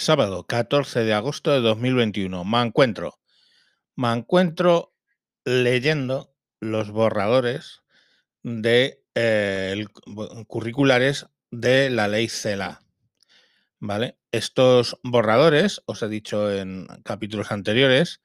Sábado 0.00 0.46
14 0.46 1.04
de 1.04 1.12
agosto 1.12 1.52
de 1.52 1.60
2021. 1.60 2.42
Me 2.46 2.62
encuentro. 2.62 3.18
Me 3.96 4.10
encuentro 4.10 4.94
leyendo 5.44 6.34
los 6.58 6.90
borradores 6.90 7.82
de 8.42 9.04
eh, 9.14 9.84
curriculares 10.46 11.26
de 11.50 11.90
la 11.90 12.08
ley 12.08 12.30
CELA. 12.30 12.80
¿Vale? 13.78 14.16
Estos 14.32 14.98
borradores, 15.02 15.82
os 15.84 16.02
he 16.02 16.08
dicho 16.08 16.50
en 16.50 16.86
capítulos 17.04 17.52
anteriores, 17.52 18.22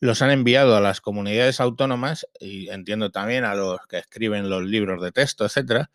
los 0.00 0.20
han 0.20 0.30
enviado 0.30 0.76
a 0.76 0.82
las 0.82 1.00
comunidades 1.00 1.58
autónomas 1.58 2.26
y 2.38 2.68
entiendo 2.68 3.10
también 3.10 3.46
a 3.46 3.54
los 3.54 3.80
que 3.88 3.96
escriben 3.96 4.50
los 4.50 4.62
libros 4.64 5.02
de 5.02 5.10
texto, 5.10 5.46
etcétera, 5.46 5.90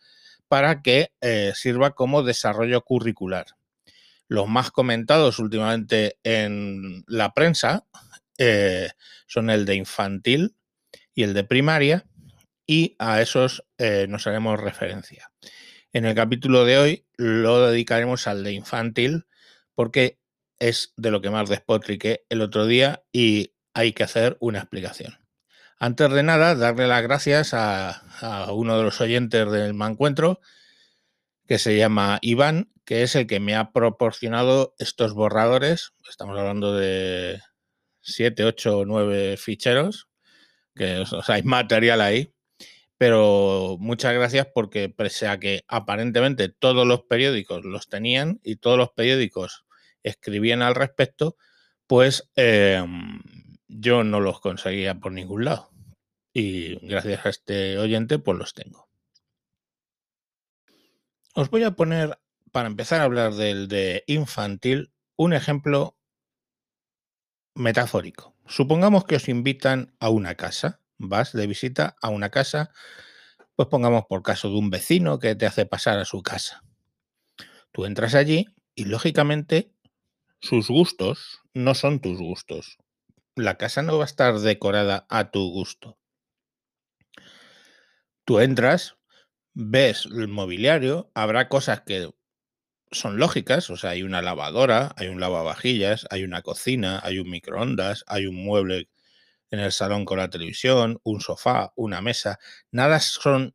para 0.48 0.82
que 0.82 1.12
eh, 1.22 1.52
sirva 1.54 1.92
como 1.92 2.24
desarrollo 2.24 2.82
curricular. 2.82 3.59
Los 4.30 4.48
más 4.48 4.70
comentados 4.70 5.40
últimamente 5.40 6.20
en 6.24 7.04
la 7.08 7.34
prensa 7.34 7.88
eh, 8.38 8.92
son 9.26 9.50
el 9.50 9.66
de 9.66 9.76
infantil 9.76 10.56
y 11.16 11.24
el 11.24 11.34
de 11.34 11.44
primaria, 11.44 12.06
y 12.68 12.96
a 13.00 13.22
esos 13.22 13.66
eh, 13.80 14.06
nos 14.08 14.28
haremos 14.28 14.60
referencia. 14.60 15.32
En 15.92 16.06
el 16.06 16.14
capítulo 16.14 16.64
de 16.64 16.78
hoy 16.78 17.06
lo 17.18 17.66
dedicaremos 17.68 18.28
al 18.28 18.44
de 18.44 18.54
infantil 18.54 19.26
porque 19.74 20.20
es 20.60 20.94
de 20.96 21.10
lo 21.10 21.22
que 21.22 21.32
más 21.32 21.50
despotriqué 21.50 22.26
el 22.30 22.42
otro 22.42 22.68
día 22.68 23.02
y 23.12 23.56
hay 23.74 23.94
que 23.94 24.04
hacer 24.04 24.38
una 24.40 24.60
explicación. 24.60 25.18
Antes 25.80 26.12
de 26.12 26.22
nada, 26.22 26.54
darle 26.54 26.86
las 26.86 27.02
gracias 27.02 27.56
a, 27.56 28.04
a 28.22 28.54
uno 28.54 28.78
de 28.78 28.84
los 28.84 29.02
oyentes 29.02 29.50
del 29.52 29.74
Mancuentro, 29.74 30.40
que 31.50 31.58
se 31.58 31.76
llama 31.76 32.20
Iván, 32.22 32.72
que 32.86 33.02
es 33.02 33.16
el 33.16 33.26
que 33.26 33.40
me 33.40 33.56
ha 33.56 33.72
proporcionado 33.72 34.76
estos 34.78 35.16
borradores. 35.16 35.94
Estamos 36.08 36.38
hablando 36.38 36.76
de 36.76 37.42
7, 38.02 38.46
8 38.46 38.78
o 38.78 38.86
9 38.86 39.36
ficheros, 39.36 40.10
que 40.76 41.04
hay 41.28 41.42
material 41.42 42.02
ahí. 42.02 42.32
Pero 43.00 43.78
muchas 43.80 44.14
gracias 44.14 44.48
porque 44.54 44.90
pese 44.90 45.28
a 45.28 45.40
que 45.40 45.64
aparentemente 45.68 46.50
todos 46.50 46.86
los 46.86 47.02
periódicos 47.06 47.66
los 47.66 47.90
tenían 47.90 48.40
y 48.44 48.58
todos 48.58 48.78
los 48.78 48.92
periódicos 48.92 49.66
escribían 50.04 50.62
al 50.62 50.76
respecto, 50.76 51.36
pues 51.88 52.30
eh, 52.36 52.86
yo 53.68 54.04
no 54.04 54.20
los 54.20 54.40
conseguía 54.40 55.00
por 55.00 55.14
ningún 55.14 55.46
lado. 55.46 55.72
Y 56.32 56.76
gracias 56.86 57.26
a 57.26 57.30
este 57.30 57.80
oyente, 57.80 58.20
pues 58.20 58.38
los 58.38 58.54
tengo. 58.54 58.89
Os 61.36 61.50
voy 61.50 61.64
a 61.64 61.72
poner, 61.72 62.20
para 62.52 62.68
empezar 62.68 63.02
a 63.02 63.04
hablar 63.04 63.34
del 63.34 63.68
de 63.68 64.04
infantil, 64.08 64.92
un 65.16 65.34
ejemplo 65.34 65.96
metafórico. 67.56 68.36
Supongamos 68.48 69.06
que 69.06 69.16
os 69.16 69.30
invitan 69.30 69.96
a 70.00 70.10
una 70.10 70.36
casa, 70.36 70.82
vas 70.98 71.34
de 71.34 71.46
visita 71.46 71.96
a 72.02 72.10
una 72.10 72.30
casa, 72.30 72.72
pues 73.56 73.68
pongamos 73.70 74.06
por 74.06 74.24
caso 74.24 74.50
de 74.50 74.58
un 74.58 74.70
vecino 74.70 75.20
que 75.20 75.36
te 75.36 75.46
hace 75.46 75.66
pasar 75.66 76.00
a 76.00 76.06
su 76.06 76.24
casa. 76.24 76.64
Tú 77.72 77.86
entras 77.86 78.16
allí 78.16 78.48
y 78.74 78.86
lógicamente 78.86 79.72
sus 80.42 80.70
gustos 80.70 81.42
no 81.54 81.76
son 81.76 82.00
tus 82.00 82.18
gustos. 82.20 82.78
La 83.36 83.58
casa 83.58 83.82
no 83.82 83.98
va 83.98 84.06
a 84.06 84.08
estar 84.08 84.40
decorada 84.40 85.06
a 85.10 85.32
tu 85.32 85.52
gusto. 85.52 85.98
Tú 88.26 88.40
entras, 88.40 88.99
ves 89.62 90.06
el 90.06 90.30
mobiliario, 90.30 91.12
habrá 91.14 91.50
cosas 91.50 91.82
que 91.82 92.10
son 92.92 93.20
lógicas, 93.20 93.70
o 93.70 93.76
sea, 93.76 93.90
hay 93.90 94.04
una 94.04 94.22
lavadora, 94.22 94.94
hay 94.96 95.10
un 95.10 95.20
lavavajillas, 95.20 96.08
hay 96.10 96.24
una 96.24 96.42
cocina, 96.42 97.02
hay 97.04 97.20
un 97.20 97.30
microondas, 97.30 98.06
hay 98.08 98.26
un 98.26 98.36
mueble 98.36 98.90
en 99.52 99.60
el 99.60 99.74
salón 99.74 100.06
con 100.06 100.18
la 100.18 100.30
televisión, 100.30 101.02
un 101.04 101.20
sofá, 101.20 101.74
una 101.76 102.00
mesa. 102.00 102.40
Nada 102.72 103.02
son 103.02 103.54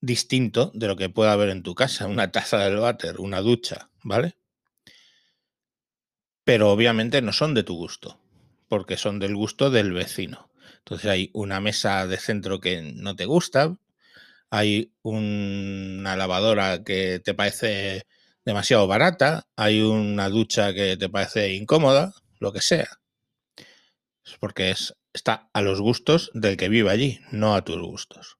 distinto 0.00 0.72
de 0.74 0.88
lo 0.88 0.96
que 0.96 1.10
pueda 1.10 1.32
haber 1.32 1.50
en 1.50 1.62
tu 1.62 1.74
casa, 1.74 2.06
una 2.06 2.32
taza 2.32 2.58
del 2.58 2.78
váter, 2.78 3.20
una 3.20 3.40
ducha, 3.42 3.90
¿vale? 4.02 4.38
Pero 6.44 6.70
obviamente 6.72 7.20
no 7.20 7.34
son 7.34 7.52
de 7.52 7.62
tu 7.62 7.76
gusto, 7.76 8.18
porque 8.68 8.96
son 8.96 9.18
del 9.18 9.36
gusto 9.36 9.68
del 9.68 9.92
vecino. 9.92 10.50
Entonces 10.78 11.10
hay 11.10 11.30
una 11.34 11.60
mesa 11.60 12.06
de 12.06 12.16
centro 12.16 12.58
que 12.58 12.80
no 12.80 13.14
te 13.14 13.26
gusta, 13.26 13.76
hay 14.50 14.92
una 15.02 16.16
lavadora 16.16 16.82
que 16.84 17.20
te 17.20 17.34
parece 17.34 18.06
demasiado 18.44 18.86
barata, 18.86 19.46
hay 19.56 19.80
una 19.80 20.28
ducha 20.28 20.74
que 20.74 20.96
te 20.96 21.08
parece 21.08 21.54
incómoda, 21.54 22.12
lo 22.40 22.52
que 22.52 22.60
sea. 22.60 23.00
Es 24.24 24.36
porque 24.38 24.70
es, 24.70 24.96
está 25.12 25.48
a 25.52 25.62
los 25.62 25.80
gustos 25.80 26.30
del 26.34 26.56
que 26.56 26.68
vive 26.68 26.90
allí, 26.90 27.20
no 27.32 27.54
a 27.54 27.64
tus 27.64 27.80
gustos. 27.80 28.38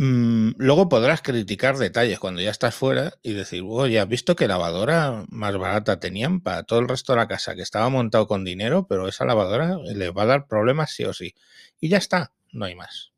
Mm, 0.00 0.52
luego 0.58 0.88
podrás 0.88 1.22
criticar 1.22 1.76
detalles 1.76 2.20
cuando 2.20 2.40
ya 2.40 2.50
estás 2.52 2.74
fuera 2.74 3.14
y 3.22 3.32
decir, 3.32 3.64
oye, 3.66 3.98
¿has 3.98 4.08
visto 4.08 4.36
qué 4.36 4.46
lavadora 4.46 5.24
más 5.28 5.56
barata 5.56 5.98
tenían 5.98 6.40
para 6.40 6.62
todo 6.62 6.78
el 6.78 6.88
resto 6.88 7.12
de 7.12 7.18
la 7.18 7.26
casa? 7.26 7.56
Que 7.56 7.62
estaba 7.62 7.88
montado 7.88 8.28
con 8.28 8.44
dinero, 8.44 8.86
pero 8.88 9.08
esa 9.08 9.24
lavadora 9.24 9.76
les 9.78 10.12
va 10.12 10.22
a 10.22 10.26
dar 10.26 10.46
problemas 10.46 10.92
sí 10.92 11.04
o 11.04 11.12
sí. 11.12 11.34
Y 11.80 11.88
ya 11.88 11.98
está, 11.98 12.32
no 12.52 12.66
hay 12.66 12.76
más. 12.76 13.12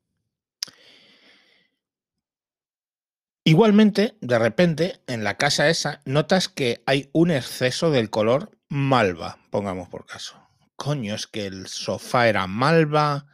Igualmente, 3.45 4.19
de 4.21 4.39
repente, 4.39 5.01
en 5.07 5.25
la 5.25 5.39
casa 5.39 5.71
esa, 5.71 6.03
notas 6.05 6.49
que 6.49 6.83
hay 6.85 7.09
un 7.13 7.31
exceso 7.31 7.91
del 7.91 8.11
color 8.11 8.51
malva, 8.69 9.39
pongamos 9.51 9.89
por 9.89 10.05
caso. 10.05 10.37
Coño, 10.77 11.15
es 11.15 11.27
que 11.27 11.47
el 11.47 11.67
sofá 11.67 12.29
era 12.29 12.47
malva, 12.47 13.27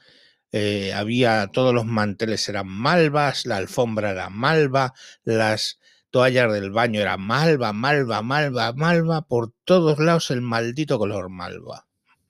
eh, 0.53 0.93
había 0.95 1.49
todos 1.49 1.75
los 1.75 1.87
manteles 1.87 2.49
eran 2.49 2.69
malvas, 2.69 3.47
la 3.47 3.57
alfombra 3.57 4.13
era 4.13 4.31
malva, 4.31 4.95
las 5.25 5.81
toallas 6.11 6.53
del 6.53 6.71
baño 6.71 7.01
eran 7.01 7.21
malva, 7.21 7.73
malva, 7.73 8.23
malva, 8.23 8.73
malva, 8.75 9.23
por 9.23 9.53
todos 9.65 9.99
lados 9.99 10.31
el 10.31 10.41
maldito 10.41 10.99
color 10.99 11.31
malva. 11.31 11.89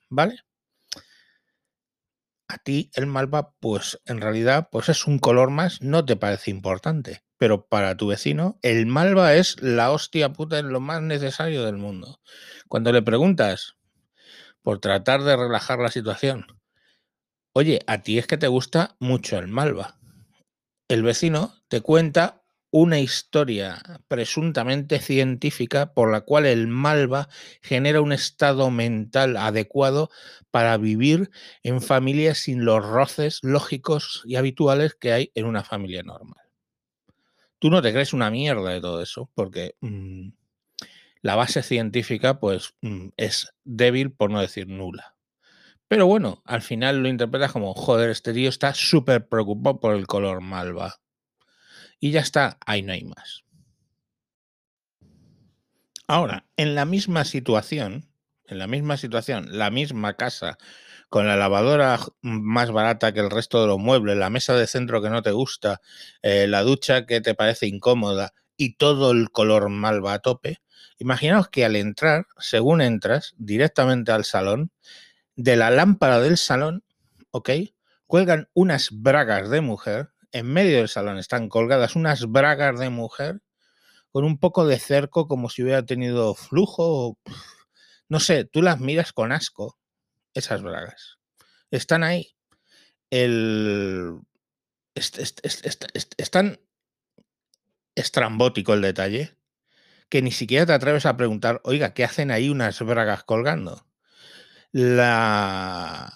¿Vale? 0.08 0.40
A 2.48 2.56
ti 2.58 2.90
el 2.94 3.06
malva, 3.06 3.52
pues 3.60 4.00
en 4.06 4.20
realidad, 4.22 4.68
pues 4.72 4.88
es 4.88 5.06
un 5.06 5.18
color 5.18 5.50
más, 5.50 5.82
no 5.82 6.04
te 6.04 6.16
parece 6.16 6.50
importante. 6.50 7.25
Pero 7.38 7.66
para 7.66 7.96
tu 7.96 8.06
vecino, 8.06 8.58
el 8.62 8.86
malva 8.86 9.34
es 9.34 9.60
la 9.62 9.90
hostia 9.90 10.32
puta, 10.32 10.58
es 10.58 10.64
lo 10.64 10.80
más 10.80 11.02
necesario 11.02 11.64
del 11.64 11.76
mundo. 11.76 12.20
Cuando 12.68 12.92
le 12.92 13.02
preguntas 13.02 13.76
por 14.62 14.80
tratar 14.80 15.22
de 15.22 15.36
relajar 15.36 15.78
la 15.78 15.90
situación, 15.90 16.46
oye, 17.52 17.80
a 17.86 18.02
ti 18.02 18.18
es 18.18 18.26
que 18.26 18.38
te 18.38 18.48
gusta 18.48 18.96
mucho 18.98 19.38
el 19.38 19.48
malva. 19.48 19.98
El 20.88 21.02
vecino 21.02 21.54
te 21.68 21.80
cuenta 21.80 22.46
una 22.70 23.00
historia 23.00 23.82
presuntamente 24.08 24.98
científica 24.98 25.94
por 25.94 26.10
la 26.10 26.20
cual 26.22 26.46
el 26.46 26.68
malva 26.68 27.28
genera 27.62 28.00
un 28.00 28.12
estado 28.12 28.70
mental 28.70 29.36
adecuado 29.36 30.10
para 30.50 30.76
vivir 30.76 31.30
en 31.62 31.80
familias 31.80 32.38
sin 32.38 32.64
los 32.64 32.84
roces 32.84 33.38
lógicos 33.42 34.22
y 34.26 34.36
habituales 34.36 34.94
que 34.94 35.12
hay 35.12 35.32
en 35.34 35.46
una 35.46 35.64
familia 35.64 36.02
normal. 36.02 36.45
Tú 37.58 37.70
no 37.70 37.82
te 37.82 37.92
crees 37.92 38.12
una 38.12 38.30
mierda 38.30 38.70
de 38.70 38.80
todo 38.80 39.02
eso, 39.02 39.30
porque 39.34 39.76
mmm, 39.80 40.28
la 41.22 41.36
base 41.36 41.62
científica 41.62 42.38
pues 42.38 42.74
mmm, 42.82 43.08
es 43.16 43.52
débil, 43.64 44.12
por 44.12 44.30
no 44.30 44.40
decir 44.40 44.68
nula. 44.68 45.16
Pero 45.88 46.06
bueno, 46.06 46.42
al 46.44 46.62
final 46.62 47.02
lo 47.02 47.08
interpretas 47.08 47.52
como, 47.52 47.72
joder, 47.74 48.10
este 48.10 48.32
tío 48.32 48.48
está 48.48 48.74
súper 48.74 49.28
preocupado 49.28 49.80
por 49.80 49.94
el 49.94 50.06
color 50.06 50.40
malva. 50.40 50.96
Y 52.00 52.10
ya 52.10 52.20
está, 52.20 52.58
ahí 52.66 52.82
no 52.82 52.92
hay 52.92 53.04
más. 53.04 53.44
Ahora, 56.08 56.46
en 56.56 56.74
la 56.74 56.84
misma 56.84 57.24
situación, 57.24 58.08
en 58.46 58.58
la 58.58 58.66
misma 58.66 58.96
situación, 58.96 59.46
la 59.50 59.70
misma 59.70 60.14
casa, 60.14 60.58
con 61.08 61.26
la 61.26 61.36
lavadora 61.36 61.98
más 62.22 62.70
barata 62.70 63.12
que 63.12 63.20
el 63.20 63.30
resto 63.30 63.60
de 63.60 63.68
los 63.68 63.78
muebles, 63.78 64.16
la 64.16 64.30
mesa 64.30 64.54
de 64.54 64.66
centro 64.66 65.02
que 65.02 65.10
no 65.10 65.22
te 65.22 65.30
gusta, 65.30 65.80
eh, 66.22 66.46
la 66.48 66.62
ducha 66.62 67.06
que 67.06 67.20
te 67.20 67.34
parece 67.34 67.66
incómoda 67.66 68.32
y 68.56 68.76
todo 68.76 69.12
el 69.12 69.30
color 69.30 69.68
malva 69.68 70.14
a 70.14 70.18
tope, 70.20 70.60
imaginaos 70.98 71.48
que 71.48 71.64
al 71.64 71.76
entrar, 71.76 72.26
según 72.38 72.80
entras 72.80 73.34
directamente 73.38 74.12
al 74.12 74.24
salón, 74.24 74.70
de 75.36 75.56
la 75.56 75.70
lámpara 75.70 76.20
del 76.20 76.38
salón, 76.38 76.84
¿ok? 77.30 77.50
Cuelgan 78.06 78.48
unas 78.54 78.88
bragas 78.90 79.50
de 79.50 79.60
mujer, 79.60 80.10
en 80.32 80.46
medio 80.46 80.78
del 80.78 80.88
salón 80.88 81.18
están 81.18 81.48
colgadas 81.48 81.96
unas 81.96 82.26
bragas 82.26 82.78
de 82.78 82.90
mujer 82.90 83.40
con 84.10 84.24
un 84.24 84.38
poco 84.38 84.66
de 84.66 84.78
cerco 84.78 85.28
como 85.28 85.50
si 85.50 85.62
hubiera 85.62 85.84
tenido 85.84 86.34
flujo. 86.34 87.18
No 88.08 88.20
sé, 88.20 88.44
tú 88.44 88.62
las 88.62 88.80
miras 88.80 89.12
con 89.12 89.32
asco, 89.32 89.78
esas 90.36 90.62
bragas. 90.62 91.18
Están 91.70 92.02
ahí. 92.04 92.36
El... 93.10 94.20
Est, 94.94 95.40
están 96.16 96.60
estrambótico 97.94 98.74
el 98.74 98.82
detalle. 98.82 99.36
que 100.08 100.22
ni 100.22 100.30
siquiera 100.30 100.66
te 100.66 100.72
atreves 100.72 101.06
a 101.06 101.16
preguntar, 101.16 101.60
oiga, 101.64 101.92
¿qué 101.94 102.04
hacen 102.04 102.30
ahí 102.30 102.48
unas 102.48 102.80
bragas 102.80 103.24
colgando? 103.24 103.86
La 104.72 106.12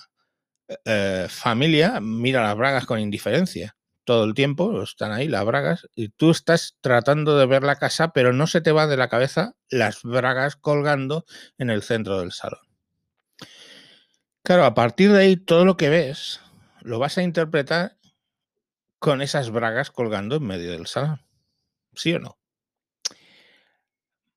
eh, 0.85 1.27
familia 1.29 2.01
mira 2.01 2.43
las 2.43 2.57
bragas 2.57 2.87
con 2.87 3.01
indiferencia 3.01 3.77
todo 4.05 4.25
el 4.25 4.35
tiempo, 4.35 4.83
están 4.83 5.13
ahí 5.13 5.29
las 5.29 5.45
bragas, 5.45 5.89
y 5.95 6.09
tú 6.09 6.31
estás 6.31 6.77
tratando 6.81 7.39
de 7.39 7.47
ver 7.47 7.63
la 7.63 7.77
casa, 7.77 8.13
pero 8.13 8.33
no 8.33 8.49
se 8.49 8.61
te 8.61 8.73
va 8.73 8.87
de 8.87 8.97
la 8.97 9.09
cabeza 9.09 9.55
las 9.69 10.03
bragas 10.03 10.57
colgando 10.57 11.25
en 11.59 11.71
el 11.71 11.83
centro 11.83 12.19
del 12.19 12.33
salón. 12.33 12.70
Claro, 14.43 14.65
a 14.65 14.75
partir 14.75 15.13
de 15.13 15.21
ahí 15.21 15.37
todo 15.37 15.65
lo 15.65 15.77
que 15.77 15.89
ves 15.89 16.41
lo 16.83 16.99
vas 16.99 17.19
a 17.19 17.23
interpretar 17.23 17.97
con 19.01 19.21
esas 19.21 19.51
bragas 19.51 19.91
colgando 19.91 20.37
en 20.37 20.47
medio 20.47 20.71
del 20.71 20.87
salón. 20.87 21.21
¿Sí 21.95 22.15
o 22.15 22.21
no? 22.21 22.39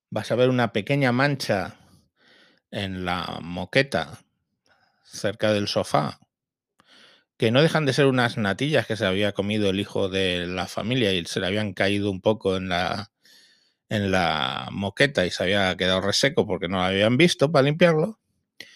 Vas 0.09 0.31
a 0.31 0.35
ver 0.35 0.49
una 0.49 0.71
pequeña 0.71 1.11
mancha 1.11 1.75
en 2.71 3.05
la 3.05 3.39
moqueta 3.41 4.19
cerca 5.03 5.53
del 5.53 5.67
sofá 5.67 6.19
que 7.37 7.51
no 7.51 7.61
dejan 7.61 7.85
de 7.85 7.93
ser 7.93 8.05
unas 8.05 8.37
natillas 8.37 8.87
que 8.87 8.95
se 8.95 9.05
había 9.05 9.33
comido 9.33 9.69
el 9.69 9.79
hijo 9.79 10.09
de 10.09 10.45
la 10.47 10.67
familia 10.67 11.13
y 11.13 11.25
se 11.25 11.39
le 11.39 11.47
habían 11.47 11.73
caído 11.73 12.09
un 12.11 12.21
poco 12.21 12.57
en 12.57 12.69
la, 12.69 13.11
en 13.89 14.11
la 14.11 14.69
moqueta 14.71 15.25
y 15.25 15.31
se 15.31 15.43
había 15.43 15.75
quedado 15.77 16.01
reseco 16.01 16.47
porque 16.47 16.69
no 16.69 16.77
lo 16.77 16.83
habían 16.83 17.17
visto 17.17 17.51
para 17.51 17.63
limpiarlo. 17.65 18.19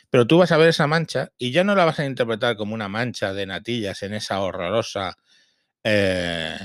Pero 0.10 0.26
tú 0.26 0.38
vas 0.38 0.52
a 0.52 0.58
ver 0.58 0.70
esa 0.70 0.88
mancha 0.88 1.32
y 1.38 1.52
ya 1.52 1.64
no 1.64 1.76
la 1.76 1.86
vas 1.86 2.00
a 2.00 2.06
interpretar 2.06 2.56
como 2.56 2.74
una 2.74 2.88
mancha 2.88 3.34
de 3.34 3.46
natillas 3.46 4.04
en 4.04 4.14
esa 4.14 4.40
horrorosa 4.42 5.18
eh, 5.84 6.58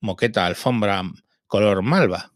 moqueta, 0.00 0.46
alfombra 0.46 1.02
color 1.46 1.82
malva. 1.82 2.32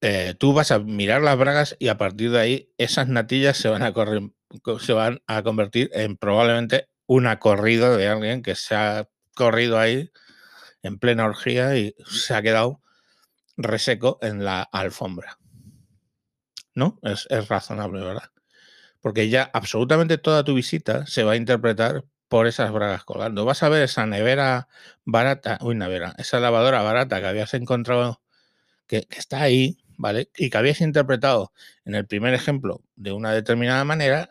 Eh, 0.00 0.34
tú 0.38 0.52
vas 0.52 0.70
a 0.70 0.78
mirar 0.78 1.22
las 1.22 1.38
bragas 1.38 1.76
y 1.78 1.88
a 1.88 1.96
partir 1.96 2.30
de 2.30 2.40
ahí 2.40 2.72
esas 2.78 3.08
natillas 3.08 3.56
se 3.56 3.68
van 3.68 3.82
a, 3.82 3.92
se 4.78 4.92
van 4.92 5.22
a 5.26 5.42
convertir 5.42 5.90
en 5.92 6.16
probablemente 6.16 6.88
una 7.06 7.38
corrida 7.38 7.96
de 7.96 8.08
alguien 8.08 8.42
que 8.42 8.54
se 8.54 8.74
ha 8.74 9.08
corrido 9.34 9.78
ahí 9.78 10.10
en 10.82 10.98
plena 10.98 11.24
orgía 11.24 11.76
y 11.76 11.94
se 12.06 12.34
ha 12.34 12.42
quedado 12.42 12.82
reseco 13.56 14.18
en 14.22 14.44
la 14.44 14.62
alfombra. 14.62 15.38
¿No? 16.74 16.98
Es, 17.02 17.26
razonable, 17.48 18.04
¿verdad? 18.04 18.30
Porque 19.04 19.28
ya 19.28 19.50
absolutamente 19.52 20.16
toda 20.16 20.44
tu 20.44 20.54
visita 20.54 21.06
se 21.06 21.24
va 21.24 21.32
a 21.32 21.36
interpretar 21.36 22.04
por 22.28 22.46
esas 22.46 22.72
bragas 22.72 23.04
colgando. 23.04 23.44
Vas 23.44 23.62
a 23.62 23.68
ver 23.68 23.82
esa 23.82 24.06
nevera 24.06 24.68
barata, 25.04 25.58
uy, 25.60 25.74
nevera, 25.74 26.14
esa 26.16 26.40
lavadora 26.40 26.80
barata 26.80 27.20
que 27.20 27.26
habías 27.26 27.52
encontrado, 27.52 28.22
que, 28.86 29.06
está 29.10 29.42
ahí, 29.42 29.78
¿vale? 29.98 30.30
Y 30.38 30.48
que 30.50 30.56
habías 30.58 30.80
interpretado 30.80 31.52
en 31.84 31.94
el 31.96 32.06
primer 32.06 32.32
ejemplo 32.32 32.82
de 32.96 33.12
una 33.12 33.32
determinada 33.32 33.84
manera. 33.84 34.30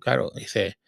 Claro, 0.00 0.32
dice, 0.34 0.78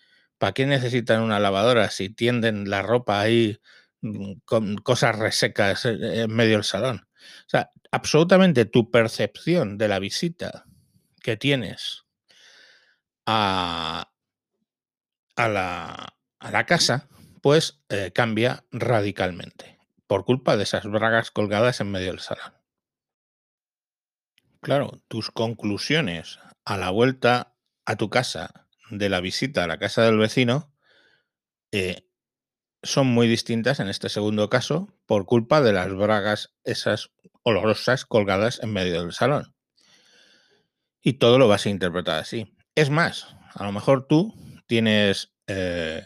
¿Para 0.40 0.54
qué 0.54 0.66
necesitan 0.66 1.22
una 1.22 1.38
lavadora 1.38 1.90
si 1.90 2.10
tienden 2.10 2.70
la 2.70 2.82
ropa 2.82 3.20
ahí 3.20 3.58
mm, 4.00 4.34
con 4.46 4.76
cosas 4.78 5.18
resecas 5.18 5.84
en 5.84 6.34
medio 6.34 6.52
del 6.56 6.64
salón? 6.64 7.06
O 7.46 7.48
sea, 7.50 7.70
absolutamente 7.90 8.64
tu 8.66 8.90
percepción 8.90 9.78
de 9.78 9.88
la 9.88 9.98
visita 9.98 10.64
que 11.22 11.36
tienes 11.36 12.04
a, 13.32 14.10
la, 15.36 16.66
casa, 16.66 17.08
pues 17.40 17.80
eh, 17.88 18.10
cambia 18.12 18.64
radicalmente 18.72 19.78
por 20.08 20.24
culpa 20.24 20.56
de 20.56 20.64
esas 20.64 20.84
bragas 20.84 21.30
colgadas 21.30 21.80
en 21.80 21.92
medio 21.92 22.08
del 22.08 22.18
salón. 22.18 22.54
Claro, 24.60 25.00
tus 25.06 25.30
conclusiones 25.30 26.40
a 26.64 26.76
la 26.76 26.90
vuelta 26.90 27.54
a 27.86 27.96
tu 27.96 28.10
casa 28.10 28.66
de 28.90 29.08
la 29.08 29.20
visita 29.20 29.62
a 29.62 29.68
la 29.68 29.78
casa 29.78 30.02
del 30.02 30.18
vecino 30.18 30.74
eh, 31.70 32.08
son 32.82 33.06
muy 33.06 33.28
distintas 33.28 33.78
en 33.78 33.88
este 33.88 34.08
segundo 34.08 34.50
caso 34.50 34.92
por 35.06 35.24
culpa 35.24 35.60
de 35.60 35.72
las 35.72 35.94
bragas 35.94 36.52
esas 36.64 37.12
olorosas 37.44 38.04
colgadas 38.04 38.60
en 38.60 38.72
medio 38.72 39.00
del 39.02 39.12
salón. 39.12 39.54
Y 41.00 41.14
todo 41.14 41.38
lo 41.38 41.46
vas 41.46 41.66
a 41.66 41.70
interpretar 41.70 42.18
así. 42.18 42.52
Es 42.74 42.90
más, 42.90 43.34
a 43.54 43.64
lo 43.64 43.72
mejor 43.72 44.06
tú 44.06 44.34
tienes 44.66 45.32
eh, 45.46 46.04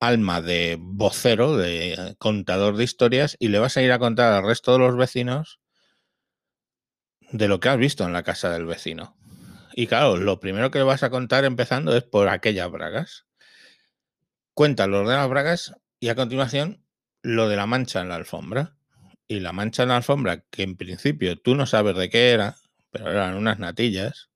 alma 0.00 0.42
de 0.42 0.76
vocero, 0.78 1.56
de 1.56 2.14
contador 2.18 2.76
de 2.76 2.84
historias, 2.84 3.36
y 3.38 3.48
le 3.48 3.58
vas 3.58 3.76
a 3.76 3.82
ir 3.82 3.92
a 3.92 3.98
contar 3.98 4.32
al 4.32 4.44
resto 4.44 4.72
de 4.72 4.78
los 4.78 4.96
vecinos 4.96 5.60
de 7.32 7.48
lo 7.48 7.58
que 7.58 7.68
has 7.68 7.78
visto 7.78 8.04
en 8.04 8.12
la 8.12 8.22
casa 8.22 8.50
del 8.50 8.66
vecino. 8.66 9.16
Y 9.74 9.86
claro, 9.86 10.16
lo 10.16 10.38
primero 10.38 10.70
que 10.70 10.82
vas 10.82 11.02
a 11.02 11.10
contar 11.10 11.44
empezando 11.44 11.96
es 11.96 12.04
por 12.04 12.28
aquellas 12.28 12.70
bragas. 12.70 13.26
Cuenta 14.52 14.86
lo 14.86 15.00
de 15.00 15.16
las 15.16 15.28
bragas 15.28 15.74
y 15.98 16.10
a 16.10 16.14
continuación 16.14 16.84
lo 17.22 17.48
de 17.48 17.56
la 17.56 17.66
mancha 17.66 18.00
en 18.00 18.08
la 18.08 18.16
alfombra. 18.16 18.76
Y 19.26 19.40
la 19.40 19.52
mancha 19.52 19.82
en 19.82 19.88
la 19.88 19.96
alfombra, 19.96 20.44
que 20.50 20.62
en 20.62 20.76
principio 20.76 21.36
tú 21.40 21.54
no 21.54 21.66
sabes 21.66 21.96
de 21.96 22.10
qué 22.10 22.30
era, 22.30 22.56
pero 22.90 23.10
eran 23.10 23.34
unas 23.34 23.58
natillas, 23.58 24.30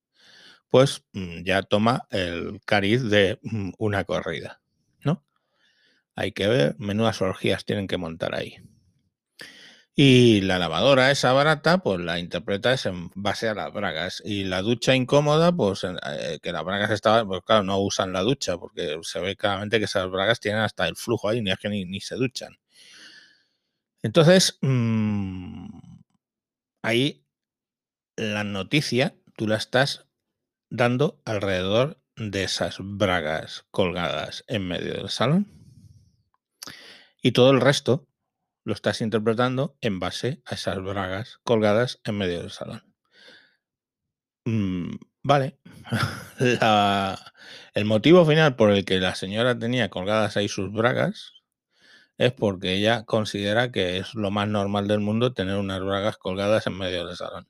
pues 0.71 1.05
mm, 1.13 1.43
ya 1.45 1.63
toma 1.63 2.07
el 2.11 2.61
cariz 2.65 3.03
de 3.05 3.39
mm, 3.43 3.71
una 3.79 4.05
corrida, 4.05 4.61
¿no? 5.05 5.25
Hay 6.15 6.33
que 6.33 6.49
ver, 6.49 6.77
menudas 6.79 7.23
orgías 7.23 7.65
tienen 7.65 7.89
que 7.89 7.99
montar 7.99 8.35
ahí. 8.35 8.57
Y 10.01 10.43
la 10.43 10.61
lavadora 10.61 11.11
esa 11.11 11.33
barata, 11.33 11.79
pues 11.79 11.99
la 11.99 12.21
interpretas 12.21 12.87
en 12.87 13.11
base 13.17 13.49
a 13.49 13.55
las 13.55 13.73
bragas. 13.73 14.23
Y 14.25 14.45
la 14.45 14.63
ducha 14.63 14.95
incómoda, 14.95 15.51
pues 15.51 15.83
eh, 15.85 16.39
que 16.41 16.53
las 16.53 16.63
bragas 16.65 16.93
estaban, 16.93 17.27
pues 17.27 17.43
claro, 17.45 17.65
no 17.65 17.81
usan 17.81 18.13
la 18.13 18.21
ducha, 18.21 18.57
porque 18.59 18.97
se 19.03 19.19
ve 19.19 19.35
claramente 19.35 19.81
que 19.81 19.87
esas 19.87 20.09
bragas 20.09 20.39
tienen 20.39 20.61
hasta 20.61 20.87
el 20.87 20.95
flujo 20.95 21.29
ahí, 21.29 21.43
ni 21.43 21.51
es 21.51 21.59
que 21.59 21.69
ni, 21.69 22.01
se 22.01 22.15
duchan. 22.15 22.57
Entonces, 24.03 24.59
mm, 24.63 25.69
ahí 26.83 27.25
la 28.17 28.45
noticia 28.45 29.17
tú 29.37 29.47
la 29.49 29.57
estás 29.57 30.08
dando 30.71 31.21
alrededor 31.25 32.01
de 32.17 32.45
esas 32.45 32.77
bragas 32.81 33.67
colgadas 33.71 34.45
en 34.49 34.67
medio 34.67 34.95
del 34.95 35.09
salón. 35.09 35.47
Y 37.23 37.33
todo 37.33 37.51
el 37.51 37.61
resto 37.61 38.07
lo 38.65 38.75
estás 38.75 39.01
interpretando 39.01 39.77
en 39.81 39.99
base 39.99 40.43
a 40.45 40.55
esas 40.55 40.79
bragas 40.83 41.41
colgadas 41.45 42.01
en 42.05 42.19
medio 42.19 42.41
del 42.41 42.51
salón. 42.51 42.83
Mm, 44.45 44.97
vale. 45.23 45.59
el 47.75 47.85
motivo 47.85 48.27
final 48.27 48.57
por 48.57 48.71
el 48.71 48.85
que 48.85 49.01
la 49.01 49.15
señora 49.15 49.59
tenía 49.59 49.89
colgadas 49.89 50.37
ahí 50.37 50.49
sus 50.49 50.73
bragas 50.73 51.33
es 52.19 52.33
porque 52.33 52.75
ella 52.75 53.05
considera 53.05 53.71
que 53.71 53.99
es 53.99 54.15
lo 54.15 54.31
más 54.31 54.49
normal 54.49 54.89
del 54.89 55.01
mundo 55.01 55.33
tener 55.33 55.57
unas 55.57 55.81
bragas 55.81 56.19
colgadas 56.19 56.67
en 56.67 56.77
medio 56.77 57.07
del 57.07 57.17
salón. 57.17 57.49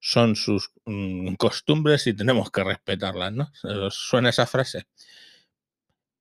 Son 0.00 0.34
sus 0.34 0.72
mm, 0.86 1.34
costumbres 1.34 2.06
y 2.06 2.14
tenemos 2.14 2.50
que 2.50 2.64
respetarlas, 2.64 3.32
¿no? 3.32 3.52
¿Suena 3.90 4.30
esa 4.30 4.46
frase? 4.46 4.86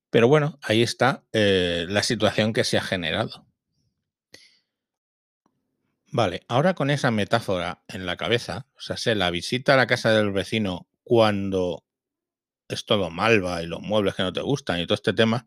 Pero 0.10 0.28
bueno, 0.28 0.60
ahí 0.62 0.82
está 0.82 1.24
eh, 1.34 1.86
la 1.90 2.04
situación 2.04 2.54
que 2.54 2.64
se 2.64 2.78
ha 2.78 2.82
generado. 2.82 3.46
Vale, 6.12 6.42
ahora 6.48 6.74
con 6.74 6.90
esa 6.90 7.12
metáfora 7.12 7.84
en 7.88 8.06
la 8.08 8.18
cabeza, 8.18 8.66
o 8.76 8.82
sea, 8.82 8.98
sé, 8.98 9.14
la 9.14 9.30
visita 9.30 9.76
a 9.76 9.78
la 9.78 9.86
casa 9.86 10.12
del 10.12 10.32
vecino 10.32 10.88
cuando 11.04 11.86
es 12.68 12.86
todo 12.86 13.12
malva 13.12 13.62
y 13.62 13.68
los 13.68 13.82
muebles 13.82 14.16
que 14.16 14.24
no 14.24 14.34
te 14.34 14.42
gustan 14.42 14.80
y 14.80 14.88
todo 14.88 14.96
este 14.96 15.14
tema, 15.14 15.46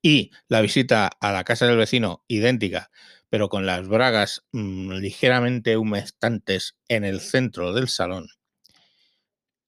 y 0.00 0.30
la 0.48 0.62
visita 0.62 1.08
a 1.20 1.32
la 1.32 1.44
casa 1.44 1.66
del 1.66 1.76
vecino 1.76 2.24
idéntica, 2.26 2.90
pero 3.30 3.48
con 3.48 3.66
las 3.66 3.88
bragas 3.88 4.44
mm, 4.52 4.92
ligeramente 4.92 5.76
humestantes 5.76 6.76
en 6.88 7.04
el 7.04 7.20
centro 7.20 7.72
del 7.72 7.88
salón. 7.88 8.28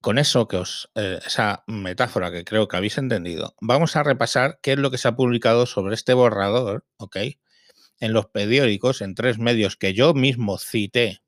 Con 0.01 0.19
eso 0.19 0.49
que 0.49 0.57
os, 0.57 0.91
eh, 0.95 1.21
esa 1.27 1.63
metáfora 1.67 2.31
que 2.31 2.45
creo 2.45 2.69
que 2.69 2.77
habéis 2.77 2.97
entendido, 2.99 3.55
vamos 3.61 3.97
a 3.97 4.03
repasar 4.03 4.59
qué 4.63 4.73
es 4.73 4.79
lo 4.79 4.91
que 4.91 4.99
se 4.99 5.09
ha 5.09 5.17
publicado 5.17 5.67
sobre 5.67 5.95
este 5.95 6.15
borrador, 6.15 6.87
¿ok? 6.97 7.17
en 8.01 8.15
los 8.15 8.27
periódicos, 8.27 9.03
en 9.03 9.15
tres 9.15 9.39
medios 9.39 9.77
que 9.77 9.93
yo 9.93 10.15
mismo 10.15 10.59
cité 10.59 11.23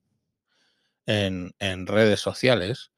en, 1.06 1.52
redes 1.86 2.20
sociales, 2.20 2.92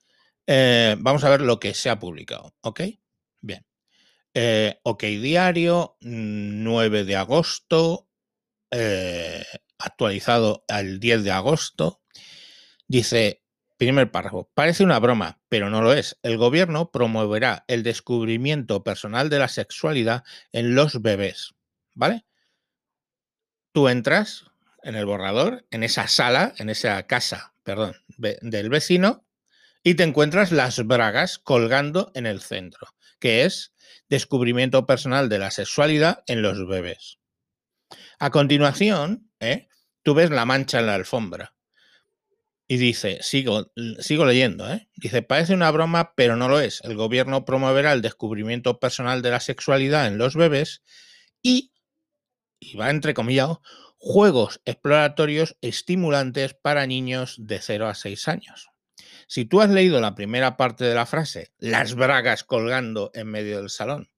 eh, 0.47 0.97
vamos 0.99 1.25
a 1.25 1.31
ver 1.31 1.41
lo 1.41 1.59
que 1.59 1.75
se 1.75 1.91
ha 1.91 1.99
publicado. 1.99 2.55
¿Ok? 2.61 2.83
Bien. 3.41 3.67
Eh, 4.33 4.79
ok 4.83 5.03
Diario, 5.03 5.97
9 6.01 7.05
de 7.05 7.17
agosto, 7.17 8.09
eh, 8.71 9.45
actualizado 9.79 10.65
al 10.69 11.01
10 11.01 11.25
de 11.25 11.31
agosto, 11.31 12.01
dice, 12.87 13.43
primer 13.77 14.11
párrafo, 14.11 14.51
parece 14.55 14.85
una 14.85 14.99
broma, 14.99 15.41
pero 15.49 15.71
no 15.71 15.83
lo 15.83 15.93
es. 15.93 16.19
El 16.23 16.37
gobierno 16.37 16.91
promoverá 16.91 17.65
el 17.69 17.83
descubrimiento 17.83 18.85
personal 18.85 19.31
de 19.31 19.39
la 19.39 19.49
sexualidad 19.49 20.25
en 20.53 20.75
los 20.75 21.03
bebés. 21.03 21.55
¿Vale? 21.97 22.25
tú 23.75 23.89
entras 23.89 24.45
en 24.85 24.95
el 24.95 25.05
borrador, 25.05 25.67
en 25.71 25.83
esa 25.83 26.07
sala, 26.07 26.55
en 26.59 26.71
esa 26.71 27.03
casa, 27.07 27.55
perdón, 27.65 27.97
del 28.17 28.71
vecino, 28.71 29.27
y 29.83 29.95
te 29.97 30.05
encuentras 30.05 30.53
las 30.53 30.87
bragas 30.87 31.39
colgando 31.39 32.13
en 32.15 32.27
el 32.27 32.41
centro, 32.41 32.95
que 33.19 33.45
es 33.45 33.75
descubrimiento 34.09 34.87
personal 34.87 35.29
de 35.29 35.41
la 35.41 35.51
sexualidad 35.51 36.23
en 36.29 36.41
los 36.41 36.67
bebés. 36.69 37.19
A 38.19 38.31
continuación, 38.31 39.31
¿eh? 39.41 39.69
tú 40.03 40.15
ves 40.15 40.31
la 40.31 40.45
mancha 40.45 40.81
en 40.81 40.87
la 40.87 40.95
alfombra. 40.95 41.55
Y 42.67 42.79
dice, 42.79 43.19
sigo, 43.21 43.71
sigo 43.99 44.25
leyendo, 44.25 44.71
¿eh? 44.73 44.89
dice, 44.97 45.23
parece 45.23 45.53
una 45.53 45.71
broma, 45.71 46.15
pero 46.15 46.37
no 46.37 46.49
lo 46.49 46.61
es. 46.61 46.81
El 46.83 46.97
gobierno 46.97 47.45
promoverá 47.45 47.93
el 47.93 48.01
descubrimiento 48.01 48.81
personal 48.81 49.21
de 49.21 49.31
la 49.31 49.41
sexualidad 49.41 50.07
en 50.07 50.17
los 50.17 50.35
bebés 50.35 50.83
y, 51.43 51.73
y 52.59 52.77
va 52.77 52.89
entrecomillado, 52.89 53.61
juegos 53.99 54.61
exploratorios 54.65 55.57
estimulantes 55.61 56.55
para 56.55 56.87
niños 56.87 57.37
de 57.39 57.61
0 57.61 57.89
a 57.89 57.95
6 57.95 58.29
años. 58.29 58.71
Si 59.27 59.45
tú 59.45 59.61
has 59.61 59.71
leído 59.71 60.01
la 60.01 60.15
primera 60.15 60.57
parte 60.57 60.85
de 60.85 60.95
la 60.95 61.07
frase, 61.07 61.53
las 61.59 61.95
bragas 61.95 62.45
colgando 62.45 63.11
en 63.15 63.29
medio 63.29 63.59
del 63.59 63.71
salón, 63.71 64.09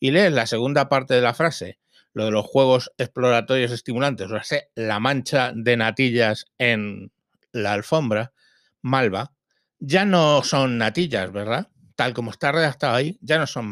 y 0.00 0.10
lees 0.10 0.32
la 0.32 0.46
segunda 0.46 0.88
parte 0.88 1.14
de 1.14 1.20
la 1.20 1.34
frase, 1.34 1.78
lo 2.14 2.24
de 2.24 2.30
los 2.30 2.46
juegos 2.46 2.90
exploratorios 2.96 3.72
estimulantes, 3.72 4.30
o 4.30 4.42
sea, 4.42 4.62
la 4.74 5.00
mancha 5.00 5.52
de 5.54 5.76
natillas 5.76 6.46
en 6.58 7.12
la 7.52 7.72
alfombra, 7.72 8.32
malva, 8.80 9.32
ya 9.78 10.04
no 10.04 10.42
son 10.42 10.78
natillas, 10.78 11.30
¿verdad? 11.32 11.68
Tal 11.96 12.14
como 12.14 12.30
está 12.30 12.52
redactado 12.52 12.94
ahí, 12.94 13.18
ya 13.20 13.38
no 13.38 13.46
son 13.46 13.70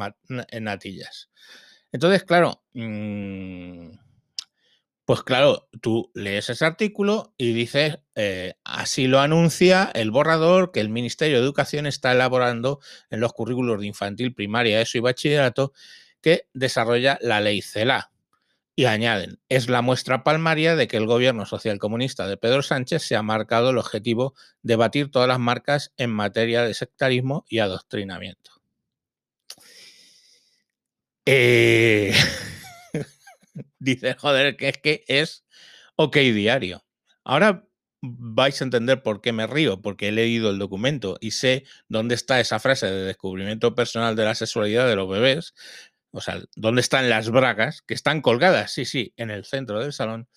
natillas. 0.61 1.31
Entonces, 1.93 2.25
claro, 2.25 2.63
mmm, 2.75 3.91
pues 5.05 5.23
claro, 5.25 5.69
tú 5.81 6.11
lees 6.15 6.49
ese 6.49 6.65
artículo 6.65 7.35
y 7.37 7.53
dices, 7.53 7.99
eh, 8.15 8.55
así 8.65 9.09
lo 9.09 9.21
anuncia 9.21 9.91
el 9.95 10.11
borrador 10.11 10.71
que 10.71 10.81
el 10.81 10.91
Ministerio 10.91 11.39
de 11.39 11.43
Educación 11.43 11.87
está 11.87 12.13
elaborando 12.13 12.81
en 13.11 13.21
los 13.21 13.33
currículos 13.33 13.81
de 13.81 13.87
infantil, 13.87 14.33
primaria, 14.33 14.81
eso 14.81 14.99
y 14.99 15.01
bachillerato 15.01 15.73
que 16.21 16.47
desarrolla 16.55 17.19
la 17.21 17.41
ley 17.41 17.63
CELA. 17.63 18.12
Y 18.75 18.87
añaden, 18.87 19.39
es 19.49 19.69
la 19.69 19.83
muestra 19.83 20.25
palmaria 20.25 20.77
de 20.77 20.89
que 20.89 20.97
el 20.97 21.07
gobierno 21.07 21.45
social 21.45 21.79
comunista 21.79 22.27
de 22.27 22.39
Pedro 22.39 22.63
Sánchez 22.63 23.03
se 23.03 23.17
ha 23.17 23.23
marcado 23.23 23.71
el 23.71 23.79
objetivo 23.79 24.35
de 24.63 24.77
batir 24.77 25.11
todas 25.11 25.29
las 25.29 25.39
marcas 25.39 25.93
en 25.99 26.11
materia 26.11 26.63
de 26.63 26.73
sectarismo 26.73 27.45
y 27.49 27.59
adoctrinamiento. 27.59 28.51
Eh... 31.27 32.15
dice, 33.79 34.15
joder, 34.15 34.57
que 34.57 34.69
es 34.69 34.79
que 34.79 35.05
es 35.07 35.45
ok 35.97 36.17
diario. 36.17 36.85
Ahora 37.25 37.67
vais 38.03 38.61
a 38.61 38.65
entender 38.65 39.03
por 39.03 39.21
qué 39.21 39.33
me 39.33 39.47
río, 39.47 39.81
porque 39.81 40.09
he 40.09 40.13
leído 40.13 40.51
el 40.51 40.59
documento 40.59 41.19
y 41.21 41.33
sé 41.33 41.65
dónde 41.89 42.17
está 42.17 42.41
esa 42.41 42.59
frase 42.59 42.87
de 42.87 43.05
descubrimiento 43.05 43.75
personal 43.75 44.17
de 44.17 44.25
la 44.25 44.35
sexualidad 44.35 44.89
de 44.89 44.97
los 44.97 45.09
bebés, 45.09 45.55
o 46.13 46.21
sea, 46.21 46.41
dónde 46.55 46.81
están 46.81 47.11
las 47.11 47.31
bragas, 47.31 47.83
que 47.83 47.95
están 47.95 48.21
colgadas, 48.21 48.73
sí, 48.73 48.85
sí, 48.85 49.13
en 49.17 49.31
el 49.31 49.45
centro 49.45 49.81
del 49.81 49.93
salón, 49.93 50.29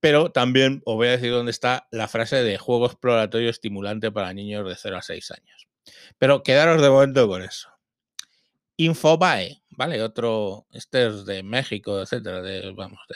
pero 0.00 0.30
también 0.30 0.82
os 0.84 0.96
voy 0.96 1.08
a 1.08 1.12
decir 1.12 1.30
dónde 1.30 1.50
está 1.50 1.88
la 1.90 2.08
frase 2.08 2.42
de 2.42 2.58
juego 2.58 2.86
exploratorio 2.86 3.48
estimulante 3.48 4.12
para 4.12 4.34
niños 4.34 4.68
de 4.68 4.74
0 4.76 4.98
a 4.98 5.02
6 5.02 5.30
años. 5.30 5.68
Pero 6.18 6.42
quedaros 6.42 6.82
de 6.82 6.90
momento 6.90 7.26
con 7.26 7.42
eso. 7.42 7.70
Infobae, 8.76 9.62
¿vale? 9.70 10.02
Otro, 10.02 10.66
este 10.72 11.06
es 11.06 11.24
de 11.24 11.42
México, 11.42 12.02
etcétera, 12.02 12.42
de, 12.42 12.72
vamos, 12.72 13.00
de 13.08 13.14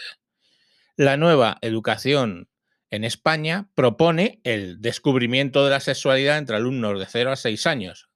la 0.98 1.16
nueva 1.16 1.58
educación 1.60 2.48
en 2.90 3.04
España 3.04 3.70
propone 3.74 4.40
el 4.44 4.80
descubrimiento 4.80 5.64
de 5.64 5.70
la 5.70 5.80
sexualidad 5.80 6.38
entre 6.38 6.56
alumnos 6.56 6.98
de 6.98 7.06
0 7.06 7.32
a 7.32 7.36
6 7.36 7.66
años, 7.66 8.08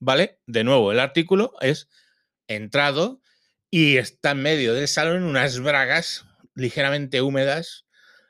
¿vale? 0.00 0.40
De 0.46 0.64
nuevo, 0.64 0.92
el 0.92 0.98
artículo 0.98 1.52
es 1.60 1.88
entrado 2.48 3.20
y 3.76 3.96
está 3.96 4.30
en 4.30 4.40
medio 4.40 4.72
del 4.72 4.86
salón 4.86 5.24
unas 5.24 5.58
bragas 5.58 6.26
ligeramente 6.54 7.22
húmedas 7.22 7.86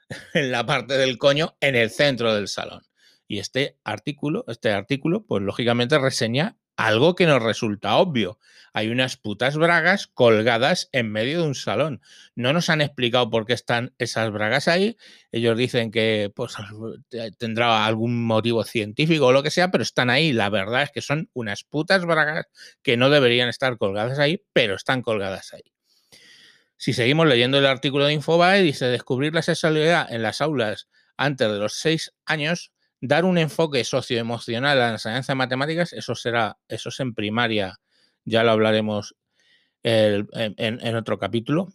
en 0.32 0.50
la 0.50 0.64
parte 0.64 0.94
del 0.94 1.18
coño 1.18 1.54
en 1.60 1.76
el 1.76 1.90
centro 1.90 2.34
del 2.34 2.48
salón. 2.48 2.80
Y 3.28 3.40
este 3.40 3.76
artículo, 3.84 4.46
este 4.48 4.70
artículo, 4.70 5.26
pues 5.26 5.42
lógicamente 5.42 5.98
reseña 5.98 6.56
algo 6.76 7.14
que 7.14 7.26
nos 7.26 7.42
resulta 7.42 7.96
obvio. 7.96 8.38
Hay 8.72 8.88
unas 8.88 9.16
putas 9.16 9.56
bragas 9.56 10.08
colgadas 10.08 10.88
en 10.90 11.12
medio 11.12 11.42
de 11.42 11.46
un 11.46 11.54
salón. 11.54 12.00
No 12.34 12.52
nos 12.52 12.68
han 12.70 12.80
explicado 12.80 13.30
por 13.30 13.46
qué 13.46 13.52
están 13.52 13.94
esas 13.98 14.32
bragas 14.32 14.66
ahí. 14.66 14.96
Ellos 15.30 15.56
dicen 15.56 15.92
que 15.92 16.32
pues, 16.34 16.54
tendrá 17.38 17.86
algún 17.86 18.24
motivo 18.24 18.64
científico 18.64 19.26
o 19.26 19.32
lo 19.32 19.44
que 19.44 19.50
sea, 19.50 19.70
pero 19.70 19.82
están 19.82 20.10
ahí. 20.10 20.32
La 20.32 20.50
verdad 20.50 20.82
es 20.82 20.90
que 20.90 21.02
son 21.02 21.30
unas 21.34 21.62
putas 21.62 22.04
bragas 22.04 22.46
que 22.82 22.96
no 22.96 23.10
deberían 23.10 23.48
estar 23.48 23.78
colgadas 23.78 24.18
ahí, 24.18 24.42
pero 24.52 24.74
están 24.74 25.02
colgadas 25.02 25.54
ahí. 25.54 25.62
Si 26.76 26.92
seguimos 26.92 27.28
leyendo 27.28 27.58
el 27.58 27.66
artículo 27.66 28.06
de 28.06 28.14
Infobae, 28.14 28.60
dice 28.62 28.86
descubrir 28.86 29.32
la 29.32 29.42
sexualidad 29.42 30.12
en 30.12 30.22
las 30.22 30.40
aulas 30.40 30.88
antes 31.16 31.48
de 31.48 31.58
los 31.58 31.74
seis 31.74 32.12
años 32.26 32.73
dar 33.06 33.26
un 33.26 33.36
enfoque 33.36 33.84
socioemocional 33.84 34.80
a 34.80 34.86
la 34.86 34.92
enseñanza 34.92 35.32
de 35.32 35.36
matemáticas, 35.36 35.92
eso 35.92 36.14
será, 36.14 36.56
eso 36.68 36.88
es 36.88 37.00
en 37.00 37.14
primaria, 37.14 37.78
ya 38.24 38.42
lo 38.42 38.52
hablaremos 38.52 39.14
en, 39.82 40.96
otro 40.96 41.18
capítulo. 41.18 41.68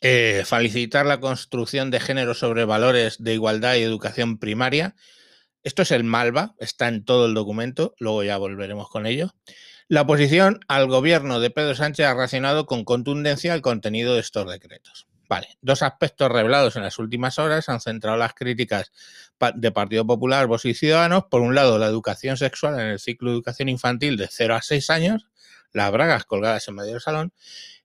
Eh, 0.00 0.42
la 0.50 1.20
construcción 1.20 1.92
de 1.92 2.00
género 2.00 2.34
sobre 2.34 2.64
valores 2.64 3.22
de 3.22 3.34
igualdad 3.34 3.76
y 3.76 3.82
educación 3.82 4.38
primaria. 4.38 4.96
Esto 5.62 5.82
es 5.82 5.92
el 5.92 6.02
MALVA, 6.02 6.56
está 6.58 6.88
en 6.88 7.04
todo 7.04 7.26
el 7.26 7.34
documento, 7.34 7.94
luego 7.98 8.24
ya 8.24 8.36
volveremos 8.36 8.90
con 8.90 9.06
ello. 9.06 9.32
La 9.86 10.02
oposición 10.02 10.60
al 10.66 10.88
gobierno 10.88 11.38
de 11.38 11.50
Pedro 11.50 11.76
Sánchez 11.76 12.06
ha 12.06 12.14
reaccionado 12.14 12.66
con 12.66 12.84
contundencia 12.84 13.52
al 13.52 13.62
contenido 13.62 14.14
de 14.14 14.20
estos 14.20 14.50
decretos. 14.50 15.06
Vale, 15.26 15.56
dos 15.62 15.82
aspectos 15.82 16.30
revelados 16.30 16.76
en 16.76 16.82
las 16.82 16.98
últimas 16.98 17.38
horas 17.38 17.68
han 17.70 17.80
centrado 17.80 18.16
las 18.18 18.34
críticas 18.34 18.92
de 19.54 19.72
Partido 19.72 20.06
Popular, 20.06 20.46
Vos 20.46 20.66
y 20.66 20.74
Ciudadanos. 20.74 21.24
Por 21.30 21.40
un 21.40 21.54
lado, 21.54 21.78
la 21.78 21.86
educación 21.86 22.36
sexual 22.36 22.78
en 22.78 22.88
el 22.88 22.98
ciclo 22.98 23.30
de 23.30 23.36
educación 23.36 23.68
infantil 23.70 24.18
de 24.18 24.28
0 24.30 24.54
a 24.54 24.62
6 24.62 24.90
años, 24.90 25.26
las 25.72 25.90
bragas 25.92 26.24
colgadas 26.24 26.68
en 26.68 26.74
medio 26.74 26.92
del 26.92 27.00
salón. 27.00 27.32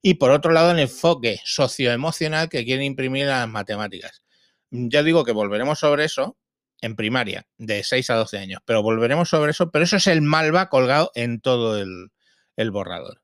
Y 0.01 0.15
por 0.15 0.31
otro 0.31 0.51
lado, 0.51 0.71
el 0.71 0.79
enfoque 0.79 1.39
socioemocional 1.45 2.49
que 2.49 2.65
quieren 2.65 2.85
imprimir 2.85 3.27
las 3.27 3.47
matemáticas. 3.47 4.23
Ya 4.69 5.01
digo 5.01 5.23
que 5.23 5.31
volveremos 5.31 5.79
sobre 5.79 6.05
eso 6.05 6.37
en 6.81 6.95
primaria, 6.95 7.47
de 7.57 7.83
6 7.83 8.09
a 8.09 8.15
12 8.15 8.37
años, 8.37 8.61
pero 8.65 8.83
volveremos 8.83 9.29
sobre 9.29 9.51
eso. 9.51 9.71
Pero 9.71 9.83
eso 9.83 9.95
es 9.97 10.07
el 10.07 10.21
malva 10.21 10.69
colgado 10.69 11.11
en 11.15 11.41
todo 11.41 11.77
el 11.79 12.71
borrador. 12.71 13.21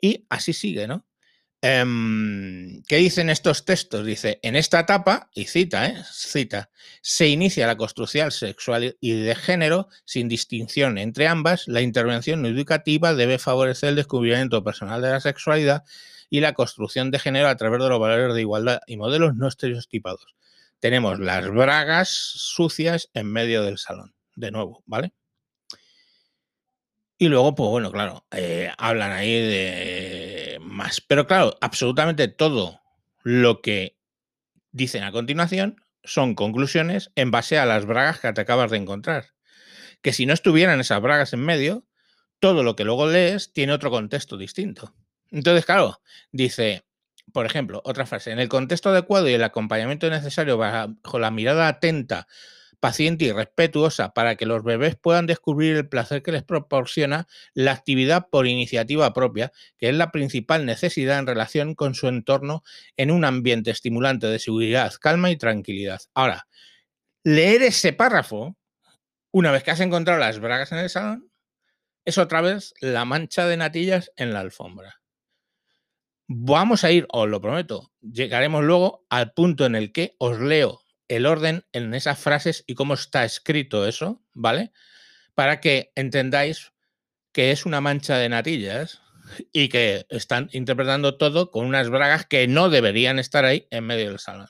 Y 0.00 0.26
así 0.28 0.52
sigue, 0.52 0.86
¿no? 0.86 1.04
Em, 1.60 2.82
¿Qué 2.84 2.96
dicen 2.96 3.30
estos 3.30 3.64
textos? 3.64 4.06
Dice, 4.06 4.38
en 4.42 4.54
esta 4.54 4.78
etapa, 4.80 5.28
y 5.34 5.46
cita, 5.46 5.86
¿eh? 5.86 6.04
cita, 6.12 6.70
se 7.02 7.26
inicia 7.28 7.66
la 7.66 7.76
construcción 7.76 8.30
sexual 8.30 8.96
y 9.00 9.12
de 9.20 9.34
género 9.34 9.88
sin 10.04 10.28
distinción 10.28 10.98
entre 10.98 11.26
ambas. 11.26 11.66
La 11.66 11.80
intervención 11.80 12.46
educativa 12.46 13.12
debe 13.14 13.38
favorecer 13.38 13.90
el 13.90 13.96
descubrimiento 13.96 14.62
personal 14.62 15.02
de 15.02 15.10
la 15.10 15.20
sexualidad 15.20 15.82
y 16.30 16.40
la 16.40 16.52
construcción 16.52 17.10
de 17.10 17.18
género 17.18 17.48
a 17.48 17.56
través 17.56 17.82
de 17.82 17.88
los 17.88 17.98
valores 17.98 18.34
de 18.34 18.40
igualdad 18.40 18.80
y 18.86 18.96
modelos 18.96 19.34
no 19.34 19.48
estereotipados. 19.48 20.36
Tenemos 20.78 21.18
las 21.18 21.48
bragas 21.48 22.08
sucias 22.08 23.10
en 23.14 23.32
medio 23.32 23.64
del 23.64 23.78
salón, 23.78 24.14
de 24.36 24.52
nuevo, 24.52 24.84
¿vale? 24.86 25.12
Y 27.20 27.26
luego, 27.28 27.52
pues 27.56 27.68
bueno, 27.68 27.90
claro, 27.90 28.24
eh, 28.30 28.70
hablan 28.78 29.10
ahí 29.10 29.32
de 29.32 30.37
más. 30.60 31.00
Pero 31.00 31.26
claro, 31.26 31.56
absolutamente 31.60 32.28
todo 32.28 32.80
lo 33.22 33.60
que 33.60 33.98
dicen 34.72 35.02
a 35.04 35.12
continuación 35.12 35.82
son 36.04 36.34
conclusiones 36.34 37.10
en 37.14 37.30
base 37.30 37.58
a 37.58 37.66
las 37.66 37.86
bragas 37.86 38.20
que 38.20 38.32
te 38.32 38.40
acabas 38.40 38.70
de 38.70 38.78
encontrar. 38.78 39.34
Que 40.02 40.12
si 40.12 40.26
no 40.26 40.32
estuvieran 40.32 40.80
esas 40.80 41.00
bragas 41.00 41.32
en 41.32 41.40
medio, 41.40 41.84
todo 42.40 42.62
lo 42.62 42.76
que 42.76 42.84
luego 42.84 43.06
lees 43.06 43.52
tiene 43.52 43.72
otro 43.72 43.90
contexto 43.90 44.36
distinto. 44.36 44.94
Entonces, 45.30 45.66
claro, 45.66 46.00
dice, 46.30 46.84
por 47.32 47.44
ejemplo, 47.46 47.82
otra 47.84 48.06
frase, 48.06 48.30
en 48.30 48.38
el 48.38 48.48
contexto 48.48 48.90
adecuado 48.90 49.28
y 49.28 49.34
el 49.34 49.42
acompañamiento 49.42 50.08
necesario 50.08 50.56
bajo 50.56 51.18
la 51.18 51.30
mirada 51.30 51.68
atenta 51.68 52.26
paciente 52.80 53.24
y 53.26 53.32
respetuosa 53.32 54.12
para 54.14 54.36
que 54.36 54.46
los 54.46 54.62
bebés 54.62 54.96
puedan 54.96 55.26
descubrir 55.26 55.76
el 55.76 55.88
placer 55.88 56.22
que 56.22 56.32
les 56.32 56.42
proporciona 56.42 57.26
la 57.54 57.72
actividad 57.72 58.28
por 58.30 58.46
iniciativa 58.46 59.12
propia, 59.12 59.52
que 59.78 59.88
es 59.88 59.94
la 59.94 60.10
principal 60.12 60.66
necesidad 60.66 61.18
en 61.18 61.26
relación 61.26 61.74
con 61.74 61.94
su 61.94 62.08
entorno 62.08 62.62
en 62.96 63.10
un 63.10 63.24
ambiente 63.24 63.70
estimulante 63.70 64.26
de 64.26 64.38
seguridad, 64.38 64.92
calma 65.00 65.30
y 65.30 65.36
tranquilidad. 65.36 66.00
Ahora, 66.14 66.46
leer 67.24 67.62
ese 67.62 67.92
párrafo, 67.92 68.56
una 69.32 69.50
vez 69.50 69.62
que 69.62 69.70
has 69.70 69.80
encontrado 69.80 70.18
las 70.18 70.38
bragas 70.38 70.72
en 70.72 70.78
el 70.78 70.90
salón, 70.90 71.30
es 72.04 72.16
otra 72.16 72.40
vez 72.40 72.72
la 72.80 73.04
mancha 73.04 73.46
de 73.46 73.56
natillas 73.56 74.12
en 74.16 74.32
la 74.32 74.40
alfombra. 74.40 75.00
Vamos 76.26 76.84
a 76.84 76.90
ir, 76.90 77.06
os 77.10 77.28
lo 77.28 77.40
prometo, 77.40 77.90
llegaremos 78.00 78.62
luego 78.62 79.06
al 79.08 79.32
punto 79.32 79.64
en 79.64 79.74
el 79.74 79.92
que 79.92 80.14
os 80.18 80.38
leo 80.38 80.82
el 81.08 81.26
orden 81.26 81.64
en 81.72 81.94
esas 81.94 82.18
frases 82.18 82.64
y 82.66 82.74
cómo 82.74 82.94
está 82.94 83.24
escrito 83.24 83.86
eso, 83.86 84.22
¿vale? 84.32 84.72
Para 85.34 85.60
que 85.60 85.92
entendáis 85.94 86.72
que 87.32 87.50
es 87.50 87.66
una 87.66 87.80
mancha 87.80 88.16
de 88.18 88.28
natillas 88.28 89.00
y 89.52 89.68
que 89.68 90.06
están 90.10 90.48
interpretando 90.52 91.16
todo 91.16 91.50
con 91.50 91.66
unas 91.66 91.90
bragas 91.90 92.26
que 92.26 92.46
no 92.48 92.70
deberían 92.70 93.18
estar 93.18 93.44
ahí 93.44 93.66
en 93.70 93.84
medio 93.84 94.08
del 94.08 94.18
salón. 94.18 94.48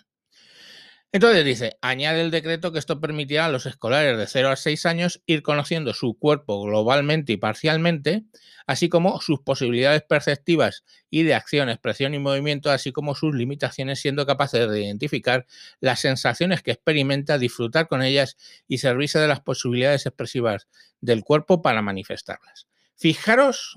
Entonces 1.11 1.43
dice, 1.43 1.79
añade 1.81 2.21
el 2.21 2.31
decreto 2.31 2.71
que 2.71 2.79
esto 2.79 3.01
permitirá 3.01 3.47
a 3.47 3.49
los 3.49 3.65
escolares 3.65 4.19
de 4.19 4.27
0 4.27 4.51
a 4.51 4.57
6 4.57 4.85
años 4.85 5.23
ir 5.25 5.43
conociendo 5.43 5.95
su 5.95 6.19
cuerpo 6.19 6.63
globalmente 6.65 7.33
y 7.33 7.39
parcialmente, 7.39 8.25
así 8.67 8.91
como 8.91 9.19
sus 9.23 9.41
posibilidades 9.41 10.03
perceptivas 10.03 10.85
y 11.09 11.23
de 11.23 11.35
acción, 11.35 11.71
expresión 11.71 12.13
y 12.13 12.19
movimiento, 12.19 12.71
así 12.71 12.93
como 12.93 13.15
sus 13.15 13.35
limitaciones, 13.35 14.01
siendo 14.01 14.27
capaces 14.27 14.71
de 14.71 14.83
identificar 14.83 15.47
las 15.81 16.01
sensaciones 16.01 16.63
que 16.63 16.73
experimenta, 16.73 17.39
disfrutar 17.39 17.89
con 17.89 18.03
ellas 18.03 18.37
y 18.67 18.77
servirse 18.77 19.19
de 19.19 19.29
las 19.29 19.41
posibilidades 19.41 20.05
expresivas 20.05 20.69
del 21.01 21.25
cuerpo 21.25 21.63
para 21.63 21.81
manifestarlas. 21.81 22.69
Fijaros 22.97 23.77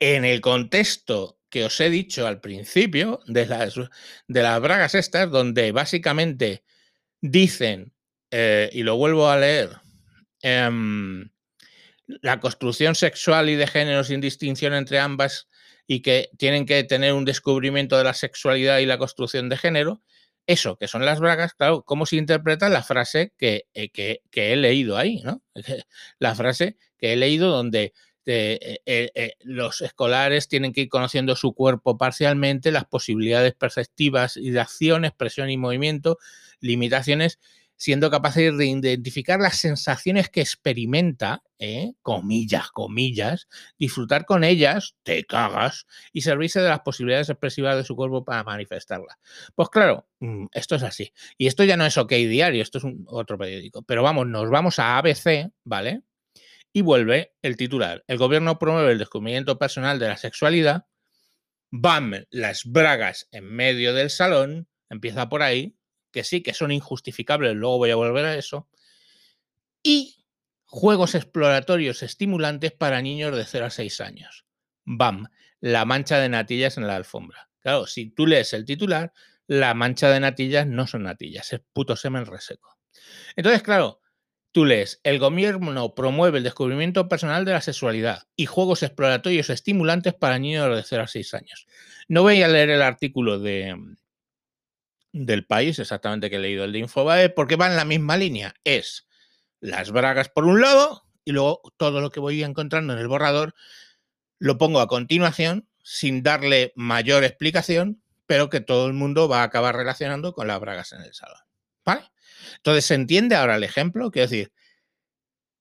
en 0.00 0.24
el 0.24 0.40
contexto 0.40 1.35
que 1.50 1.64
os 1.64 1.80
he 1.80 1.90
dicho 1.90 2.26
al 2.26 2.40
principio 2.40 3.20
de 3.26 3.46
las, 3.46 3.74
de 4.28 4.42
las 4.42 4.60
bragas 4.60 4.94
estas, 4.94 5.30
donde 5.30 5.72
básicamente 5.72 6.64
dicen, 7.20 7.92
eh, 8.30 8.70
y 8.72 8.82
lo 8.82 8.96
vuelvo 8.96 9.28
a 9.28 9.38
leer, 9.38 9.70
em, 10.42 11.30
la 12.06 12.40
construcción 12.40 12.94
sexual 12.94 13.48
y 13.48 13.56
de 13.56 13.66
género 13.66 14.04
sin 14.04 14.20
distinción 14.20 14.74
entre 14.74 14.98
ambas 14.98 15.48
y 15.86 16.02
que 16.02 16.30
tienen 16.38 16.66
que 16.66 16.82
tener 16.84 17.12
un 17.12 17.24
descubrimiento 17.24 17.96
de 17.96 18.04
la 18.04 18.14
sexualidad 18.14 18.78
y 18.78 18.86
la 18.86 18.98
construcción 18.98 19.48
de 19.48 19.56
género, 19.56 20.02
eso, 20.46 20.76
que 20.78 20.88
son 20.88 21.04
las 21.04 21.18
bragas, 21.20 21.54
claro, 21.54 21.82
¿cómo 21.84 22.06
se 22.06 22.16
interpreta 22.16 22.68
la 22.68 22.82
frase 22.82 23.32
que, 23.36 23.66
eh, 23.74 23.90
que, 23.90 24.22
que 24.30 24.52
he 24.52 24.56
leído 24.56 24.96
ahí? 24.96 25.20
¿no? 25.24 25.42
La 26.20 26.36
frase 26.36 26.76
que 26.98 27.12
he 27.12 27.16
leído 27.16 27.50
donde 27.50 27.92
este, 28.26 28.80
eh, 28.86 29.12
eh, 29.14 29.32
los 29.44 29.80
escolares 29.82 30.48
tienen 30.48 30.72
que 30.72 30.82
ir 30.82 30.88
conociendo 30.88 31.36
su 31.36 31.54
cuerpo 31.54 31.96
parcialmente, 31.96 32.72
las 32.72 32.84
posibilidades 32.84 33.54
perceptivas 33.54 34.36
y 34.36 34.50
de 34.50 34.58
acción, 34.58 35.04
expresión 35.04 35.48
y 35.48 35.56
movimiento, 35.56 36.18
limitaciones, 36.60 37.38
siendo 37.76 38.10
capaces 38.10 38.56
de 38.58 38.66
identificar 38.66 39.38
las 39.38 39.58
sensaciones 39.58 40.28
que 40.28 40.40
experimenta, 40.40 41.44
¿eh? 41.60 41.92
comillas, 42.02 42.70
comillas, 42.72 43.46
disfrutar 43.78 44.24
con 44.24 44.42
ellas, 44.42 44.96
te 45.04 45.22
cagas, 45.24 45.86
y 46.12 46.22
servirse 46.22 46.60
de 46.60 46.70
las 46.70 46.80
posibilidades 46.80 47.28
expresivas 47.28 47.76
de 47.76 47.84
su 47.84 47.94
cuerpo 47.94 48.24
para 48.24 48.42
manifestarlas. 48.42 49.18
Pues 49.54 49.68
claro, 49.68 50.08
mm, 50.18 50.46
esto 50.52 50.74
es 50.74 50.82
así. 50.82 51.12
Y 51.38 51.46
esto 51.46 51.62
ya 51.62 51.76
no 51.76 51.86
es 51.86 51.96
OK 51.96 52.10
Diario, 52.10 52.62
esto 52.62 52.78
es 52.78 52.84
un, 52.84 53.04
otro 53.06 53.38
periódico. 53.38 53.82
Pero 53.82 54.02
vamos, 54.02 54.26
nos 54.26 54.50
vamos 54.50 54.80
a 54.80 54.98
ABC, 54.98 55.52
¿vale? 55.62 56.02
Y 56.76 56.82
vuelve 56.82 57.32
el 57.40 57.56
titular. 57.56 58.04
El 58.06 58.18
gobierno 58.18 58.58
promueve 58.58 58.92
el 58.92 58.98
descubrimiento 58.98 59.58
personal 59.58 59.98
de 59.98 60.08
la 60.08 60.18
sexualidad. 60.18 60.84
Bam, 61.70 62.26
las 62.28 62.66
bragas 62.66 63.28
en 63.32 63.46
medio 63.46 63.94
del 63.94 64.10
salón. 64.10 64.68
Empieza 64.90 65.30
por 65.30 65.40
ahí, 65.40 65.78
que 66.10 66.22
sí, 66.22 66.42
que 66.42 66.52
son 66.52 66.72
injustificables, 66.72 67.54
luego 67.54 67.78
voy 67.78 67.92
a 67.92 67.96
volver 67.96 68.26
a 68.26 68.34
eso. 68.34 68.68
Y 69.82 70.26
juegos 70.66 71.14
exploratorios 71.14 72.02
estimulantes 72.02 72.72
para 72.72 73.00
niños 73.00 73.34
de 73.34 73.46
0 73.46 73.64
a 73.64 73.70
6 73.70 74.02
años. 74.02 74.44
Bam, 74.84 75.28
la 75.60 75.86
mancha 75.86 76.18
de 76.18 76.28
natillas 76.28 76.76
en 76.76 76.86
la 76.86 76.96
alfombra. 76.96 77.48
Claro, 77.60 77.86
si 77.86 78.10
tú 78.10 78.26
lees 78.26 78.52
el 78.52 78.66
titular, 78.66 79.14
la 79.46 79.72
mancha 79.72 80.10
de 80.10 80.20
natillas 80.20 80.66
no 80.66 80.86
son 80.86 81.04
natillas, 81.04 81.54
es 81.54 81.62
puto 81.72 81.96
semen 81.96 82.26
reseco. 82.26 82.76
Entonces, 83.34 83.62
claro, 83.62 84.02
Tú 84.56 84.64
lees, 84.64 85.00
el 85.02 85.18
gobierno 85.18 85.94
promueve 85.94 86.38
el 86.38 86.44
descubrimiento 86.44 87.10
personal 87.10 87.44
de 87.44 87.52
la 87.52 87.60
sexualidad 87.60 88.26
y 88.36 88.46
juegos 88.46 88.82
exploratorios 88.82 89.50
estimulantes 89.50 90.14
para 90.14 90.38
niños 90.38 90.74
de 90.74 90.82
0 90.82 91.02
a 91.02 91.06
6 91.06 91.34
años. 91.34 91.66
No 92.08 92.22
voy 92.22 92.42
a 92.42 92.48
leer 92.48 92.70
el 92.70 92.80
artículo 92.80 93.38
de, 93.38 93.76
del 95.12 95.44
país, 95.44 95.78
exactamente 95.78 96.30
que 96.30 96.36
he 96.36 96.38
leído 96.38 96.64
el 96.64 96.72
de 96.72 96.78
Infobae, 96.78 97.28
porque 97.28 97.56
va 97.56 97.66
en 97.66 97.76
la 97.76 97.84
misma 97.84 98.16
línea. 98.16 98.54
Es 98.64 99.06
las 99.60 99.90
bragas 99.90 100.30
por 100.30 100.46
un 100.46 100.62
lado 100.62 101.04
y 101.26 101.32
luego 101.32 101.60
todo 101.76 102.00
lo 102.00 102.08
que 102.08 102.20
voy 102.20 102.42
encontrando 102.42 102.94
en 102.94 102.98
el 102.98 103.08
borrador 103.08 103.54
lo 104.38 104.56
pongo 104.56 104.80
a 104.80 104.88
continuación 104.88 105.68
sin 105.82 106.22
darle 106.22 106.72
mayor 106.76 107.24
explicación, 107.24 108.00
pero 108.24 108.48
que 108.48 108.62
todo 108.62 108.86
el 108.86 108.94
mundo 108.94 109.28
va 109.28 109.42
a 109.42 109.44
acabar 109.44 109.76
relacionando 109.76 110.32
con 110.32 110.46
las 110.46 110.58
bragas 110.60 110.94
en 110.94 111.02
el 111.02 111.12
salón. 111.12 111.42
¿Vale? 111.84 112.10
Entonces, 112.56 112.84
¿se 112.86 112.94
entiende 112.94 113.36
ahora 113.36 113.56
el 113.56 113.64
ejemplo? 113.64 114.10
Quiero 114.10 114.28
decir, 114.28 114.52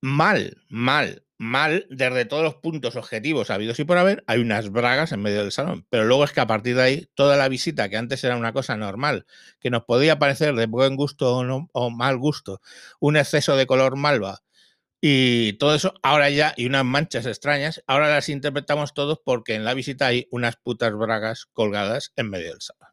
mal, 0.02 0.58
mal, 0.70 1.24
mal, 1.38 1.88
desde 1.90 2.26
todos 2.26 2.44
los 2.44 2.56
puntos 2.56 2.96
objetivos 2.96 3.50
habidos 3.50 3.80
y 3.80 3.86
por 3.86 3.98
haber, 3.98 4.24
hay 4.28 4.40
unas 4.40 4.70
bragas 4.72 5.12
en 5.12 5.22
medio 5.22 5.42
del 5.42 5.52
salón. 5.52 5.86
Pero 5.90 6.06
luego 6.06 6.24
es 6.24 6.32
que 6.32 6.42
a 6.42 6.48
partir 6.48 6.76
de 6.76 6.82
ahí, 6.84 7.10
toda 7.16 7.38
la 7.38 7.50
visita, 7.50 7.90
que 7.90 7.98
antes 7.98 8.24
era 8.24 8.38
una 8.38 8.54
cosa 8.54 8.78
normal, 8.78 9.26
que 9.60 9.70
nos 9.70 9.84
podía 9.86 10.20
parecer 10.20 10.56
de 10.56 10.68
buen 10.68 10.96
gusto 10.96 11.38
o, 11.38 11.68
o 11.72 11.90
mal 11.90 12.18
gusto, 12.18 12.62
un 13.00 13.18
exceso 13.18 13.56
de 13.58 13.68
color 13.68 13.96
malva, 13.96 14.42
y 15.08 15.54
todo 15.54 15.76
eso, 15.76 15.94
ahora 16.02 16.32
ya, 16.32 16.54
y 16.58 16.66
unas 16.66 16.84
manchas 16.84 17.28
extrañas, 17.28 17.84
ahora 17.86 18.10
las 18.10 18.28
interpretamos 18.30 18.96
todos 18.96 19.20
porque 19.24 19.54
en 19.54 19.64
la 19.64 19.76
visita 19.76 20.08
hay 20.08 20.28
unas 20.32 20.56
putas 20.56 20.94
bragas 20.94 21.46
colgadas 21.54 22.12
en 22.16 22.30
medio 22.32 22.52
del 22.52 22.62
salón. 22.62 22.90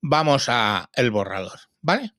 Vamos 0.00 0.46
a 0.48 0.90
el 0.94 1.10
borrador, 1.10 1.58
¿vale? 1.80 2.12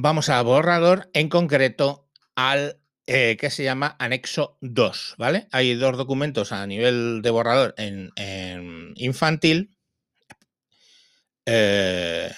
Vamos 0.00 0.28
a 0.28 0.40
borrador, 0.42 1.10
en 1.12 1.28
concreto 1.28 2.08
al 2.36 2.80
eh, 3.08 3.36
que 3.36 3.50
se 3.50 3.64
llama 3.64 3.96
anexo 3.98 4.56
2, 4.60 5.16
¿vale? 5.18 5.48
Hay 5.50 5.74
dos 5.74 5.96
documentos 5.96 6.52
a 6.52 6.64
nivel 6.68 7.20
de 7.20 7.30
borrador 7.30 7.74
en, 7.76 8.12
infantil. 8.94 9.76
Eh, 11.46 12.30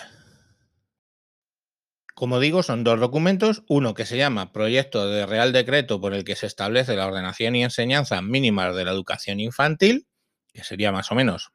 como 2.15 2.41
digo, 2.41 2.63
son 2.63 2.83
dos 2.83 2.99
documentos, 2.99 3.63
uno 3.69 3.93
que 3.93 4.07
se 4.07 4.17
llama 4.17 4.53
Proyecto 4.53 5.11
de 5.11 5.27
Real 5.27 5.53
Decreto 5.53 6.01
por 6.01 6.15
el 6.15 6.25
que 6.25 6.37
se 6.37 6.47
establece 6.47 6.97
la 6.97 7.09
ordenación 7.09 7.57
y 7.57 7.63
enseñanza 7.63 8.23
mínimas 8.23 8.75
de 8.75 8.87
la 8.87 8.93
educación 8.93 9.39
infantil, 9.39 10.07
que 10.55 10.65
sería 10.65 10.93
más 10.93 11.13
o 11.13 11.15
menos 11.15 11.51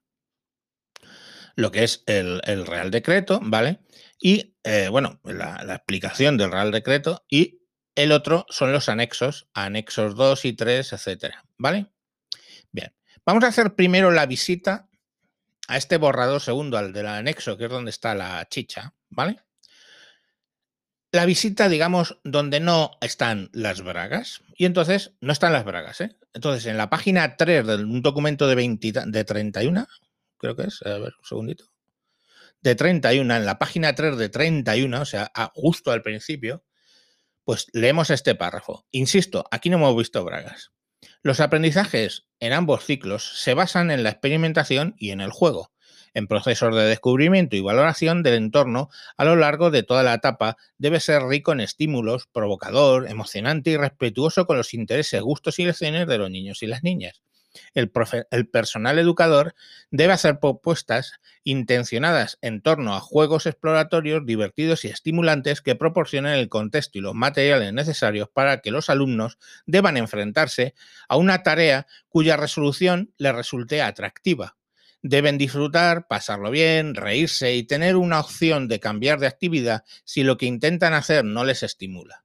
lo 1.56 1.72
que 1.72 1.84
es 1.84 2.04
el, 2.06 2.41
el 2.44 2.68
Real 2.68 2.91
Decreto, 2.91 3.39
¿vale? 3.41 3.80
Y, 4.19 4.56
eh, 4.63 4.88
bueno, 4.89 5.19
la, 5.23 5.75
explicación 5.75 6.38
del 6.38 6.51
Real 6.51 6.71
Decreto 6.71 7.25
y 7.30 7.62
el 7.95 8.12
otro 8.12 8.45
son 8.49 8.71
los 8.71 8.89
anexos, 8.89 9.47
anexos 9.54 10.15
2 10.15 10.45
y 10.45 10.54
3, 10.54 10.93
etcétera, 10.93 11.45
¿vale? 11.58 11.91
Bien, 12.71 12.93
vamos 13.25 13.43
a 13.43 13.47
hacer 13.47 13.75
primero 13.75 14.12
la 14.12 14.25
visita 14.25 14.89
a 15.67 15.78
este 15.78 15.97
borrador 15.97 16.41
segundo, 16.41 16.78
al 16.78 16.93
del 16.93 17.08
anexo, 17.08 17.58
que 17.58 17.65
es 17.65 17.71
donde 17.71 17.91
está 17.91 18.15
la 18.15 18.47
chicha, 18.49 18.93
¿vale? 19.10 19.41
La 21.12 21.25
visita, 21.25 21.69
digamos, 21.69 22.19
donde 22.23 22.60
no 22.60 22.91
están 22.99 23.49
las 23.54 23.82
bragas. 23.82 24.41
Y 24.58 24.65
entonces, 24.65 25.13
no 25.21 25.32
están 25.32 25.54
las 25.54 25.63
bragas, 25.63 26.01
¿eh? 26.01 26.17
Entonces, 26.34 26.65
en 26.65 26.78
la 26.78 26.89
página 26.89 27.38
3 27.38 27.65
de 27.65 27.75
un 27.75 28.01
documento 28.01 28.47
de, 28.47 28.56
20, 28.56 28.93
de 29.08 29.23
31, 29.23 29.88
creo 30.38 30.56
que 30.58 30.63
es, 30.63 30.82
a 30.86 30.97
ver, 30.97 31.13
un 31.17 31.25
segundito 31.25 31.74
de 32.65 32.73
31, 32.73 33.36
en 33.36 33.45
la 33.45 33.60
página 33.60 33.93
3 33.93 34.17
de 34.17 34.28
31, 34.28 34.99
o 34.99 35.06
sea, 35.06 35.32
justo 35.54 35.91
al 35.91 36.01
principio, 36.01 36.63
pues 37.43 37.67
leemos 37.73 38.10
este 38.10 38.34
párrafo. 38.34 38.88
Insisto, 38.89 39.45
aquí 39.51 39.69
no 39.69 39.78
hemos 39.78 39.95
visto 39.95 40.25
bragas. 40.25 40.71
Los 41.21 41.41
aprendizajes 41.41 42.25
en 42.39 42.54
ambos 42.54 42.84
ciclos 42.84 43.39
se 43.39 43.54
basan 43.54 43.91
en 43.91 44.01
la 44.01 44.10
experimentación 44.10 44.95
y 44.97 45.12
en 45.12 45.21
el 45.21 45.30
juego, 45.30 45.71
en 46.15 46.25
procesos 46.25 46.75
de 46.75 46.86
descubrimiento 46.86 47.56
y 47.56 47.62
valoración 47.62 48.23
del 48.23 48.34
entorno 48.34 48.89
a 49.15 49.25
lo 49.25 49.36
largo 49.36 49.69
de 49.69 49.84
toda 49.84 50.01
la 50.01 50.15
etapa 50.15 50.58
debe 50.80 50.99
ser 50.99 51.21
rico 51.21 51.51
en 51.51 51.60
estímulos, 51.60 52.25
provocador, 52.25 53.08
emocionante 53.08 53.69
y 53.69 53.78
respetuoso 53.78 54.47
con 54.47 54.58
los 54.58 54.73
intereses, 54.73 55.21
gustos 55.21 55.60
y 55.60 55.65
lecciones 55.65 56.08
de 56.08 56.17
los 56.17 56.32
niños 56.32 56.63
y 56.63 56.67
las 56.67 56.82
niñas 56.82 57.21
el, 57.74 57.89
personal 58.50 59.00
educador 59.00 59.56
debe 59.91 60.13
hacer 60.13 60.39
propuestas 60.39 61.20
intencionadas 61.44 62.38
en 62.41 62.62
torno 62.62 62.96
a 62.96 63.00
juegos 63.00 63.46
exploratorios 63.46 64.26
divertidos 64.26 64.86
y 64.86 64.89
estimulantes 64.89 65.62
que 65.62 65.76
proporcionen 65.76 66.34
el 66.34 66.50
contexto 66.50 66.98
y 66.98 67.02
los 67.02 67.15
materiales 67.15 67.74
necesarios 67.74 68.30
para 68.34 68.62
que 68.62 68.72
los 68.72 68.89
alumnos 68.89 69.38
deban 69.65 69.98
enfrentarse 69.98 70.74
a 71.08 71.18
una 71.18 71.44
tarea 71.44 71.88
cuya 72.10 72.38
resolución 72.38 73.13
les 73.18 73.36
resulte 73.36 73.82
atractiva. 73.82 74.58
Deben 75.02 75.38
disfrutar, 75.38 76.08
pasarlo 76.08 76.50
bien, 76.50 76.96
reírse 76.96 77.54
y 77.54 77.63
tener 77.63 77.96
una 77.96 78.20
opción 78.20 78.68
de 78.68 78.80
cambiar 78.80 79.20
de 79.20 79.28
actividad 79.28 79.84
si 80.04 80.24
lo 80.24 80.38
que 80.38 80.48
intentan 80.48 80.94
hacer 80.94 81.24
no 81.24 81.46
les 81.46 81.62
estimula. 81.62 82.24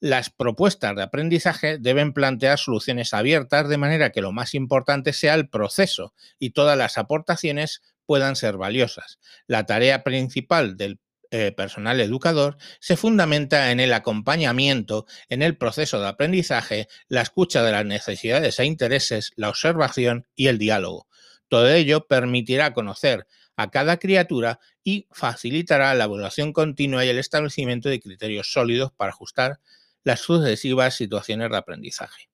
Las 0.00 0.30
propuestas 0.30 0.96
de 0.96 1.02
aprendizaje 1.02 1.76
deben 1.78 2.14
plantear 2.14 2.58
soluciones 2.58 3.12
abiertas 3.12 3.68
de 3.68 3.76
manera 3.76 4.10
que 4.10 4.22
lo 4.22 4.32
más 4.32 4.54
importante 4.54 5.12
sea 5.12 5.34
el 5.34 5.50
proceso 5.50 6.14
y 6.38 6.50
todas 6.50 6.78
las 6.78 6.96
aportaciones 6.96 7.82
puedan 8.06 8.34
ser 8.34 8.56
valiosas. 8.56 9.18
La 9.46 9.66
tarea 9.66 10.02
principal 10.02 10.78
del 10.78 11.00
eh, 11.30 11.52
personal 11.52 12.00
educador 12.00 12.56
se 12.80 12.96
fundamenta 12.96 13.70
en 13.70 13.78
el 13.78 13.92
acompañamiento 13.92 15.04
en 15.28 15.42
el 15.42 15.58
proceso 15.58 16.00
de 16.00 16.08
aprendizaje, 16.08 16.88
la 17.06 17.20
escucha 17.20 17.62
de 17.62 17.72
las 17.72 17.84
necesidades 17.84 18.58
e 18.58 18.64
intereses, 18.64 19.32
la 19.36 19.50
observación 19.50 20.26
y 20.34 20.46
el 20.46 20.56
diálogo. 20.56 21.08
Todo 21.48 21.68
ello 21.68 22.06
permitirá 22.06 22.72
conocer 22.72 23.26
a 23.54 23.70
cada 23.70 23.98
criatura 23.98 24.60
y 24.82 25.06
facilitará 25.10 25.94
la 25.94 26.04
evaluación 26.04 26.54
continua 26.54 27.04
y 27.04 27.10
el 27.10 27.18
establecimiento 27.18 27.90
de 27.90 28.00
criterios 28.00 28.50
sólidos 28.50 28.92
para 28.92 29.10
ajustar 29.10 29.60
las 30.04 30.20
sucesivas 30.20 30.94
situaciones 30.94 31.50
de 31.50 31.56
aprendizaje. 31.56 32.30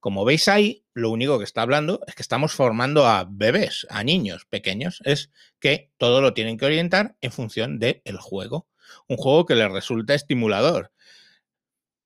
Como 0.00 0.24
veis 0.24 0.48
ahí, 0.48 0.84
lo 0.92 1.10
único 1.10 1.38
que 1.38 1.44
está 1.44 1.62
hablando 1.62 2.00
es 2.06 2.14
que 2.14 2.22
estamos 2.22 2.52
formando 2.52 3.06
a 3.06 3.26
bebés, 3.28 3.86
a 3.90 4.02
niños 4.02 4.44
pequeños, 4.44 5.00
es 5.04 5.30
que 5.60 5.92
todo 5.98 6.20
lo 6.20 6.34
tienen 6.34 6.58
que 6.58 6.66
orientar 6.66 7.16
en 7.20 7.32
función 7.32 7.78
del 7.78 8.18
juego. 8.18 8.68
Un 9.06 9.16
juego 9.16 9.46
que 9.46 9.54
les 9.54 9.70
resulta 9.70 10.14
estimulador. 10.14 10.92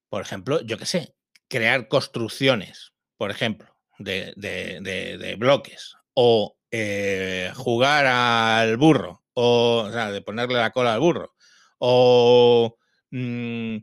Por 0.09 0.23
ejemplo, 0.23 0.61
yo 0.63 0.77
qué 0.77 0.87
sé, 0.87 1.15
crear 1.49 1.89
construcciones, 1.89 2.93
por 3.17 3.31
ejemplo, 3.31 3.77
de, 3.99 5.37
bloques, 5.39 5.95
o 6.15 6.57
eh, 6.71 7.51
jugar 7.55 8.07
al 8.07 8.77
burro, 8.77 9.23
o, 9.35 9.89
sea, 9.91 10.11
de 10.11 10.21
ponerle 10.23 10.57
la 10.57 10.71
cola 10.71 10.95
al 10.95 11.01
burro, 11.01 11.35
o 11.79 12.77
mm, 13.11 13.77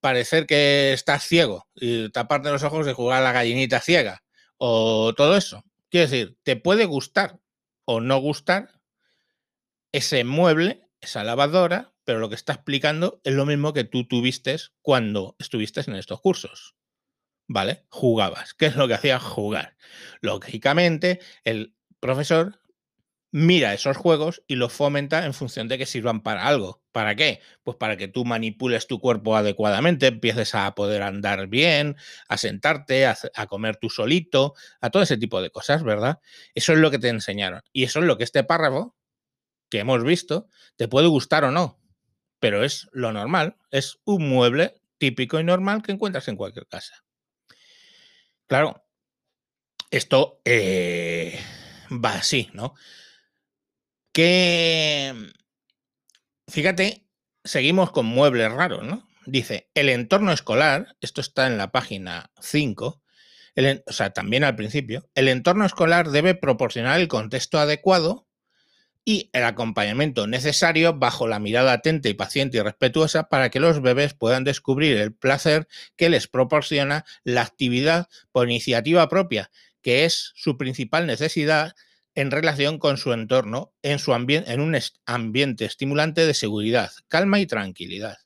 parecer 0.00 0.46
que 0.46 0.92
estás 0.92 1.24
ciego 1.24 1.68
y 1.74 2.10
taparte 2.10 2.50
los 2.50 2.62
ojos 2.62 2.86
de 2.86 2.92
jugar 2.92 3.20
a 3.20 3.24
la 3.24 3.32
gallinita 3.32 3.80
ciega 3.80 4.22
o 4.56 5.12
todo 5.14 5.36
eso. 5.36 5.64
Quiero 5.90 6.08
decir, 6.08 6.36
te 6.42 6.56
puede 6.56 6.84
gustar 6.84 7.40
o 7.84 8.00
no 8.00 8.18
gustar 8.18 8.80
ese 9.92 10.24
mueble, 10.24 10.88
esa 11.00 11.24
lavadora, 11.24 11.94
pero 12.04 12.18
lo 12.18 12.28
que 12.28 12.34
está 12.34 12.54
explicando 12.54 13.20
es 13.24 13.34
lo 13.34 13.46
mismo 13.46 13.72
que 13.72 13.84
tú 13.84 14.06
tuviste 14.06 14.56
cuando 14.82 15.36
estuviste 15.38 15.80
en 15.86 15.96
estos 15.96 16.20
cursos. 16.20 16.74
¿Vale? 17.46 17.86
Jugabas. 17.88 18.52
¿Qué 18.52 18.66
es 18.66 18.76
lo 18.76 18.88
que 18.88 18.94
hacía 18.94 19.18
jugar? 19.18 19.76
Lógicamente, 20.20 21.20
el 21.44 21.74
profesor 21.98 22.60
mira 23.30 23.74
esos 23.74 23.96
juegos 23.96 24.42
y 24.46 24.56
los 24.56 24.72
fomenta 24.72 25.26
en 25.26 25.34
función 25.34 25.68
de 25.68 25.78
que 25.78 25.86
sirvan 25.86 26.22
para 26.22 26.46
algo. 26.46 26.82
¿Para 26.92 27.14
qué? 27.14 27.40
Pues 27.62 27.76
para 27.76 27.96
que 27.96 28.08
tú 28.08 28.24
manipules 28.24 28.86
tu 28.86 29.00
cuerpo 29.00 29.36
adecuadamente, 29.36 30.06
empieces 30.06 30.54
a 30.54 30.74
poder 30.74 31.02
andar 31.02 31.46
bien, 31.48 31.96
a 32.28 32.38
sentarte, 32.38 33.06
a, 33.06 33.16
comer 33.48 33.76
tú 33.76 33.90
solito, 33.90 34.54
a 34.80 34.90
todo 34.90 35.02
ese 35.02 35.16
tipo 35.16 35.42
de 35.42 35.50
cosas, 35.50 35.82
¿verdad? 35.82 36.20
Eso 36.54 36.72
es 36.72 36.78
lo 36.78 36.90
que 36.90 36.98
te 36.98 37.08
enseñaron. 37.08 37.62
Y 37.72 37.84
eso 37.84 38.00
es 38.00 38.06
lo 38.06 38.16
que 38.16 38.24
este 38.24 38.44
párrafo 38.44 38.96
que 39.68 39.80
hemos 39.80 40.02
visto 40.02 40.48
te 40.76 40.88
puede 40.88 41.08
gustar 41.08 41.44
o 41.44 41.50
no, 41.50 41.78
pero 42.40 42.64
es 42.64 42.88
lo 42.92 43.12
normal, 43.12 43.56
es 43.70 43.98
un 44.04 44.28
mueble 44.28 44.80
típico 44.96 45.38
y 45.38 45.44
normal 45.44 45.82
que 45.82 45.92
encuentras 45.92 46.26
en 46.28 46.36
cualquier 46.36 46.66
casa. 46.66 47.04
Claro, 48.46 48.82
esto 49.90 50.40
eh, 50.44 51.38
va 51.92 52.14
así, 52.14 52.48
¿no? 52.54 52.74
Que, 54.12 55.14
fíjate, 56.48 57.06
seguimos 57.44 57.90
con 57.90 58.06
muebles 58.06 58.52
raros, 58.52 58.84
¿no? 58.84 59.08
Dice, 59.26 59.70
el 59.74 59.88
entorno 59.88 60.32
escolar, 60.32 60.96
esto 61.00 61.20
está 61.20 61.46
en 61.46 61.58
la 61.58 61.70
página 61.70 62.30
5, 62.40 63.02
o 63.86 63.92
sea, 63.92 64.10
también 64.10 64.44
al 64.44 64.56
principio, 64.56 65.08
el 65.14 65.28
entorno 65.28 65.66
escolar 65.66 66.10
debe 66.10 66.34
proporcionar 66.34 67.00
el 67.00 67.08
contexto 67.08 67.58
adecuado 67.58 68.26
y 69.04 69.30
el 69.32 69.44
acompañamiento 69.44 70.26
necesario 70.26 70.94
bajo 70.94 71.26
la 71.28 71.38
mirada 71.38 71.72
atenta 71.72 72.08
y 72.08 72.14
paciente 72.14 72.58
y 72.58 72.60
respetuosa 72.60 73.28
para 73.28 73.50
que 73.50 73.58
los 73.58 73.80
bebés 73.80 74.14
puedan 74.14 74.44
descubrir 74.44 74.98
el 74.98 75.14
placer 75.14 75.66
que 75.96 76.10
les 76.10 76.28
proporciona 76.28 77.04
la 77.24 77.42
actividad 77.42 78.08
por 78.32 78.48
iniciativa 78.48 79.08
propia, 79.08 79.50
que 79.82 80.04
es 80.04 80.32
su 80.36 80.58
principal 80.58 81.06
necesidad 81.06 81.74
en 82.18 82.32
relación 82.32 82.78
con 82.78 82.96
su 82.96 83.12
entorno, 83.12 83.72
en, 83.80 84.00
su 84.00 84.12
en 84.12 84.60
un 84.60 84.76
ambiente 85.06 85.64
estimulante 85.64 86.26
de 86.26 86.34
seguridad, 86.34 86.90
calma 87.06 87.38
y 87.38 87.46
tranquilidad. 87.46 88.16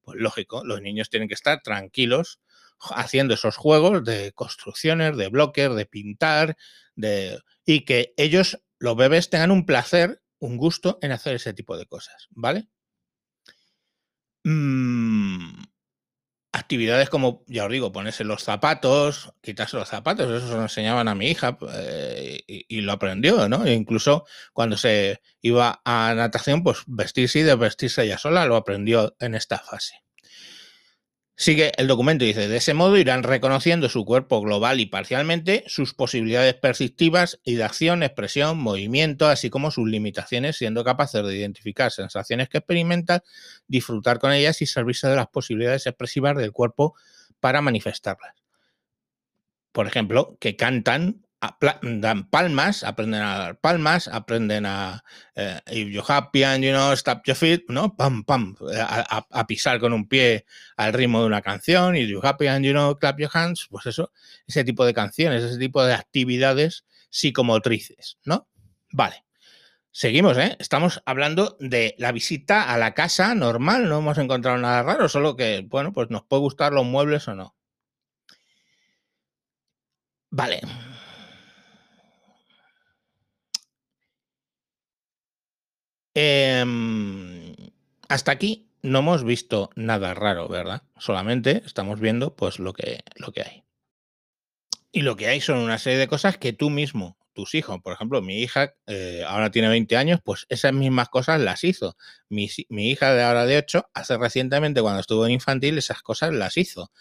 Pues 0.00 0.18
lógico, 0.18 0.64
los 0.64 0.80
niños 0.80 1.10
tienen 1.10 1.28
que 1.28 1.34
estar 1.34 1.60
tranquilos 1.60 2.40
haciendo 2.80 3.34
esos 3.34 3.58
juegos 3.58 4.02
de 4.02 4.32
construcciones, 4.32 5.18
de 5.18 5.28
bloques, 5.28 5.74
de 5.74 5.84
pintar, 5.84 6.56
de... 6.94 7.38
y 7.66 7.84
que 7.84 8.14
ellos, 8.16 8.62
los 8.78 8.96
bebés, 8.96 9.28
tengan 9.28 9.50
un 9.50 9.66
placer, 9.66 10.22
un 10.38 10.56
gusto 10.56 10.98
en 11.02 11.12
hacer 11.12 11.34
ese 11.36 11.52
tipo 11.52 11.76
de 11.76 11.84
cosas, 11.84 12.28
¿vale? 12.30 12.68
Mm, 14.42 15.64
actividades 16.64 17.10
como, 17.10 17.44
ya 17.46 17.66
os 17.66 17.70
digo, 17.70 17.92
ponerse 17.92 18.24
los 18.24 18.42
zapatos, 18.42 19.32
quitarse 19.42 19.76
los 19.76 19.88
zapatos, 19.88 20.30
eso 20.30 20.48
se 20.48 20.54
lo 20.54 20.62
enseñaban 20.62 21.08
a 21.08 21.14
mi 21.14 21.28
hija 21.28 21.58
eh, 21.74 22.42
y, 22.46 22.80
lo 22.80 22.92
aprendió, 22.92 23.48
¿no? 23.48 23.64
E 23.66 23.74
incluso 23.74 24.24
cuando 24.52 24.76
se 24.76 25.20
iba 25.42 25.80
a 25.84 26.14
natación, 26.16 26.62
pues 26.62 26.78
vestirse 26.86 27.40
y 27.40 27.42
desvestirse 27.42 28.04
ella 28.04 28.18
sola, 28.18 28.46
lo 28.46 28.56
aprendió 28.56 29.14
en 29.20 29.34
esta 29.34 29.58
fase. 29.58 30.03
Sigue 31.36 31.72
el 31.78 31.88
documento 31.88 32.24
y 32.24 32.28
dice, 32.28 32.46
de 32.46 32.56
ese 32.56 32.74
modo 32.74 32.96
irán 32.96 33.24
reconociendo 33.24 33.88
su 33.88 34.04
cuerpo 34.04 34.40
global 34.40 34.78
y 34.78 34.86
parcialmente, 34.86 35.64
sus 35.66 35.92
posibilidades 35.92 36.54
perceptivas 36.54 37.40
y 37.42 37.56
de 37.56 37.64
acción, 37.64 38.04
expresión, 38.04 38.58
movimiento, 38.58 39.26
así 39.26 39.50
como 39.50 39.72
sus 39.72 39.88
limitaciones, 39.88 40.56
siendo 40.56 40.84
capaces 40.84 41.26
de 41.26 41.36
identificar 41.36 41.90
sensaciones 41.90 42.48
que 42.48 42.58
experimentan, 42.58 43.20
disfrutar 43.66 44.20
con 44.20 44.32
ellas 44.32 44.62
y 44.62 44.66
servirse 44.66 45.08
de 45.08 45.16
las 45.16 45.26
posibilidades 45.26 45.88
expresivas 45.88 46.36
del 46.36 46.52
cuerpo 46.52 46.94
para 47.40 47.60
manifestarlas. 47.60 48.36
Por 49.72 49.88
ejemplo, 49.88 50.36
que 50.38 50.54
cantan 50.54 51.23
dan 51.82 52.28
palmas, 52.30 52.84
aprenden 52.84 53.22
a 53.22 53.38
dar 53.38 53.60
palmas, 53.60 54.08
aprenden 54.08 54.66
a 54.66 55.02
eh, 55.34 55.60
if 55.66 55.88
you're 55.88 56.04
happy 56.06 56.44
and 56.44 56.64
you 56.64 56.72
know 56.72 56.92
stop 56.94 57.26
your 57.26 57.36
feet, 57.36 57.64
¿no? 57.68 57.96
Pam, 57.96 58.24
pam, 58.24 58.56
a, 58.78 59.46
pisar 59.46 59.80
con 59.80 59.92
un 59.92 60.06
pie 60.08 60.44
al 60.76 60.92
ritmo 60.92 61.20
de 61.20 61.26
una 61.26 61.42
canción, 61.42 61.96
if 61.96 62.08
you're 62.08 62.26
happy 62.26 62.46
and 62.46 62.64
you 62.64 62.72
know 62.72 62.96
clap 62.96 63.18
your 63.18 63.30
hands, 63.32 63.66
pues 63.70 63.86
eso, 63.86 64.12
ese 64.46 64.64
tipo 64.64 64.84
de 64.84 64.94
canciones, 64.94 65.42
ese 65.42 65.58
tipo 65.58 65.84
de 65.84 65.94
actividades 65.94 66.84
psicomotrices, 67.10 68.18
¿no? 68.24 68.48
Vale. 68.92 69.24
Seguimos, 69.90 70.36
¿eh? 70.38 70.56
Estamos 70.58 71.02
hablando 71.06 71.56
de 71.60 71.94
la 71.98 72.10
visita 72.10 72.72
a 72.72 72.78
la 72.78 72.94
casa 72.94 73.34
normal, 73.36 73.88
no 73.88 73.98
hemos 73.98 74.18
encontrado 74.18 74.58
nada 74.58 74.82
raro, 74.82 75.08
solo 75.08 75.36
que, 75.36 75.64
bueno, 75.68 75.92
pues 75.92 76.10
nos 76.10 76.24
puede 76.24 76.40
gustar 76.40 76.72
los 76.72 76.84
muebles 76.84 77.28
o 77.28 77.34
no. 77.36 77.54
Vale. 80.30 80.60
Em, 86.14 87.54
hasta 88.08 88.32
aquí 88.32 88.68
no 88.82 89.00
hemos 89.00 89.24
visto 89.24 89.70
nada 89.74 90.14
raro, 90.14 90.48
¿verdad? 90.48 90.82
Solamente 90.98 91.62
estamos 91.66 92.00
viendo 92.00 92.36
pues 92.36 92.58
lo 92.58 92.72
que, 92.72 93.02
lo 93.16 93.32
que 93.32 93.42
hay. 93.42 93.64
Y 94.92 95.02
lo 95.02 95.16
que 95.16 95.26
hay 95.26 95.40
son 95.40 95.58
una 95.58 95.78
serie 95.78 95.98
de 95.98 96.06
cosas 96.06 96.38
que 96.38 96.52
tú 96.52 96.70
mismo, 96.70 97.18
tus 97.32 97.56
hijos, 97.56 97.80
por 97.82 97.92
ejemplo, 97.92 98.22
mi 98.22 98.42
hija 98.42 98.74
eh, 98.86 99.24
ahora 99.26 99.50
tiene 99.50 99.68
20 99.68 99.96
años, 99.96 100.20
pues 100.22 100.46
esas 100.48 100.72
mismas 100.72 101.08
cosas 101.08 101.40
las 101.40 101.64
hizo. 101.64 101.96
Mi, 102.28 102.48
mi, 102.68 102.90
hija 102.90 103.12
de 103.12 103.24
ahora 103.24 103.44
de 103.44 103.58
8, 103.58 103.90
hace 103.92 104.16
recientemente 104.16 104.80
cuando 104.82 105.00
estuvo 105.00 105.26
en 105.26 105.32
infantil, 105.32 105.78
esas 105.78 106.00
cosas 106.02 106.32
las 106.32 106.56
hizo. 106.56 106.92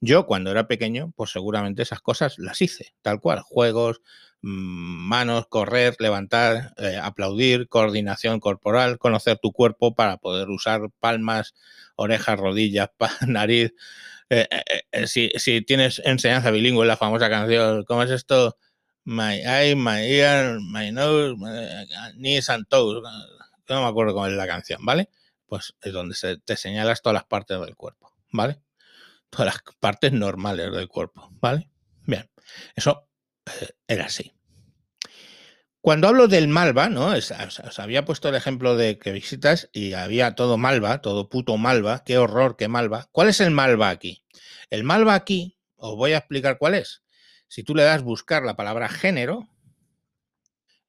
Yo 0.00 0.26
cuando 0.26 0.50
era 0.50 0.66
pequeño, 0.66 1.12
pues 1.14 1.30
seguramente 1.30 1.82
esas 1.82 2.00
cosas 2.00 2.38
las 2.38 2.62
hice, 2.62 2.94
tal 3.02 3.20
cual, 3.20 3.40
juegos, 3.40 4.00
manos, 4.42 5.46
correr, 5.46 5.96
levantar, 6.00 6.74
eh, 6.76 6.98
aplaudir, 7.00 7.68
coordinación 7.68 8.40
corporal, 8.40 8.98
conocer 8.98 9.38
tu 9.38 9.52
cuerpo 9.52 9.94
para 9.94 10.16
poder 10.16 10.50
usar 10.50 10.90
palmas, 11.00 11.54
orejas, 11.94 12.38
rodillas, 12.38 12.90
nariz. 13.26 13.72
Eh, 14.30 14.48
eh, 14.92 15.06
si, 15.06 15.62
tienes 15.62 16.02
enseñanza 16.04 16.50
bilingüe, 16.50 16.86
la 16.86 16.96
famosa 16.96 17.30
canción, 17.30 17.84
¿cómo 17.84 18.02
es 18.02 18.10
esto? 18.10 18.56
My 19.04 19.34
eye, 19.44 19.76
my 19.76 20.00
ear, 20.00 20.58
my 20.60 20.90
nose, 20.90 21.36
knees 22.16 22.50
and 22.50 22.66
toes. 22.68 23.02
No 23.68 23.82
me 23.82 23.88
acuerdo 23.88 24.12
cómo 24.14 24.26
es 24.26 24.32
la 24.32 24.46
canción, 24.46 24.84
¿vale? 24.84 25.08
Pues 25.46 25.74
es 25.82 25.92
donde 25.92 26.14
se, 26.14 26.38
te 26.38 26.56
señalas 26.56 27.02
todas 27.02 27.14
las 27.14 27.24
partes 27.24 27.60
del 27.60 27.76
cuerpo, 27.76 28.12
¿vale? 28.30 28.60
Todas 29.30 29.46
las 29.46 29.62
partes 29.78 30.12
normales 30.12 30.72
del 30.72 30.88
cuerpo, 30.88 31.30
¿vale? 31.40 31.68
Bien, 32.06 32.28
eso 32.74 33.08
era 33.86 34.06
así. 34.06 34.32
Cuando 35.80 36.06
hablo 36.06 36.28
del 36.28 36.46
Malva, 36.46 36.88
¿no? 36.88 37.06
Os, 37.08 37.32
había 37.80 38.04
puesto 38.04 38.28
el 38.28 38.36
ejemplo 38.36 38.76
de 38.76 38.98
que 38.98 39.10
visitas 39.10 39.68
y 39.72 39.94
había 39.94 40.36
todo 40.36 40.56
Malva, 40.56 41.00
todo 41.00 41.28
puto 41.28 41.56
Malva, 41.56 42.04
qué 42.04 42.18
horror, 42.18 42.56
qué 42.56 42.68
Malva. 42.68 43.08
¿Cuál 43.10 43.28
es 43.28 43.40
el 43.40 43.50
Malva 43.50 43.90
aquí? 43.90 44.24
El 44.70 44.84
Malva 44.84 45.14
aquí, 45.14 45.58
os 45.74 45.96
voy 45.96 46.12
a 46.12 46.18
explicar 46.18 46.58
cuál 46.58 46.74
es. 46.74 47.02
Si 47.48 47.64
tú 47.64 47.74
le 47.74 47.82
das 47.82 48.04
buscar 48.04 48.44
la 48.44 48.54
palabra 48.54 48.88
género, 48.88 49.48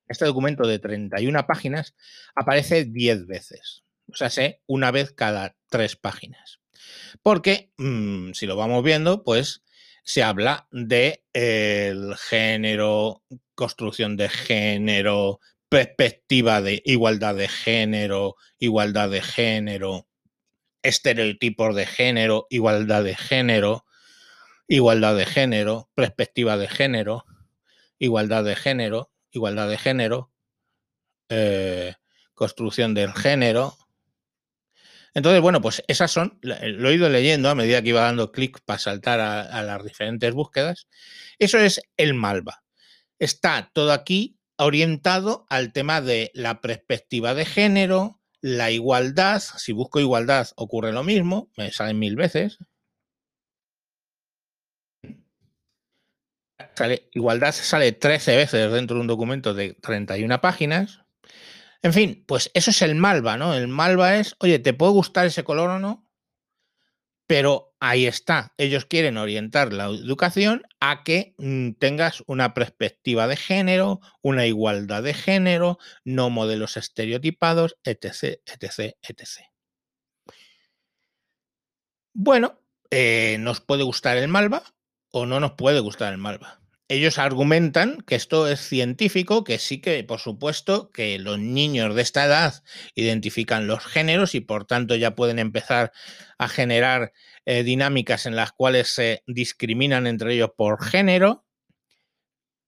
este 0.07 0.25
documento 0.25 0.67
de 0.67 0.77
31 0.77 1.47
páginas 1.47 1.95
aparece 2.35 2.85
10 2.85 3.25
veces. 3.25 3.83
O 4.11 4.15
sea, 4.15 4.29
sé 4.29 4.61
una 4.67 4.91
vez 4.91 5.11
cada 5.11 5.55
tres 5.69 5.95
páginas. 5.95 6.59
Porque, 7.23 7.71
mm, 7.77 8.33
si 8.33 8.45
lo 8.45 8.55
vamos 8.55 8.83
viendo, 8.83 9.23
pues 9.23 9.63
se 10.03 10.23
habla 10.23 10.67
de 10.71 11.23
el 11.33 12.15
género, 12.17 13.23
construcción 13.55 14.17
de 14.17 14.29
género, 14.29 15.39
perspectiva 15.69 16.61
de 16.61 16.81
igualdad 16.85 17.35
de 17.35 17.47
género, 17.47 18.35
igualdad 18.59 19.09
de 19.09 19.21
género, 19.21 20.07
estereotipos 20.83 21.75
de 21.75 21.85
género, 21.85 22.45
igualdad 22.49 23.03
de 23.03 23.15
género, 23.15 23.85
igualdad 24.67 25.15
de 25.15 25.25
género, 25.25 25.89
perspectiva 25.95 26.57
de 26.57 26.67
género, 26.67 27.25
igualdad 27.97 28.43
de 28.43 28.55
género, 28.55 29.11
igualdad 29.31 29.69
de 29.69 29.77
género, 29.77 30.31
eh, 31.29 31.95
construcción 32.33 32.93
del 32.93 33.13
género. 33.13 33.77
Entonces, 35.13 35.41
bueno, 35.41 35.61
pues 35.61 35.83
esas 35.87 36.11
son, 36.11 36.39
lo 36.41 36.89
he 36.89 36.95
ido 36.95 37.07
leyendo 37.09 37.49
a 37.49 37.55
medida 37.55 37.81
que 37.81 37.89
iba 37.89 38.01
dando 38.01 38.31
clic 38.31 38.59
para 38.65 38.79
saltar 38.79 39.19
a, 39.19 39.61
las 39.63 39.83
diferentes 39.83 40.33
búsquedas. 40.33 40.87
Eso 41.39 41.59
es 41.59 41.81
el 41.97 42.13
Malva. 42.15 42.63
Está 43.19 43.69
todo 43.73 43.91
aquí 43.93 44.39
orientado 44.57 45.45
al 45.49 45.71
tema 45.71 46.01
de 46.01 46.31
la 46.33 46.61
perspectiva 46.61 47.35
de 47.35 47.45
género, 47.45 48.21
la 48.41 48.71
igualdad. 48.71 49.41
Si 49.41 49.71
busco 49.71 49.99
igualdad 49.99 50.47
ocurre 50.55 50.91
lo 50.91 51.03
mismo, 51.03 51.51
me 51.57 51.71
salen 51.71 51.99
mil 51.99 52.15
veces. 52.15 52.57
igualdad 57.11 57.51
sale 57.51 57.91
13 57.91 58.35
veces 58.35 58.71
dentro 58.71 58.95
de 58.95 59.01
un 59.01 59.07
documento 59.07 59.53
de 59.53 59.73
31 59.75 60.41
páginas. 60.41 61.02
En 61.83 61.91
fin, 61.91 62.23
pues 62.25 62.49
eso 62.53 62.71
es 62.71 62.81
el 62.81 62.95
malva, 62.95 63.35
¿no? 63.35 63.53
El 63.53 63.67
malva 63.67 64.15
es, 64.15 64.37
oye, 64.39 64.57
¿te 64.57 64.73
puede 64.73 64.93
gustar 64.93 65.25
ese 65.25 65.43
color 65.43 65.69
o 65.69 65.79
no? 65.79 66.09
Pero 67.27 67.75
ahí 67.81 68.05
está. 68.05 68.53
Ellos 68.57 68.85
quieren 68.85 69.17
orientar 69.17 69.73
la 69.73 69.85
educación 69.87 70.63
a 70.79 71.03
que 71.03 71.35
mm, 71.37 71.71
tengas 71.73 72.23
una 72.25 72.53
perspectiva 72.53 73.27
de 73.27 73.35
género, 73.35 73.99
una 74.21 74.45
igualdad 74.45 75.03
de 75.03 75.13
género, 75.13 75.77
no 76.05 76.29
modelos 76.29 76.77
estereotipados, 76.77 77.75
etc., 77.83 78.39
etc., 78.45 78.95
etc. 79.01 79.27
Bueno, 82.13 82.61
eh, 82.91 83.37
nos 83.39 83.59
puede 83.59 83.83
gustar 83.83 84.15
el 84.15 84.29
malva 84.29 84.63
o 85.11 85.25
no 85.25 85.41
nos 85.41 85.53
puede 85.53 85.81
gustar 85.81 86.13
el 86.13 86.19
malva 86.19 86.62
ellos 86.93 87.17
argumentan 87.17 88.01
que 88.05 88.15
esto 88.15 88.47
es 88.47 88.59
científico, 88.59 89.43
que 89.43 89.57
sí 89.57 89.81
que, 89.81 90.03
por 90.03 90.19
supuesto, 90.19 90.91
que 90.91 91.17
los 91.17 91.39
niños 91.39 91.95
de 91.95 92.03
esta 92.03 92.25
edad 92.25 92.63
identifican 92.93 93.65
los 93.65 93.83
géneros 93.83 94.35
y 94.35 94.41
por 94.41 94.65
tanto 94.65 94.95
ya 94.95 95.15
pueden 95.15 95.39
empezar 95.39 95.91
a 96.37 96.47
generar 96.47 97.11
eh, 97.45 97.63
dinámicas 97.63 98.27
en 98.27 98.35
las 98.35 98.51
cuales 98.51 98.89
se 98.89 99.23
discriminan 99.25 100.05
entre 100.05 100.35
ellos 100.35 100.51
por 100.55 100.83
género. 100.83 101.45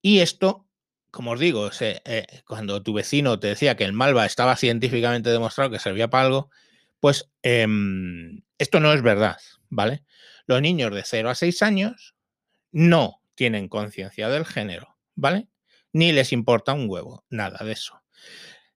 Y 0.01 0.21
esto, 0.21 0.67
como 1.11 1.31
os 1.31 1.39
digo, 1.39 1.69
eh, 1.79 2.25
cuando 2.47 2.81
tu 2.81 2.93
vecino 2.93 3.39
te 3.39 3.47
decía 3.49 3.75
que 3.75 3.85
el 3.85 3.93
malva 3.93 4.25
estaba 4.25 4.55
científicamente 4.55 5.29
demostrado 5.29 5.69
que 5.69 5.79
servía 5.79 6.09
para 6.09 6.25
algo, 6.25 6.49
pues 6.99 7.29
em, 7.43 8.41
esto 8.57 8.79
no 8.79 8.91
es 8.91 9.03
verdad, 9.03 9.37
¿vale? 9.69 10.03
Los 10.47 10.61
niños 10.61 10.93
de 10.93 11.03
0 11.05 11.29
a 11.29 11.35
6 11.35 11.61
años 11.61 12.15
no 12.71 13.21
tienen 13.35 13.69
conciencia 13.69 14.29
del 14.29 14.45
género, 14.45 14.97
¿vale? 15.15 15.47
Ni 15.93 16.11
les 16.11 16.33
importa 16.33 16.73
un 16.73 16.89
huevo, 16.89 17.25
nada 17.29 17.63
de 17.63 17.73
eso. 17.73 18.01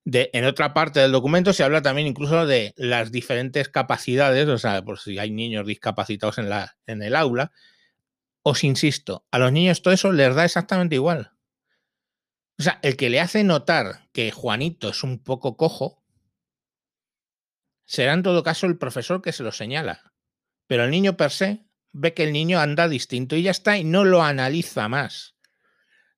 En 0.06 0.46
otra 0.46 0.74
parte 0.74 1.00
del 1.00 1.12
documento 1.12 1.54
se 1.54 1.64
habla 1.64 1.82
también 1.82 2.08
incluso 2.08 2.46
de 2.46 2.74
las 2.78 3.12
diferentes 3.12 3.70
capacidades, 3.70 4.48
o 4.48 4.58
sea, 4.58 4.82
por 4.84 5.00
si 5.00 5.20
hay 5.20 5.32
niños 5.32 5.68
discapacitados 5.68 6.38
en, 6.38 6.50
la, 6.50 6.78
en 6.88 7.04
el 7.04 7.16
aula. 7.16 7.52
Os 8.42 8.64
insisto, 8.64 9.26
a 9.32 9.38
los 9.38 9.52
niños 9.52 9.82
todo 9.82 9.94
eso 9.94 10.12
les 10.12 10.34
da 10.34 10.46
exactamente 10.46 10.96
igual. 10.96 11.34
O 12.58 12.64
sea, 12.64 12.80
el 12.82 12.98
que 12.98 13.10
le 13.10 13.20
hace 13.20 13.44
notar 13.44 14.10
que 14.12 14.32
Juanito 14.32 14.90
es 14.90 15.04
un 15.04 15.20
poco 15.20 15.56
cojo, 15.58 16.04
será 17.86 18.14
en 18.14 18.24
todo 18.24 18.44
caso 18.44 18.66
el 18.66 18.78
profesor 18.78 19.22
que 19.22 19.32
se 19.32 19.44
lo 19.44 19.52
señala. 19.52 20.14
Pero 20.68 20.84
el 20.84 20.92
niño 20.92 21.18
per 21.18 21.32
se 21.32 21.66
ve 21.92 22.14
que 22.14 22.24
el 22.24 22.34
niño 22.34 22.60
anda 22.60 22.88
distinto 22.88 23.36
y 23.36 23.44
ya 23.44 23.52
está, 23.52 23.78
y 23.78 23.84
no 23.84 24.06
lo 24.06 24.24
analiza 24.24 24.88
más. 24.88 25.36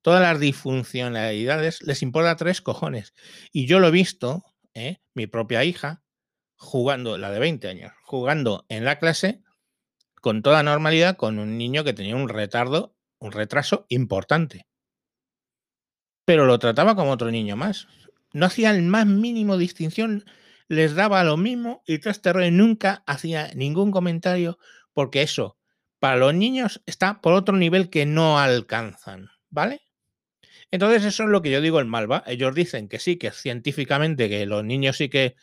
Todas 0.02 0.22
las 0.22 0.40
disfuncionalidades 0.40 1.82
les 1.84 2.02
importa 2.02 2.36
tres 2.36 2.62
cojones. 2.62 3.14
Y 3.52 3.68
yo 3.68 3.80
lo 3.80 3.90
he 3.90 3.92
visto, 3.92 4.44
¿eh? 4.74 4.98
mi 5.14 5.28
propia 5.28 5.64
hija, 5.64 6.04
jugando, 6.56 7.18
la 7.18 7.32
de 7.32 7.40
20 7.40 7.68
años, 7.68 7.92
jugando 8.04 8.66
en 8.70 8.86
la 8.86 9.00
clase 9.00 9.42
con 10.22 10.42
toda 10.42 10.64
normalidad 10.64 11.18
con 11.18 11.40
un 11.40 11.58
niño 11.58 11.84
que 11.84 11.94
tenía 11.94 12.16
un 12.16 12.30
retardo, 12.30 12.96
un 13.20 13.32
retraso 13.32 13.86
importante. 13.90 14.68
Pero 16.26 16.46
lo 16.46 16.60
trataba 16.60 16.96
como 16.96 17.12
otro 17.12 17.32
niño 17.32 17.56
más. 17.56 17.88
No 18.34 18.46
hacía 18.46 18.72
el 18.72 18.84
más 18.84 19.06
mínimo 19.06 19.58
distinción, 19.58 20.24
les 20.68 20.96
daba 20.96 21.24
lo 21.24 21.38
mismo 21.38 21.84
y 21.86 22.00
tras 22.00 22.22
terror 22.22 22.50
nunca 22.52 23.04
hacía 23.06 23.52
ningún 23.56 23.92
comentario 23.92 24.58
porque 24.94 25.22
eso 25.22 25.58
para 26.02 26.16
los 26.16 26.34
niños 26.34 26.82
está 26.88 27.22
por 27.22 27.34
otro 27.34 27.56
nivel 27.56 27.92
que 27.92 28.08
no 28.08 28.40
alcanzan, 28.40 29.30
¿vale? 29.52 29.84
Entonces 30.72 31.06
eso 31.06 31.26
es 31.26 31.30
lo 31.30 31.44
que 31.44 31.52
yo 31.52 31.62
digo 31.62 31.80
en 31.80 31.88
Malva. 31.88 32.24
Ellos 32.26 32.56
dicen 32.56 32.90
que 32.90 32.98
sí, 32.98 33.18
que 33.18 33.30
científicamente 33.30 34.28
que 34.28 34.48
los 34.48 34.66
niños 34.66 34.98
sí 34.98 35.10
que 35.10 35.36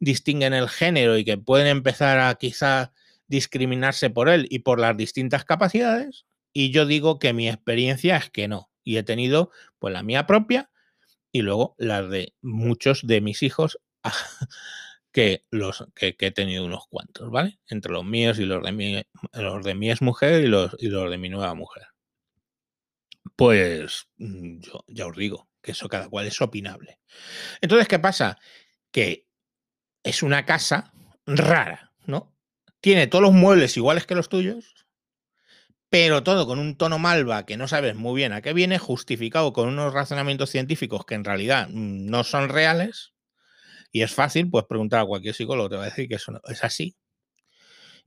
distinguen 0.00 0.54
el 0.54 0.70
género 0.70 1.18
y 1.18 1.26
que 1.26 1.36
pueden 1.36 1.66
empezar 1.66 2.20
a 2.20 2.34
quizá 2.36 2.94
discriminarse 3.26 4.08
por 4.08 4.30
él 4.30 4.46
y 4.48 4.60
por 4.60 4.80
las 4.80 4.96
distintas 4.96 5.44
capacidades. 5.44 6.24
Y 6.54 6.70
yo 6.70 6.86
digo 6.86 7.18
que 7.18 7.34
mi 7.34 7.46
experiencia 7.46 8.16
es 8.16 8.30
que 8.30 8.48
no. 8.48 8.70
Y 8.84 8.96
he 8.96 9.02
tenido 9.02 9.50
pues 9.78 9.92
la 9.92 10.02
mía 10.02 10.26
propia 10.26 10.70
y 11.32 11.42
luego 11.42 11.74
las 11.76 12.08
de 12.08 12.32
muchos 12.40 13.06
de 13.06 13.20
mis 13.20 13.42
hijos 13.42 13.78
que 15.18 15.44
los 15.50 15.84
que, 15.96 16.14
he 16.16 16.30
tenido 16.30 16.64
unos 16.64 16.86
cuantos, 16.86 17.28
¿vale? 17.28 17.58
Entre 17.66 17.90
los 17.90 18.04
míos 18.04 18.38
y 18.38 18.44
los 18.44 18.62
de 18.62 18.70
mi, 18.70 19.02
los 19.32 19.66
ex 19.66 20.00
mujer 20.00 20.44
y 20.44 20.46
los, 20.46 20.76
y 20.78 20.90
los 20.90 21.10
de 21.10 21.18
mi 21.18 21.28
nueva 21.28 21.54
mujer. 21.54 21.88
Pues 23.34 24.06
mm, 24.18 24.60
yo 24.60 24.84
ya 24.86 25.08
os 25.08 25.16
digo 25.16 25.48
que 25.60 25.72
eso 25.72 25.88
cada 25.88 26.08
cual 26.08 26.28
es 26.28 26.40
opinable. 26.40 27.00
Entonces, 27.60 27.88
¿qué 27.88 27.98
pasa? 27.98 28.38
Que 28.92 29.26
es 30.04 30.22
una 30.22 30.46
casa 30.46 30.92
rara, 31.26 31.92
¿no? 32.06 32.32
Tiene 32.80 33.08
todos 33.08 33.22
los 33.22 33.32
muebles 33.32 33.76
iguales 33.76 34.06
que 34.06 34.14
los 34.14 34.28
tuyos, 34.28 34.86
pero 35.88 36.22
todo 36.22 36.46
con 36.46 36.60
un 36.60 36.76
tono 36.76 37.00
malva 37.00 37.44
que 37.44 37.56
no 37.56 37.66
sabes 37.66 37.96
muy 37.96 38.14
bien 38.14 38.32
a 38.32 38.40
qué 38.40 38.52
viene, 38.52 38.78
justificado 38.78 39.52
con 39.52 39.66
unos 39.66 39.92
razonamientos 39.92 40.50
científicos 40.50 41.04
que 41.04 41.16
en 41.16 41.24
realidad 41.24 41.68
mm, 41.70 42.06
no 42.06 42.22
son 42.22 42.50
reales, 42.50 43.14
y 43.92 44.02
es 44.02 44.12
fácil, 44.12 44.50
pues 44.50 44.64
preguntar 44.66 45.00
a 45.00 45.06
cualquier 45.06 45.34
psicólogo, 45.34 45.68
te 45.68 45.76
va 45.76 45.82
a 45.82 45.86
decir 45.86 46.08
que 46.08 46.16
eso 46.16 46.32
no, 46.32 46.40
es 46.48 46.62
así. 46.64 46.96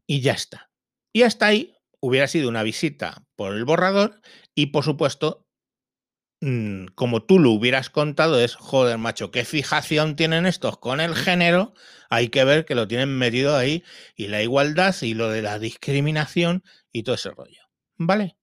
Y 0.06 0.22
ya 0.22 0.34
está. 0.34 0.72
Y 1.14 1.24
hasta 1.24 1.48
ahí 1.48 1.76
hubiera 2.00 2.28
sido 2.28 2.50
una 2.50 2.64
visita 2.64 3.26
por 3.36 3.54
el 3.54 3.66
borrador 3.66 4.22
y 4.56 4.68
por 4.68 4.84
supuesto, 4.84 5.48
mm, 6.42 6.88
como 6.96 7.24
tú 7.24 7.40
lo 7.40 7.52
hubieras 7.52 7.90
contado, 7.90 8.40
es, 8.40 8.56
joder, 8.56 8.98
macho, 8.98 9.32
qué 9.32 9.46
fijación 9.46 10.16
tienen 10.16 10.46
estos 10.46 10.78
con 10.78 11.00
el 11.00 11.16
género, 11.16 11.74
hay 12.10 12.30
que 12.30 12.44
ver 12.44 12.66
que 12.66 12.76
lo 12.76 12.88
tienen 12.88 13.18
metido 13.18 13.56
ahí 13.56 13.84
y 14.16 14.28
la 14.28 14.42
igualdad 14.42 14.96
y 15.02 15.14
lo 15.14 15.30
de 15.30 15.42
la 15.42 15.60
discriminación 15.60 16.64
y 16.92 17.04
todo 17.04 17.16
ese 17.16 17.32
rollo. 17.32 17.62
¿Vale? 17.98 18.38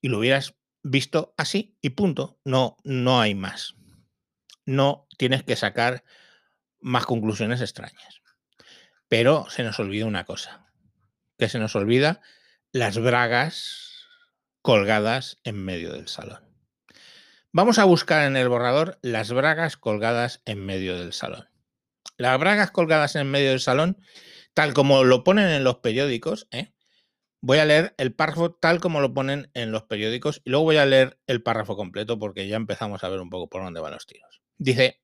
Y 0.00 0.08
lo 0.08 0.18
hubieras 0.18 0.54
visto 0.82 1.34
así 1.36 1.76
y 1.82 1.90
punto. 1.90 2.38
No, 2.44 2.76
no 2.84 3.20
hay 3.20 3.34
más. 3.34 3.74
No 4.64 5.06
tienes 5.16 5.42
que 5.42 5.56
sacar 5.56 6.04
más 6.80 7.06
conclusiones 7.06 7.60
extrañas. 7.60 8.20
Pero 9.08 9.46
se 9.50 9.62
nos 9.62 9.78
olvida 9.78 10.06
una 10.06 10.24
cosa, 10.24 10.66
que 11.38 11.48
se 11.48 11.58
nos 11.58 11.74
olvida 11.76 12.20
las 12.72 12.98
bragas 12.98 14.06
colgadas 14.62 15.38
en 15.44 15.64
medio 15.64 15.92
del 15.92 16.08
salón. 16.08 16.44
Vamos 17.52 17.78
a 17.78 17.84
buscar 17.84 18.26
en 18.26 18.36
el 18.36 18.48
borrador 18.48 18.98
las 19.02 19.32
bragas 19.32 19.76
colgadas 19.76 20.42
en 20.44 20.64
medio 20.64 20.98
del 20.98 21.12
salón. 21.12 21.48
Las 22.18 22.38
bragas 22.38 22.70
colgadas 22.70 23.16
en 23.16 23.30
medio 23.30 23.50
del 23.50 23.60
salón, 23.60 23.96
tal 24.52 24.74
como 24.74 25.04
lo 25.04 25.24
ponen 25.24 25.48
en 25.48 25.64
los 25.64 25.76
periódicos, 25.76 26.48
¿eh? 26.50 26.72
voy 27.40 27.58
a 27.58 27.64
leer 27.64 27.94
el 27.98 28.14
párrafo 28.14 28.52
tal 28.52 28.80
como 28.80 29.00
lo 29.00 29.14
ponen 29.14 29.50
en 29.54 29.72
los 29.72 29.84
periódicos 29.84 30.42
y 30.44 30.50
luego 30.50 30.64
voy 30.64 30.76
a 30.76 30.86
leer 30.86 31.18
el 31.26 31.42
párrafo 31.42 31.76
completo 31.76 32.18
porque 32.18 32.48
ya 32.48 32.56
empezamos 32.56 33.04
a 33.04 33.08
ver 33.08 33.20
un 33.20 33.30
poco 33.30 33.48
por 33.48 33.62
dónde 33.62 33.80
van 33.80 33.92
los 33.92 34.06
tiros. 34.06 34.42
Dice, 34.58 35.00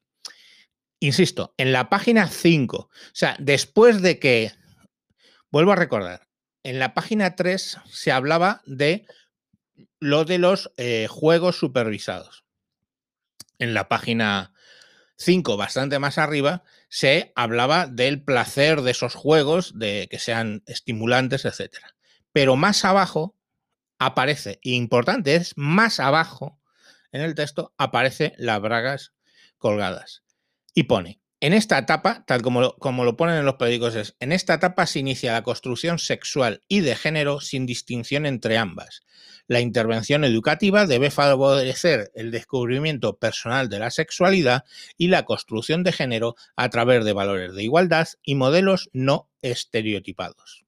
insisto, 1.06 1.54
en 1.58 1.72
la 1.72 1.90
página 1.90 2.28
5, 2.28 2.76
o 2.76 2.90
sea, 3.12 3.36
después 3.38 4.02
de 4.02 4.18
que, 4.18 4.52
vuelvo 5.50 5.72
a 5.72 5.76
recordar, 5.76 6.28
en 6.62 6.78
la 6.78 6.94
página 6.94 7.36
3 7.36 7.78
se 7.90 8.12
hablaba 8.12 8.62
de 8.64 9.06
lo 10.00 10.24
de 10.24 10.38
los 10.38 10.72
eh, 10.76 11.06
juegos 11.08 11.58
supervisados. 11.58 12.44
en 13.58 13.72
la 13.72 13.88
página 13.88 14.52
5, 15.16 15.56
bastante 15.56 15.98
más 16.00 16.18
arriba, 16.18 16.64
se 16.88 17.32
hablaba 17.36 17.86
del 17.86 18.22
placer 18.22 18.82
de 18.82 18.90
esos 18.90 19.14
juegos, 19.14 19.78
de 19.78 20.08
que 20.10 20.18
sean 20.18 20.62
estimulantes, 20.66 21.44
etc. 21.44 21.76
Pero 22.32 22.56
más 22.56 22.84
abajo 22.84 23.36
aparece, 23.98 24.58
y 24.60 24.74
importante 24.74 25.36
es, 25.36 25.52
más 25.56 26.00
abajo 26.00 26.60
en 27.12 27.20
el 27.20 27.36
texto 27.36 27.72
aparece 27.78 28.34
las 28.38 28.60
bragas 28.60 29.14
colgadas. 29.58 30.23
Y 30.74 30.84
pone, 30.84 31.20
en 31.40 31.52
esta 31.52 31.78
etapa, 31.78 32.24
tal 32.26 32.42
como 32.42 32.60
lo, 32.60 32.76
como 32.76 33.04
lo 33.04 33.16
ponen 33.16 33.36
en 33.36 33.44
los 33.44 33.56
periódicos, 33.56 33.94
es, 33.94 34.16
en 34.18 34.32
esta 34.32 34.54
etapa 34.54 34.86
se 34.86 34.98
inicia 34.98 35.34
la 35.34 35.42
construcción 35.42 35.98
sexual 35.98 36.62
y 36.68 36.80
de 36.80 36.96
género 36.96 37.40
sin 37.40 37.66
distinción 37.66 38.26
entre 38.26 38.56
ambas. 38.58 39.02
La 39.46 39.60
intervención 39.60 40.24
educativa 40.24 40.86
debe 40.86 41.10
favorecer 41.10 42.10
el 42.14 42.30
descubrimiento 42.30 43.18
personal 43.18 43.68
de 43.68 43.78
la 43.78 43.90
sexualidad 43.90 44.64
y 44.96 45.08
la 45.08 45.26
construcción 45.26 45.82
de 45.82 45.92
género 45.92 46.34
a 46.56 46.70
través 46.70 47.04
de 47.04 47.12
valores 47.12 47.54
de 47.54 47.62
igualdad 47.62 48.08
y 48.22 48.36
modelos 48.36 48.88
no 48.94 49.28
estereotipados. 49.42 50.64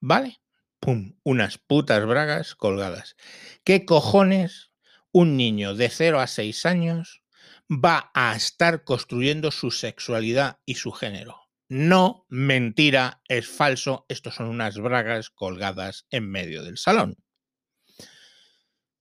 ¿Vale? 0.00 0.40
¡Pum! 0.78 1.16
Unas 1.24 1.58
putas 1.58 2.06
bragas 2.06 2.54
colgadas. 2.54 3.16
¿Qué 3.64 3.84
cojones 3.84 4.70
un 5.10 5.36
niño 5.36 5.74
de 5.74 5.90
0 5.90 6.20
a 6.20 6.28
6 6.28 6.66
años 6.66 7.20
va 7.70 8.10
a 8.14 8.34
estar 8.34 8.82
construyendo 8.84 9.50
su 9.50 9.70
sexualidad 9.70 10.58
y 10.66 10.74
su 10.74 10.90
género? 10.90 11.40
No, 11.68 12.26
mentira, 12.28 13.22
es 13.28 13.48
falso, 13.48 14.04
estos 14.08 14.34
son 14.34 14.48
unas 14.48 14.76
bragas 14.78 15.30
colgadas 15.30 16.06
en 16.10 16.28
medio 16.28 16.64
del 16.64 16.78
salón. 16.78 17.16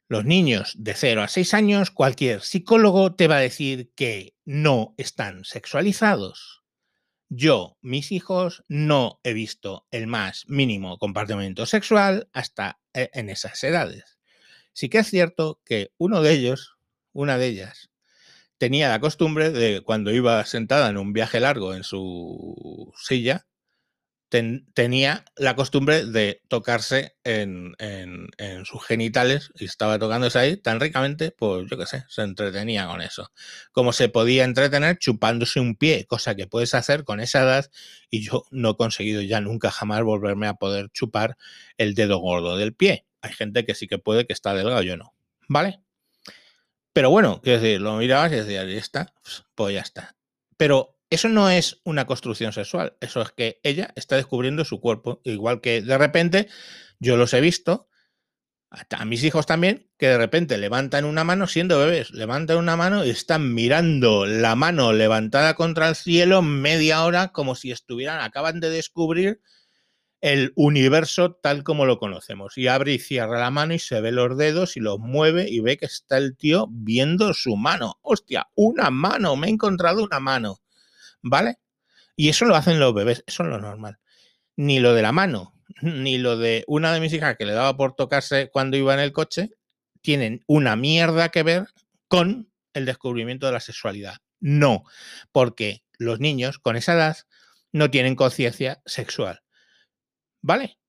Los 0.07 0.25
niños 0.25 0.73
de 0.77 0.93
0 0.93 1.23
a 1.23 1.27
6 1.27 1.53
años, 1.55 1.91
cualquier 1.91 2.41
psicólogo 2.41 3.15
te 3.15 3.27
va 3.27 3.37
a 3.37 3.41
decir 3.41 3.91
que 3.95 4.35
no 4.45 4.93
están 4.97 5.45
sexualizados. 5.45 6.63
Yo, 7.27 7.77
mis 7.81 8.11
hijos, 8.11 8.63
no 8.67 9.19
he 9.23 9.33
visto 9.33 9.87
el 9.91 10.07
más 10.07 10.45
mínimo 10.47 10.97
comportamiento 10.97 11.67
sexual 11.67 12.27
hasta 12.33 12.79
eh, 12.93 13.09
en 13.13 13.29
esas 13.29 13.63
edades. 13.63 14.19
Sí 14.73 14.89
que 14.89 14.99
es 14.99 15.07
cierto 15.07 15.61
que 15.63 15.91
uno 15.97 16.21
de 16.23 16.33
ellos, 16.33 16.77
una 17.13 17.37
de 17.37 17.47
ellas, 17.47 17.88
tenía 18.59 18.89
la 18.89 18.99
costumbre 18.99 19.51
de 19.51 19.81
cuando 19.81 20.11
iba 20.11 20.45
sentada 20.45 20.89
en 20.89 20.97
un 20.97 21.13
viaje 21.13 21.39
largo 21.39 21.73
en 21.73 21.83
su 21.83 22.93
silla, 22.97 23.47
tenía 24.73 25.25
la 25.37 25.55
costumbre 25.55 26.05
de 26.05 26.41
tocarse 26.49 27.15
en, 27.23 27.75
sus 28.63 28.85
genitales 28.85 29.51
y 29.55 29.65
estaba 29.65 29.97
tocándose 29.97 30.37
ahí 30.37 30.57
tan 30.57 30.79
ricamente, 30.79 31.31
pues 31.31 31.67
yo 31.69 31.77
qué 31.77 31.85
sé, 31.87 32.03
se 32.09 32.21
entretenía 32.21 32.85
con 32.87 33.01
eso. 33.01 33.31
Como 33.71 33.93
se 33.93 34.09
podía 34.09 34.43
entretener 34.43 34.99
chupándose 34.99 35.59
un 35.59 35.75
pie, 35.75 36.05
cosa 36.05 36.35
que 36.35 36.45
puedes 36.45 36.75
hacer 36.75 37.03
con 37.05 37.19
esa 37.21 37.41
edad 37.41 37.71
y 38.11 38.21
yo 38.21 38.43
no 38.51 38.71
he 38.71 38.77
conseguido 38.77 39.21
ya 39.21 39.41
nunca 39.41 39.71
jamás 39.71 40.03
volverme 40.03 40.47
a 40.47 40.55
poder 40.55 40.89
chupar 40.91 41.37
el 41.77 41.95
dedo 41.95 42.19
gordo 42.19 42.57
del 42.57 42.75
pie. 42.75 43.05
Hay 43.21 43.33
gente 43.33 43.65
que 43.65 43.73
sí 43.73 43.87
que 43.87 43.97
puede, 43.97 44.27
que 44.27 44.33
está 44.33 44.53
delgado, 44.53 44.83
yo 44.83 44.97
no. 44.97 45.13
¿Vale? 45.47 45.81
Pero 46.99 47.11
bueno, 47.11 47.39
quiero 47.41 47.61
decir, 47.61 47.79
lo 47.79 47.95
mirabas 47.95 48.33
y 48.33 48.35
decías, 48.35 48.67
está, 48.67 49.13
pues 49.55 49.73
ya 49.73 49.79
está. 49.79 50.17
Pero 50.57 50.99
eso 51.09 51.29
no 51.29 51.49
es 51.49 51.79
una 51.85 52.05
construcción 52.05 52.51
sexual, 52.51 52.97
eso 52.99 53.21
es 53.21 53.31
que 53.31 53.61
ella 53.63 53.93
está 53.95 54.17
descubriendo 54.17 54.65
su 54.65 54.81
cuerpo, 54.81 55.21
igual 55.23 55.61
que 55.61 55.81
de 55.81 55.97
repente 55.97 56.49
yo 56.99 57.15
los 57.15 57.33
he 57.33 57.39
visto, 57.39 57.87
a 58.69 59.05
mis 59.05 59.23
hijos 59.23 59.45
también, 59.45 59.89
que 59.97 60.09
de 60.09 60.17
repente 60.17 60.57
levantan 60.57 61.05
una 61.05 61.23
mano 61.23 61.47
siendo 61.47 61.79
bebés, 61.79 62.11
levantan 62.11 62.57
una 62.57 62.75
mano 62.75 63.05
y 63.05 63.11
están 63.11 63.53
mirando 63.53 64.25
la 64.25 64.55
mano 64.55 64.91
levantada 64.91 65.53
contra 65.53 65.87
el 65.87 65.95
cielo 65.95 66.41
media 66.41 67.05
hora 67.05 67.29
como 67.29 67.55
si 67.55 67.71
estuvieran, 67.71 68.19
acaban 68.19 68.59
de 68.59 68.71
descubrir 68.71 69.39
el 70.21 70.51
universo 70.55 71.33
tal 71.33 71.63
como 71.63 71.85
lo 71.85 71.99
conocemos. 71.99 72.57
Y 72.57 72.67
abre 72.67 72.93
y 72.93 72.99
cierra 72.99 73.39
la 73.39 73.51
mano 73.51 73.73
y 73.73 73.79
se 73.79 74.01
ve 74.01 74.11
los 74.11 74.37
dedos 74.37 74.77
y 74.77 74.79
los 74.79 74.99
mueve 74.99 75.47
y 75.49 75.59
ve 75.59 75.77
que 75.77 75.85
está 75.85 76.17
el 76.17 76.35
tío 76.35 76.67
viendo 76.69 77.33
su 77.33 77.55
mano. 77.55 77.99
Hostia, 78.01 78.47
una 78.55 78.89
mano, 78.89 79.35
me 79.35 79.47
he 79.47 79.49
encontrado 79.49 80.03
una 80.03 80.19
mano. 80.19 80.61
¿vale? 81.21 81.59
Y 82.15 82.29
eso 82.29 82.45
lo 82.45 82.55
hacen 82.55 82.79
los 82.79 82.93
bebés, 82.93 83.23
eso 83.27 83.43
es 83.43 83.49
lo 83.49 83.59
normal. 83.59 83.99
Ni 84.55 84.79
lo 84.79 84.93
de 84.93 85.01
la 85.01 85.11
mano, 85.11 85.53
ni 85.81 86.17
lo 86.17 86.37
de 86.37 86.63
una 86.67 86.93
de 86.93 86.99
mis 86.99 87.13
hijas 87.13 87.37
que 87.37 87.45
le 87.45 87.53
daba 87.53 87.77
por 87.77 87.95
tocarse 87.95 88.49
cuando 88.51 88.77
iba 88.77 88.93
en 88.93 88.99
el 88.99 89.13
coche, 89.13 89.51
tienen 90.01 90.43
una 90.47 90.75
mierda 90.75 91.29
que 91.29 91.43
ver 91.43 91.67
con 92.07 92.51
el 92.73 92.85
descubrimiento 92.85 93.45
de 93.47 93.53
la 93.53 93.59
sexualidad. 93.59 94.17
No, 94.39 94.83
porque 95.31 95.83
los 95.97 96.19
niños 96.19 96.59
con 96.59 96.75
esa 96.75 96.93
edad 96.93 97.17
no 97.71 97.91
tienen 97.91 98.15
conciencia 98.15 98.81
sexual. 98.85 99.41
¿Vale? 100.41 100.79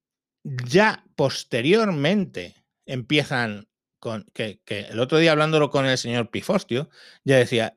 Ya 0.43 1.05
posteriormente 1.17 2.55
empiezan 2.87 3.69
con 3.99 4.25
que, 4.33 4.61
el 4.69 5.01
otro 5.01 5.19
día 5.19 5.33
hablándolo 5.33 5.71
con 5.71 5.87
el 5.87 5.99
señor 5.99 6.31
Pifostio, 6.31 6.89
ya 7.25 7.37
decía, 7.37 7.77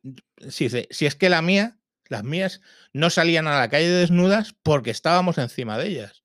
si, 0.50 0.70
si 0.70 1.06
es 1.06 1.16
que 1.16 1.30
la 1.30 1.42
mía 1.42 1.78
las 2.14 2.24
mías 2.24 2.62
no 2.94 3.10
salían 3.10 3.48
a 3.48 3.60
la 3.60 3.70
calle 3.70 3.90
desnudas 3.90 4.56
porque 4.64 4.92
estábamos 4.92 5.38
encima 5.38 5.78
de 5.78 5.88
ellas. 5.88 6.24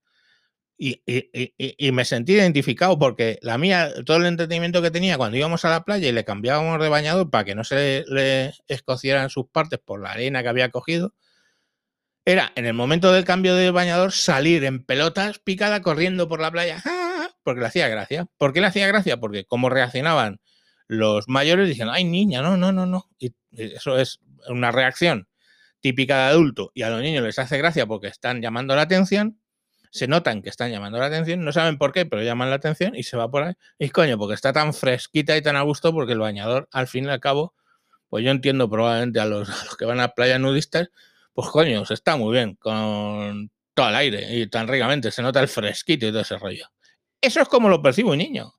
Y, 0.80 1.02
me 1.90 2.04
sentí 2.04 2.34
identificado 2.34 3.00
porque 3.00 3.40
la 3.42 3.58
mía, 3.58 3.92
todo 4.06 4.18
el 4.18 4.26
entretenimiento 4.26 4.80
que 4.80 4.92
tenía 4.92 5.18
cuando 5.18 5.36
íbamos 5.36 5.64
a 5.64 5.70
la 5.70 5.84
playa 5.84 6.08
y 6.08 6.12
le 6.12 6.24
cambiábamos 6.24 6.80
de 6.80 6.88
bañador 6.88 7.30
para 7.30 7.44
que 7.44 7.56
no 7.56 7.64
se 7.64 8.04
le 8.06 8.52
escocieran 8.68 9.28
sus 9.28 9.48
partes 9.48 9.80
por 9.84 10.00
la 10.00 10.12
arena 10.12 10.42
que 10.42 10.48
había 10.48 10.68
cogido, 10.68 11.14
era 12.28 12.52
en 12.56 12.66
el 12.66 12.74
momento 12.74 13.10
del 13.10 13.24
cambio 13.24 13.54
de 13.54 13.70
bañador 13.70 14.12
salir 14.12 14.62
en 14.64 14.84
pelotas 14.84 15.38
picada 15.38 15.80
corriendo 15.80 16.28
por 16.28 16.40
la 16.40 16.50
playa 16.50 16.82
porque 17.42 17.62
le 17.62 17.66
hacía 17.66 17.88
gracia. 17.88 18.26
¿Por 18.36 18.52
qué 18.52 18.60
le 18.60 18.66
hacía 18.66 18.86
gracia? 18.86 19.18
Porque 19.18 19.46
como 19.46 19.70
reaccionaban 19.70 20.38
los 20.88 21.26
mayores 21.26 21.66
dicen, 21.70 21.88
ay 21.88 22.04
niña, 22.04 22.42
no, 22.42 22.58
no, 22.58 22.70
no, 22.70 22.84
no. 22.84 23.08
Y 23.18 23.32
eso 23.52 23.98
es 23.98 24.20
una 24.46 24.70
reacción 24.70 25.26
típica 25.80 26.18
de 26.18 26.22
adulto 26.32 26.70
y 26.74 26.82
a 26.82 26.90
los 26.90 27.00
niños 27.00 27.24
les 27.24 27.38
hace 27.38 27.56
gracia 27.56 27.86
porque 27.86 28.08
están 28.08 28.42
llamando 28.42 28.76
la 28.76 28.82
atención, 28.82 29.40
se 29.90 30.06
notan 30.06 30.42
que 30.42 30.50
están 30.50 30.70
llamando 30.70 30.98
la 30.98 31.06
atención, 31.06 31.42
no 31.42 31.52
saben 31.52 31.78
por 31.78 31.92
qué, 31.92 32.04
pero 32.04 32.22
llaman 32.22 32.50
la 32.50 32.56
atención 32.56 32.94
y 32.94 33.04
se 33.04 33.16
va 33.16 33.30
por 33.30 33.44
ahí. 33.44 33.54
Y 33.78 33.88
coño, 33.88 34.18
porque 34.18 34.34
está 34.34 34.52
tan 34.52 34.74
fresquita 34.74 35.34
y 35.34 35.40
tan 35.40 35.56
a 35.56 35.62
gusto 35.62 35.94
porque 35.94 36.12
el 36.12 36.18
bañador, 36.18 36.68
al 36.72 36.88
fin 36.88 37.06
y 37.06 37.08
al 37.08 37.20
cabo, 37.20 37.54
pues 38.10 38.22
yo 38.22 38.30
entiendo 38.30 38.68
probablemente 38.68 39.18
a 39.18 39.24
los, 39.24 39.48
que 39.78 39.86
van 39.86 40.00
a 40.00 40.08
playas 40.08 40.40
nudistas, 40.40 40.90
pues 41.38 41.50
coño, 41.50 41.84
se 41.84 41.94
está 41.94 42.16
muy 42.16 42.32
bien 42.32 42.56
con 42.56 43.48
todo 43.72 43.90
el 43.90 43.94
aire 43.94 44.36
y 44.36 44.48
tan 44.48 44.66
ricamente, 44.66 45.12
se 45.12 45.22
nota 45.22 45.38
el 45.40 45.46
fresquito 45.46 46.04
y 46.04 46.10
todo 46.10 46.22
ese 46.22 46.36
rollo. 46.36 46.66
Eso 47.20 47.40
es 47.40 47.46
como 47.46 47.68
lo 47.68 47.80
percibe 47.80 48.10
un 48.10 48.18
niño. 48.18 48.54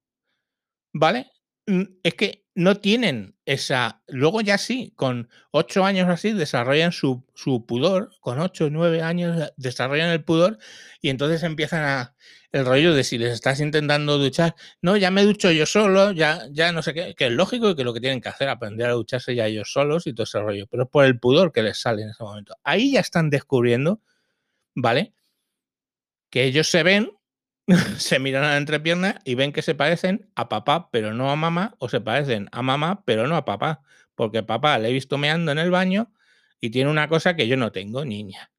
¿Vale? 0.93 1.29
Mm, 1.67 1.83
es 2.01 2.13
que 2.13 2.45
no 2.59 2.75
tienen 2.75 3.37
esa. 3.45 4.03
Luego 4.07 4.41
ya 4.41 4.57
sí, 4.57 4.91
con 4.97 5.29
ocho 5.51 5.85
años 5.85 6.09
así 6.09 6.33
desarrollan 6.33 6.91
su, 6.91 7.23
pudor, 7.65 8.11
con 8.19 8.37
ocho 8.39 8.69
nueve 8.69 9.01
años 9.01 9.41
eh, 9.41 9.49
desarrollan 9.55 10.09
el 10.09 10.25
pudor 10.25 10.57
y 11.01 11.09
entonces 11.09 11.43
empiezan 11.43 11.85
a 11.85 12.15
el 12.51 12.65
rollo 12.65 12.93
de 12.93 13.05
si 13.05 13.17
les 13.17 13.31
estás 13.31 13.61
intentando 13.61 14.17
duchar, 14.17 14.55
no, 14.81 14.97
ya 14.97 15.09
me 15.09 15.23
ducho 15.23 15.51
yo 15.51 15.65
solo, 15.65 16.11
ya, 16.11 16.47
ya 16.51 16.73
no 16.73 16.81
sé 16.81 16.93
qué, 16.93 17.15
que 17.15 17.27
es 17.27 17.31
lógico 17.31 17.75
que 17.77 17.85
lo 17.85 17.93
que 17.93 18.01
tienen 18.01 18.19
que 18.19 18.27
hacer 18.27 18.49
aprender 18.49 18.89
a 18.89 18.93
ducharse 18.93 19.35
ya 19.35 19.47
ellos 19.47 19.71
solos 19.71 20.05
y 20.05 20.13
todo 20.13 20.25
ese 20.25 20.41
rollo, 20.41 20.67
pero 20.69 20.83
es 20.83 20.89
por 20.89 21.05
el 21.05 21.17
pudor 21.17 21.53
que 21.53 21.63
les 21.63 21.79
sale 21.79 22.01
en 22.01 22.09
ese 22.09 22.23
momento. 22.23 22.55
Ahí 22.63 22.91
ya 22.91 22.99
están 22.99 23.29
descubriendo, 23.29 24.01
¿vale? 24.75 25.13
Que 26.29 26.43
ellos 26.43 26.67
se 26.67 26.83
ven 26.83 27.11
se 27.97 28.19
miran 28.19 28.43
a 28.43 28.49
la 28.49 28.58
entrepierna 28.58 29.19
y 29.23 29.36
ven 29.36 29.51
que 29.51 29.62
se 29.62 29.75
parecen 29.75 30.29
a 30.36 30.49
papá, 30.49 30.89
pero 30.91 31.13
no 31.13 31.32
a 31.32 31.36
mamá, 31.36 31.75
o 31.77 31.89
se 31.89 32.01
parecen 32.01 32.49
a 32.51 32.62
mamá, 32.62 33.03
pero 33.05 33.27
no 33.27 33.36
a 33.36 33.45
papá, 33.45 33.82
porque 34.15 34.43
papá 34.43 34.79
le 34.79 34.89
he 34.89 34.93
visto 34.93 35.17
meando 35.17 35.51
en 35.51 35.60
el 35.60 35.71
baño 35.71 36.12
y 36.60 36.71
tiene 36.71 36.89
una 36.89 37.08
cosa 37.08 37.36
que 37.36 37.47
yo 37.47 37.58
no 37.58 37.71
tengo, 37.71 38.06
niña. 38.06 38.52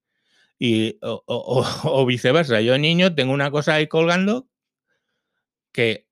Y, 0.57 0.99
o, 1.01 2.05
viceversa, 2.05 2.61
yo 2.61 2.77
niño 2.77 3.13
tengo 3.15 3.33
una 3.33 3.51
cosa 3.51 3.75
ahí 3.75 3.87
colgando 3.87 4.47
que, 5.71 6.07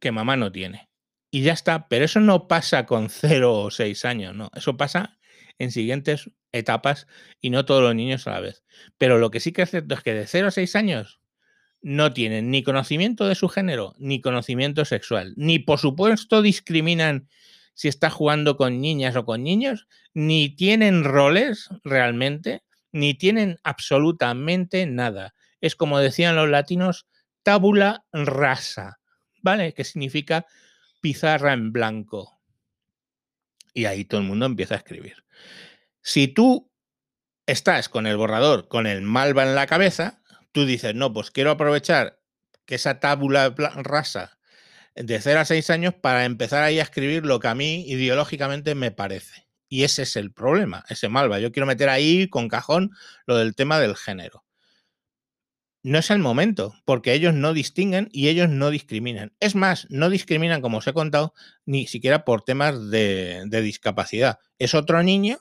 que 0.00 0.12
mamá 0.12 0.36
no 0.36 0.52
tiene. 0.52 0.88
Y 1.30 1.42
ya 1.42 1.52
está, 1.52 1.88
pero 1.88 2.04
eso 2.04 2.20
no 2.20 2.48
pasa 2.48 2.86
con 2.86 3.10
cero 3.10 3.54
o 3.54 3.70
seis 3.70 4.04
años, 4.04 4.34
no, 4.34 4.50
eso 4.54 4.76
pasa 4.76 5.18
en 5.58 5.72
siguientes 5.72 6.30
etapas 6.52 7.06
y 7.40 7.50
no 7.50 7.64
todos 7.64 7.82
los 7.82 7.94
niños 7.94 8.26
a 8.26 8.32
la 8.32 8.40
vez. 8.40 8.64
Pero 8.98 9.18
lo 9.18 9.30
que 9.30 9.40
sí 9.40 9.52
que 9.52 9.62
es 9.62 9.70
cierto 9.70 9.94
es 9.94 10.02
que 10.02 10.14
de 10.14 10.26
cero 10.26 10.48
a 10.48 10.50
seis 10.50 10.76
años 10.76 11.20
no 11.86 12.12
tienen 12.12 12.50
ni 12.50 12.64
conocimiento 12.64 13.28
de 13.28 13.36
su 13.36 13.48
género, 13.48 13.94
ni 13.98 14.20
conocimiento 14.20 14.84
sexual, 14.84 15.34
ni 15.36 15.60
por 15.60 15.78
supuesto 15.78 16.42
discriminan 16.42 17.28
si 17.74 17.86
está 17.86 18.10
jugando 18.10 18.56
con 18.56 18.80
niñas 18.80 19.14
o 19.14 19.24
con 19.24 19.44
niños, 19.44 19.86
ni 20.12 20.48
tienen 20.48 21.04
roles 21.04 21.68
realmente, 21.84 22.64
ni 22.90 23.14
tienen 23.14 23.60
absolutamente 23.62 24.84
nada. 24.86 25.32
Es 25.60 25.76
como 25.76 26.00
decían 26.00 26.34
los 26.34 26.48
latinos, 26.48 27.06
tabula 27.44 28.04
rasa, 28.12 28.98
¿vale? 29.40 29.72
Que 29.72 29.84
significa 29.84 30.44
pizarra 31.00 31.52
en 31.52 31.70
blanco. 31.70 32.40
Y 33.74 33.84
ahí 33.84 34.04
todo 34.04 34.20
el 34.22 34.26
mundo 34.26 34.46
empieza 34.46 34.74
a 34.74 34.78
escribir. 34.78 35.22
Si 36.02 36.26
tú 36.26 36.68
estás 37.46 37.88
con 37.88 38.08
el 38.08 38.16
borrador, 38.16 38.66
con 38.66 38.88
el 38.88 39.02
malva 39.02 39.44
en 39.44 39.54
la 39.54 39.68
cabeza, 39.68 40.20
tú 40.56 40.64
dices, 40.64 40.94
no, 40.94 41.12
pues 41.12 41.30
quiero 41.30 41.50
aprovechar 41.50 42.18
que 42.64 42.76
esa 42.76 42.98
tábula 42.98 43.54
rasa 43.76 44.38
de 44.94 45.20
0 45.20 45.40
a 45.40 45.44
6 45.44 45.68
años 45.68 45.92
para 45.92 46.24
empezar 46.24 46.62
ahí 46.62 46.80
a 46.80 46.82
escribir 46.82 47.26
lo 47.26 47.40
que 47.40 47.48
a 47.48 47.54
mí 47.54 47.84
ideológicamente 47.86 48.74
me 48.74 48.90
parece. 48.90 49.48
Y 49.68 49.84
ese 49.84 50.04
es 50.04 50.16
el 50.16 50.32
problema, 50.32 50.82
ese 50.88 51.10
malva. 51.10 51.40
Yo 51.40 51.52
quiero 51.52 51.66
meter 51.66 51.90
ahí 51.90 52.28
con 52.28 52.48
cajón 52.48 52.92
lo 53.26 53.36
del 53.36 53.54
tema 53.54 53.78
del 53.78 53.96
género. 53.96 54.46
No 55.82 55.98
es 55.98 56.10
el 56.10 56.20
momento, 56.20 56.72
porque 56.86 57.12
ellos 57.12 57.34
no 57.34 57.52
distinguen 57.52 58.08
y 58.10 58.28
ellos 58.28 58.48
no 58.48 58.70
discriminan. 58.70 59.34
Es 59.40 59.56
más, 59.56 59.86
no 59.90 60.08
discriminan, 60.08 60.62
como 60.62 60.78
os 60.78 60.86
he 60.86 60.94
contado, 60.94 61.34
ni 61.66 61.86
siquiera 61.86 62.24
por 62.24 62.40
temas 62.40 62.90
de, 62.90 63.46
discapacidad. 63.62 64.38
Es 64.58 64.74
otro 64.74 65.02
niño 65.02 65.38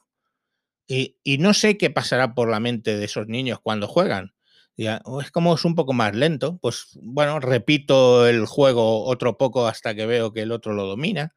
y, 0.88 1.16
y, 1.24 1.38
no 1.38 1.54
sé 1.54 1.78
qué 1.78 1.90
pasará 1.90 2.36
por 2.36 2.50
la 2.50 2.60
mente 2.60 2.98
de 2.98 3.06
esos 3.06 3.30
niños 3.30 3.62
cuando 3.64 3.88
juegan. 3.88 4.35
Es 4.78 5.32
como 5.32 5.56
es 5.56 5.64
un 5.66 5.76
poco 5.76 5.94
más 5.94 6.16
lento, 6.16 6.58
pues 6.62 7.00
bueno, 7.02 7.40
repito 7.40 8.28
el 8.28 8.46
juego 8.46 9.06
otro 9.06 9.38
poco 9.38 9.68
hasta 9.68 9.96
que 9.96 10.06
veo 10.06 10.34
que 10.34 10.42
el 10.42 10.52
otro 10.52 10.74
lo 10.74 10.86
domina. 10.86 11.34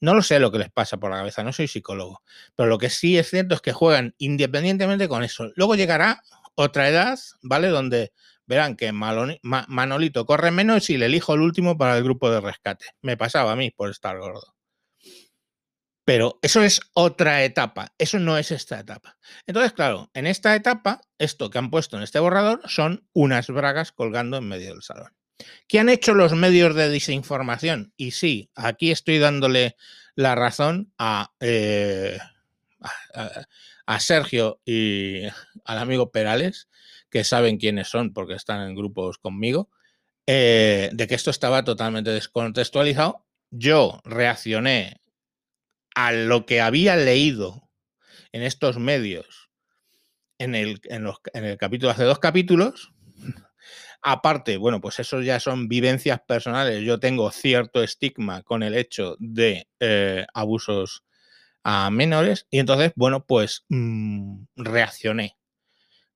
No 0.00 0.14
lo 0.14 0.22
sé 0.22 0.38
lo 0.40 0.50
que 0.50 0.58
les 0.58 0.70
pasa 0.70 0.98
por 0.98 1.10
la 1.10 1.18
cabeza, 1.18 1.44
no 1.44 1.52
soy 1.52 1.68
psicólogo, 1.68 2.22
pero 2.56 2.68
lo 2.68 2.78
que 2.78 2.90
sí 2.90 3.18
es 3.18 3.30
cierto 3.30 3.54
es 3.54 3.60
que 3.60 3.72
juegan 3.72 4.14
independientemente 4.18 5.08
con 5.08 5.22
eso. 5.22 5.50
Luego 5.54 5.76
llegará 5.76 6.22
otra 6.56 6.88
edad, 6.88 7.18
¿vale? 7.42 7.68
Donde 7.68 8.12
verán 8.46 8.76
que 8.76 8.92
Manolito 8.92 10.26
corre 10.26 10.50
menos 10.50 10.90
y 10.90 10.98
le 10.98 11.06
elijo 11.06 11.34
el 11.34 11.40
último 11.40 11.78
para 11.78 11.96
el 11.96 12.04
grupo 12.04 12.30
de 12.30 12.40
rescate. 12.40 12.86
Me 13.02 13.16
pasaba 13.16 13.52
a 13.52 13.56
mí 13.56 13.70
por 13.70 13.90
estar 13.90 14.18
gordo. 14.18 14.54
Pero 16.04 16.38
eso 16.42 16.62
es 16.62 16.80
otra 16.94 17.44
etapa, 17.44 17.92
eso 17.98 18.18
no 18.18 18.36
es 18.36 18.50
esta 18.50 18.80
etapa. 18.80 19.16
Entonces, 19.46 19.72
claro, 19.72 20.10
en 20.14 20.26
esta 20.26 20.54
etapa, 20.56 21.00
esto 21.18 21.48
que 21.48 21.58
han 21.58 21.70
puesto 21.70 21.96
en 21.96 22.02
este 22.02 22.18
borrador 22.18 22.60
son 22.66 23.06
unas 23.12 23.48
bragas 23.48 23.92
colgando 23.92 24.36
en 24.38 24.48
medio 24.48 24.72
del 24.72 24.82
salón. 24.82 25.12
¿Qué 25.68 25.78
han 25.78 25.88
hecho 25.88 26.14
los 26.14 26.32
medios 26.32 26.74
de 26.74 26.88
desinformación? 26.88 27.92
Y 27.96 28.12
sí, 28.12 28.50
aquí 28.54 28.90
estoy 28.90 29.18
dándole 29.18 29.76
la 30.14 30.34
razón 30.34 30.92
a, 30.98 31.32
eh, 31.40 32.18
a, 33.86 34.00
Sergio 34.00 34.60
y 34.64 35.22
al 35.64 35.78
amigo 35.78 36.10
Perales, 36.10 36.68
que 37.10 37.24
saben 37.24 37.58
quiénes 37.58 37.88
son 37.88 38.12
porque 38.12 38.34
están 38.34 38.68
en 38.68 38.74
grupos 38.74 39.18
conmigo, 39.18 39.70
eh, 40.26 40.90
de 40.92 41.06
que 41.06 41.14
esto 41.14 41.30
estaba 41.30 41.64
totalmente 41.64 42.10
descontextualizado. 42.10 43.24
Yo 43.50 44.00
reaccioné 44.04 45.01
a 45.94 46.12
lo 46.12 46.46
que 46.46 46.60
había 46.60 46.96
leído 46.96 47.70
en 48.32 48.42
estos 48.42 48.78
medios 48.78 49.50
en 50.38 50.54
el, 50.54 50.80
en 50.84 51.44
el 51.44 51.58
capítulo, 51.58 51.90
hace 51.92 52.04
dos 52.04 52.18
capítulos, 52.18 52.92
Aparte, 54.04 54.56
bueno, 54.56 54.80
pues 54.80 54.98
eso 54.98 55.20
ya 55.20 55.38
son 55.38 55.68
vivencias 55.68 56.20
personales. 56.26 56.82
Yo 56.82 56.98
tengo 56.98 57.30
cierto 57.30 57.84
estigma 57.84 58.42
con 58.42 58.64
el 58.64 58.74
hecho 58.74 59.16
de 59.20 59.68
eh, 59.78 60.26
abusos 60.34 61.04
a 61.62 61.88
menores 61.90 62.48
y 62.50 62.58
entonces, 62.58 62.92
bueno, 62.96 63.24
pues 63.24 63.64
mm, 63.68 64.44
reaccioné. 64.56 65.38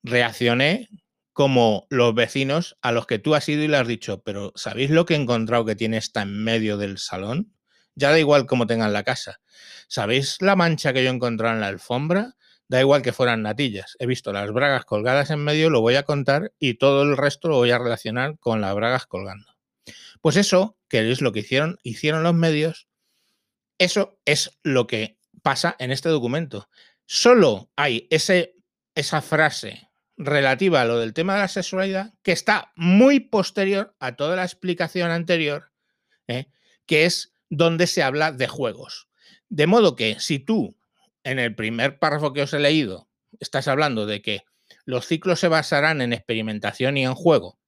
Reaccioné 0.03 0.89
como 1.33 1.87
los 1.89 2.13
vecinos 2.15 2.77
a 2.83 2.91
los 2.91 3.07
que 3.07 3.21
tú 3.21 3.37
has 3.37 3.49
ido 3.49 3.63
y 3.63 3.69
le 3.69 3.77
has 3.77 3.87
dicho, 3.87 4.21
pero 4.25 4.53
¿sabéis 4.57 4.91
lo 4.91 5.07
que 5.07 5.15
he 5.15 5.19
encontrado 5.19 5.65
que 5.65 5.77
tiene 5.77 5.99
esta 5.99 6.23
en 6.23 6.43
medio 6.43 6.79
del 6.79 6.99
salón? 6.99 7.56
Ya 7.97 8.11
da 8.11 8.19
igual 8.19 8.47
cómo 8.47 8.67
tengan 8.67 8.93
la 8.93 9.03
casa. 9.03 9.41
¿Sabéis 9.89 10.41
la 10.41 10.55
mancha 10.55 10.93
que 10.93 11.03
yo 11.03 11.11
he 11.11 11.15
encontrado 11.15 11.55
en 11.55 11.61
la 11.61 11.69
alfombra? 11.69 12.37
Da 12.69 12.81
igual 12.81 13.03
que 13.03 13.13
fueran 13.13 13.43
natillas. 13.43 13.97
He 13.99 14.07
visto 14.07 14.33
las 14.33 14.53
bragas 14.53 14.85
colgadas 14.85 15.31
en 15.31 15.41
medio, 15.41 15.71
lo 15.71 15.81
voy 15.81 15.95
a 15.97 16.03
contar 16.03 16.53
y 16.59 16.75
todo 16.75 17.03
el 17.03 17.17
resto 17.17 17.49
lo 17.49 17.57
voy 17.57 17.71
a 17.71 17.79
relacionar 17.79 18.39
con 18.39 18.61
las 18.61 18.75
bragas 18.75 19.07
colgando. 19.07 19.47
Pues 20.21 20.37
eso, 20.37 20.77
que 20.89 21.11
es 21.11 21.21
lo 21.21 21.33
que 21.33 21.41
hicieron, 21.41 21.79
hicieron 21.83 22.23
los 22.23 22.35
medios, 22.35 22.89
eso 23.79 24.19
es 24.25 24.59
lo 24.63 24.87
que 24.87 25.19
pasa 25.43 25.77
en 25.79 25.91
este 25.91 26.09
documento. 26.09 26.69
Solo 27.07 27.71
hay 27.77 28.09
ese, 28.11 28.57
esa 28.95 29.23
frase 29.23 29.89
relativa 30.17 30.81
a 30.81 30.85
lo 30.85 30.99
del 30.99 31.15
tema 31.15 31.35
de 31.35 31.41
la 31.41 31.49
sexualidad 31.49 32.15
que 32.23 32.33
está 32.33 32.73
muy 32.75 33.21
posterior 33.21 33.95
a 34.01 34.17
toda 34.17 34.37
la 34.37 34.45
explicación 34.45 35.11
anterior, 35.11 35.73
¿eh? 36.27 36.47
que 36.87 37.05
es 37.05 37.36
donde 37.49 37.87
se 37.87 38.03
habla 38.03 38.33
de 38.33 38.49
juegos. 38.49 39.09
De 39.49 39.67
modo 39.67 39.97
que 39.97 40.19
si 40.19 40.39
tú 40.39 40.77
en 41.25 41.39
el 41.39 41.55
primer 41.55 41.99
párrafo 41.99 42.33
que 42.33 42.43
os 42.43 42.53
he 42.53 42.61
leído, 42.61 43.09
estás 43.41 43.69
hablando 43.69 44.07
de 44.07 44.23
que 44.23 44.45
los 44.85 45.07
ciclos 45.07 45.41
se 45.41 45.49
basarán 45.49 46.01
en 46.01 46.13
experimentación 46.13 46.97
y 46.97 47.05
en 47.05 47.15
juego. 47.15 47.59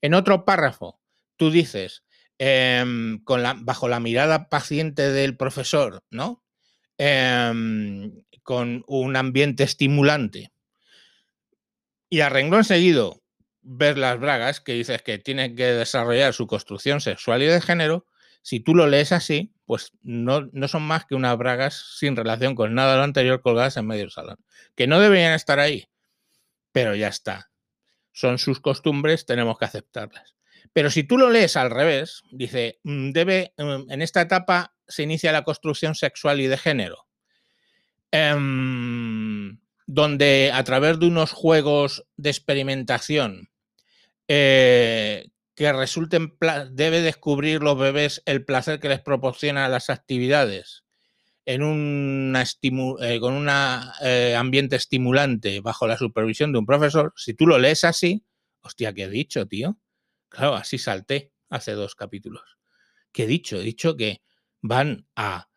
En 0.00 0.14
otro 0.14 0.44
párrafo, 0.44 1.00
tú 1.36 1.50
dices, 1.50 2.04
em, 2.38 3.22
con 3.24 3.42
bajo 3.64 3.88
la 3.88 4.00
mirada 4.00 4.48
paciente 4.48 5.10
del 5.10 5.36
profesor, 5.36 6.04
¿no? 6.10 6.42
Em, 6.98 8.22
con 8.42 8.84
un 8.86 9.16
ambiente 9.16 9.64
estimulante. 9.64 10.52
Y 12.08 12.20
a 12.20 12.28
renglón 12.28 12.64
seguido, 12.64 13.22
ver 13.62 13.98
las 13.98 14.18
bragas, 14.18 14.60
que 14.60 14.74
dices 14.74 15.02
que 15.02 15.18
tiene 15.18 15.54
que 15.54 15.66
desarrollar 15.66 16.32
su 16.32 16.46
construcción 16.46 17.00
sexual 17.00 17.42
y 17.42 17.46
de 17.46 17.60
género, 17.60 18.06
si 18.42 18.60
tú 18.60 18.74
lo 18.74 18.86
lees 18.86 19.12
así, 19.12 19.52
pues 19.66 19.92
no, 20.02 20.48
no, 20.52 20.68
son 20.68 20.82
más 20.82 21.04
que 21.04 21.14
unas 21.14 21.36
bragas 21.36 21.96
sin 21.98 22.16
relación 22.16 22.54
con 22.54 22.74
nada 22.74 22.92
de 22.92 22.98
lo 22.98 23.04
anterior 23.04 23.40
colgadas 23.40 23.76
en 23.76 23.86
medio 23.86 24.02
del 24.02 24.10
salón. 24.10 24.38
Que 24.74 24.86
no 24.86 24.98
deberían 25.00 25.34
estar 25.34 25.60
ahí, 25.60 25.88
pero 26.72 26.94
ya 26.94 27.08
está. 27.08 27.50
Son 28.12 28.38
sus 28.38 28.60
costumbres, 28.60 29.26
tenemos 29.26 29.58
que 29.58 29.66
aceptarlas. 29.66 30.34
Pero 30.72 30.90
si 30.90 31.04
tú 31.04 31.18
lo 31.18 31.30
lees 31.30 31.56
al 31.56 31.70
revés, 31.70 32.22
dice, 32.30 32.80
mm, 32.84 33.10
debe, 33.10 33.54
mm, 33.56 33.90
en 33.90 34.02
esta 34.02 34.20
etapa 34.20 34.74
se 34.88 35.02
inicia 35.02 35.32
la 35.32 35.44
construcción 35.44 35.94
sexual 35.94 36.40
y 36.40 36.46
de 36.46 36.56
género, 36.56 37.06
em, 38.10 39.60
donde 39.86 40.50
a 40.52 40.64
través 40.64 40.98
de 40.98 41.06
unos 41.06 41.32
juegos 41.32 42.04
de 42.16 42.30
experimentación 42.30 43.50
eh, 44.32 45.26
que 45.60 45.74
resulten, 45.74 46.38
debe 46.70 47.02
descubrir 47.02 47.62
los 47.62 47.78
bebés 47.78 48.22
el 48.24 48.46
placer 48.46 48.80
que 48.80 48.88
les 48.88 49.02
proporcionan 49.02 49.70
las 49.70 49.90
actividades 49.90 50.84
en 51.44 52.34
eh, 52.34 53.20
con 53.20 53.34
un 53.34 53.48
eh, 54.02 54.34
ambiente 54.38 54.76
estimulante 54.76 55.60
bajo 55.60 55.86
la 55.86 55.98
supervisión 55.98 56.52
de 56.52 56.60
un 56.60 56.64
profesor, 56.64 57.12
si 57.14 57.34
tú 57.34 57.46
lo 57.46 57.58
lees 57.58 57.84
así, 57.84 58.24
hostia, 58.62 58.94
¿qué 58.94 59.02
he 59.02 59.10
dicho, 59.10 59.46
tío? 59.46 59.78
Claro, 60.30 60.54
así 60.54 60.78
salté 60.78 61.34
hace 61.50 61.72
dos 61.72 61.94
capítulos. 61.94 62.56
¿Qué 63.12 63.24
he 63.24 63.26
dicho? 63.26 63.58
He 63.58 63.62
dicho 63.62 63.98
que 63.98 64.22
van 64.62 65.08
a, 65.14 65.50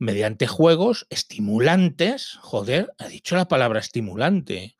mediante 0.00 0.48
juegos 0.48 1.06
estimulantes, 1.10 2.38
joder, 2.40 2.92
he 2.98 3.08
dicho 3.08 3.36
la 3.36 3.46
palabra 3.46 3.78
estimulante. 3.78 4.74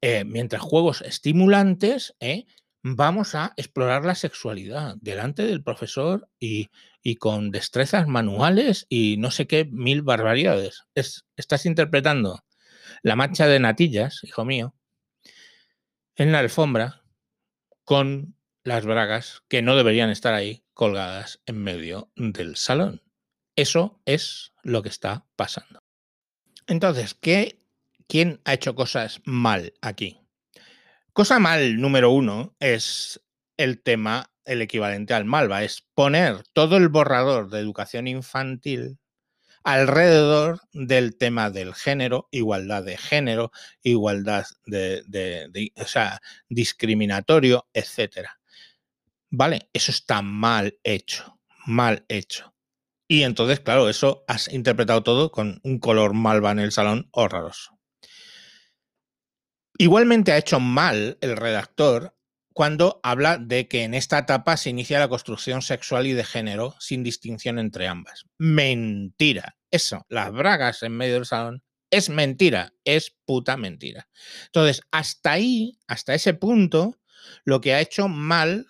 Eh, 0.00 0.24
mientras 0.24 0.62
juegos 0.62 1.02
estimulantes, 1.02 2.16
eh, 2.18 2.46
vamos 2.82 3.34
a 3.34 3.52
explorar 3.56 4.04
la 4.04 4.14
sexualidad 4.14 4.96
delante 5.00 5.44
del 5.44 5.62
profesor 5.62 6.28
y, 6.38 6.70
con 7.18 7.50
destrezas 7.50 8.06
manuales 8.06 8.86
y 8.88 9.16
no 9.18 9.30
sé 9.30 9.46
qué 9.46 9.64
mil 9.64 10.02
barbaridades. 10.02 10.84
estás 10.94 11.66
interpretando 11.66 12.44
la 13.02 13.16
mancha 13.16 13.46
de 13.46 13.60
natillas, 13.60 14.22
hijo 14.24 14.44
mío, 14.44 14.74
en 16.16 16.32
la 16.32 16.40
alfombra 16.40 17.02
con 17.84 18.36
las 18.62 18.84
bragas 18.84 19.42
que 19.48 19.62
no 19.62 19.76
deberían 19.76 20.10
estar 20.10 20.34
ahí 20.34 20.62
colgadas 20.74 21.40
en 21.46 21.62
medio 21.62 22.10
del 22.16 22.56
salón. 22.56 23.02
Eso 23.56 24.00
es 24.04 24.52
lo 24.62 24.82
que 24.82 24.88
está 24.90 25.26
pasando. 25.36 25.82
Entonces, 26.66 27.14
¿qué, 27.14 27.62
¿quién 28.06 28.40
ha 28.44 28.54
hecho 28.54 28.74
cosas 28.74 29.20
mal 29.24 29.74
aquí? 29.80 30.19
Cosa 31.12 31.38
mal 31.40 31.80
número 31.80 32.10
uno 32.10 32.54
es 32.60 33.20
el 33.56 33.82
tema, 33.82 34.32
el 34.44 34.62
equivalente 34.62 35.12
al 35.12 35.24
Malva, 35.24 35.64
es 35.64 35.82
poner 35.94 36.44
todo 36.52 36.76
el 36.76 36.88
borrador 36.88 37.50
de 37.50 37.58
educación 37.58 38.06
infantil 38.06 38.98
alrededor 39.64 40.60
del 40.72 41.18
tema 41.18 41.50
del 41.50 41.74
género, 41.74 42.28
igualdad 42.30 42.84
de 42.84 42.96
género, 42.96 43.50
igualdad 43.82 44.46
de, 44.66 45.72
o 45.76 45.84
sea, 45.84 46.20
discriminatorio, 46.48 47.68
etc. 47.74 48.28
Vale, 49.30 49.68
eso 49.72 49.90
está 49.90 50.22
mal 50.22 50.78
hecho, 50.84 51.40
mal 51.66 52.04
hecho. 52.08 52.54
Y 53.08 53.24
entonces, 53.24 53.60
claro, 53.60 53.88
eso 53.88 54.24
has 54.28 54.52
interpretado 54.52 55.02
todo 55.02 55.32
con 55.32 55.60
un 55.64 55.80
color 55.80 56.14
malva 56.14 56.52
en 56.52 56.60
el 56.60 56.72
salón 56.72 57.08
horroroso. 57.10 57.79
Igualmente 59.80 60.30
ha 60.32 60.36
hecho 60.36 60.60
mal 60.60 61.16
el 61.22 61.38
redactor 61.38 62.14
cuando 62.52 63.00
habla 63.02 63.38
de 63.38 63.66
que 63.66 63.84
en 63.84 63.94
esta 63.94 64.18
etapa 64.18 64.58
se 64.58 64.68
inicia 64.68 64.98
la 64.98 65.08
construcción 65.08 65.62
sexual 65.62 66.06
y 66.06 66.12
de 66.12 66.22
género 66.22 66.74
sin 66.78 67.02
distinción 67.02 67.58
entre 67.58 67.88
ambas. 67.88 68.26
Mentira. 68.36 69.56
eso, 69.70 70.04
las 70.10 70.32
bragas 70.32 70.82
en 70.82 70.92
medio 70.98 71.14
del 71.14 71.24
salón, 71.24 71.62
es 71.90 72.10
mentira, 72.10 72.74
es 72.84 73.16
puta 73.24 73.56
mentira. 73.56 74.10
Entonces, 74.44 74.82
hasta 74.90 75.32
ahí, 75.32 75.78
hasta 75.88 76.12
ese 76.12 76.34
punto, 76.34 76.98
lo 77.46 77.62
que 77.62 77.72
ha 77.72 77.80
hecho 77.80 78.06
mal 78.06 78.66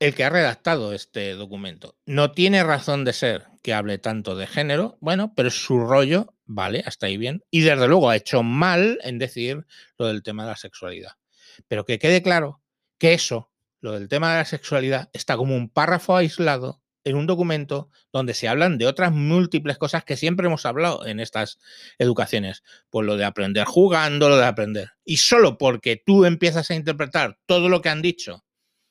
el 0.00 0.16
que 0.16 0.24
ha 0.24 0.30
redactado 0.30 0.92
este 0.92 1.34
documento. 1.34 1.96
No 2.04 2.32
tiene 2.32 2.64
razón 2.64 3.04
de 3.04 3.12
ser 3.12 3.46
que 3.62 3.74
hable 3.74 3.98
tanto 3.98 4.34
de 4.34 4.48
género, 4.48 4.98
bueno, 5.00 5.34
pero 5.36 5.50
su 5.50 5.78
rollo, 5.78 6.34
vale, 6.54 6.82
hasta 6.86 7.06
ahí 7.06 7.16
bien. 7.16 7.42
Y 7.50 7.60
desde 7.60 7.88
luego 7.88 8.10
ha 8.10 8.16
hecho 8.16 8.42
mal 8.42 8.98
en 9.02 9.18
decir 9.18 9.66
lo 9.98 10.06
del 10.06 10.22
tema 10.22 10.44
de 10.44 10.50
la 10.50 10.56
sexualidad. 10.56 11.12
Pero 11.68 11.84
que 11.84 11.98
quede 11.98 12.22
claro 12.22 12.62
que 12.98 13.14
eso, 13.14 13.50
lo 13.80 13.92
del 13.92 14.08
tema 14.08 14.32
de 14.32 14.38
la 14.38 14.44
sexualidad, 14.44 15.10
está 15.12 15.36
como 15.36 15.56
un 15.56 15.68
párrafo 15.68 16.16
aislado 16.16 16.82
en 17.04 17.16
un 17.16 17.26
documento 17.26 17.90
donde 18.12 18.32
se 18.32 18.46
hablan 18.48 18.78
de 18.78 18.86
otras 18.86 19.12
múltiples 19.12 19.76
cosas 19.76 20.04
que 20.04 20.16
siempre 20.16 20.46
hemos 20.46 20.66
hablado 20.66 21.04
en 21.04 21.18
estas 21.18 21.58
educaciones. 21.98 22.62
Pues 22.90 23.06
lo 23.06 23.16
de 23.16 23.24
aprender 23.24 23.64
jugando, 23.64 24.28
lo 24.28 24.36
de 24.36 24.46
aprender. 24.46 24.90
Y 25.04 25.16
solo 25.16 25.58
porque 25.58 26.00
tú 26.04 26.24
empiezas 26.24 26.70
a 26.70 26.74
interpretar 26.74 27.38
todo 27.46 27.68
lo 27.68 27.82
que 27.82 27.88
han 27.88 28.02
dicho 28.02 28.44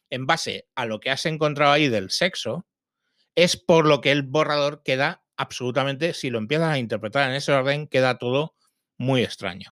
en 0.09 0.26
base 0.26 0.68
a 0.76 0.86
lo 0.86 0.99
que 0.99 1.09
has 1.09 1.26
encontrado 1.26 1.72
ahí 1.72 1.88
del 1.88 2.09
sexo, 2.12 2.68
es 3.36 3.55
por 3.55 3.86
lo 3.86 4.01
que 4.01 4.12
el 4.12 4.24
borrador 4.24 4.84
queda 4.84 5.20
absolutamente, 5.41 6.13
si 6.13 6.29
lo 6.29 6.37
empiezas 6.37 6.69
a 6.69 6.77
interpretar 6.77 7.29
en 7.29 7.35
ese 7.35 7.51
orden, 7.51 7.87
queda 7.87 8.17
todo 8.17 8.55
muy 8.97 9.23
extraño. 9.23 9.71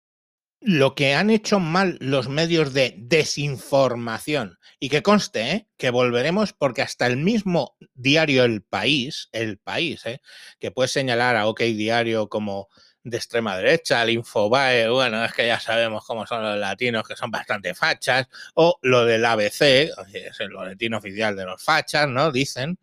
Lo 0.59 0.95
que 0.95 1.13
han 1.13 1.29
hecho 1.29 1.59
mal 1.59 1.97
los 2.01 2.29
medios 2.29 2.73
de 2.73 2.95
desinformación, 2.97 4.57
y 4.79 4.89
que 4.89 5.03
conste, 5.03 5.51
¿eh? 5.51 5.67
que 5.77 5.91
volveremos 5.91 6.53
porque 6.53 6.81
hasta 6.81 7.05
el 7.05 7.17
mismo 7.17 7.75
diario 7.93 8.43
El 8.43 8.63
País, 8.63 9.29
El 9.31 9.59
País, 9.59 10.05
¿eh? 10.05 10.21
que 10.59 10.71
puede 10.71 10.87
señalar 10.87 11.35
a 11.35 11.47
OK 11.47 11.61
Diario 11.61 12.27
como 12.27 12.69
de 13.03 13.17
extrema 13.17 13.55
derecha, 13.55 14.03
el 14.03 14.11
Infobae, 14.11 14.89
bueno, 14.89 15.23
es 15.23 15.33
que 15.33 15.47
ya 15.47 15.59
sabemos 15.59 16.05
cómo 16.05 16.25
son 16.25 16.43
los 16.43 16.57
latinos, 16.57 17.07
que 17.07 17.15
son 17.15 17.31
bastante 17.31 17.73
fachas, 17.73 18.27
o 18.55 18.79
lo 18.81 19.05
del 19.05 19.23
ABC, 19.25 19.61
es 20.13 20.39
el 20.39 20.53
boletín 20.53 20.93
oficial 20.93 21.35
de 21.35 21.45
los 21.45 21.61
fachas, 21.63 22.07
¿no? 22.07 22.31
Dicen. 22.31 22.79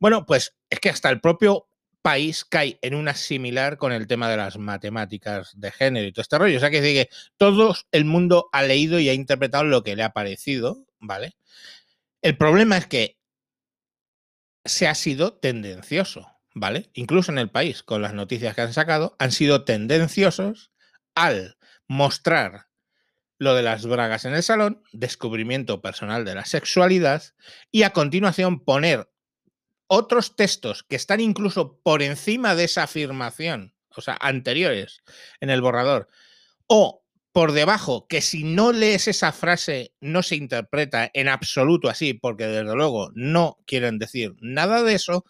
Bueno, 0.00 0.26
pues 0.26 0.54
es 0.68 0.80
que 0.80 0.90
hasta 0.90 1.08
el 1.08 1.20
propio 1.20 1.68
país 2.04 2.44
cae 2.44 2.78
en 2.82 2.94
una 2.94 3.14
similar 3.14 3.78
con 3.78 3.90
el 3.90 4.06
tema 4.06 4.28
de 4.28 4.36
las 4.36 4.58
matemáticas 4.58 5.52
de 5.56 5.72
género 5.72 6.06
y 6.06 6.12
todo 6.12 6.20
este 6.20 6.36
rollo. 6.36 6.58
O 6.58 6.60
sea 6.60 6.70
que 6.70 6.82
que 6.82 7.08
todo 7.38 7.74
el 7.92 8.04
mundo 8.04 8.50
ha 8.52 8.62
leído 8.62 9.00
y 9.00 9.08
ha 9.08 9.14
interpretado 9.14 9.64
lo 9.64 9.82
que 9.82 9.96
le 9.96 10.02
ha 10.02 10.12
parecido, 10.12 10.84
¿vale? 11.00 11.34
El 12.20 12.36
problema 12.36 12.76
es 12.76 12.86
que 12.86 13.18
se 14.66 14.86
ha 14.86 14.94
sido 14.94 15.32
tendencioso. 15.38 16.34
¿vale? 16.54 16.90
Incluso 16.94 17.32
en 17.32 17.38
el 17.38 17.50
país, 17.50 17.82
con 17.82 18.00
las 18.00 18.14
noticias 18.14 18.54
que 18.54 18.62
han 18.62 18.72
sacado, 18.72 19.16
han 19.18 19.32
sido 19.32 19.64
tendenciosos 19.64 20.70
al 21.14 21.58
mostrar 21.88 22.68
lo 23.38 23.54
de 23.54 23.62
las 23.62 23.84
bragas 23.84 24.24
en 24.24 24.34
el 24.34 24.42
salón, 24.42 24.82
descubrimiento 24.92 25.82
personal 25.82 26.24
de 26.24 26.36
la 26.36 26.44
sexualidad, 26.44 27.22
y 27.70 27.82
a 27.82 27.90
continuación 27.90 28.60
poner 28.60 29.10
otros 29.86 30.36
textos 30.36 30.82
que 30.82 30.96
están 30.96 31.20
incluso 31.20 31.78
por 31.82 32.02
encima 32.02 32.54
de 32.54 32.64
esa 32.64 32.84
afirmación, 32.84 33.74
o 33.94 34.00
sea, 34.00 34.16
anteriores 34.20 35.02
en 35.40 35.50
el 35.50 35.60
borrador, 35.60 36.08
o 36.66 37.04
por 37.32 37.50
debajo, 37.50 38.06
que 38.06 38.20
si 38.20 38.44
no 38.44 38.70
lees 38.70 39.08
esa 39.08 39.32
frase 39.32 39.92
no 40.00 40.22
se 40.22 40.36
interpreta 40.36 41.10
en 41.14 41.28
absoluto 41.28 41.88
así, 41.88 42.14
porque 42.14 42.46
desde 42.46 42.74
luego 42.74 43.10
no 43.14 43.58
quieren 43.66 43.98
decir 43.98 44.34
nada 44.40 44.84
de 44.84 44.94
eso, 44.94 45.24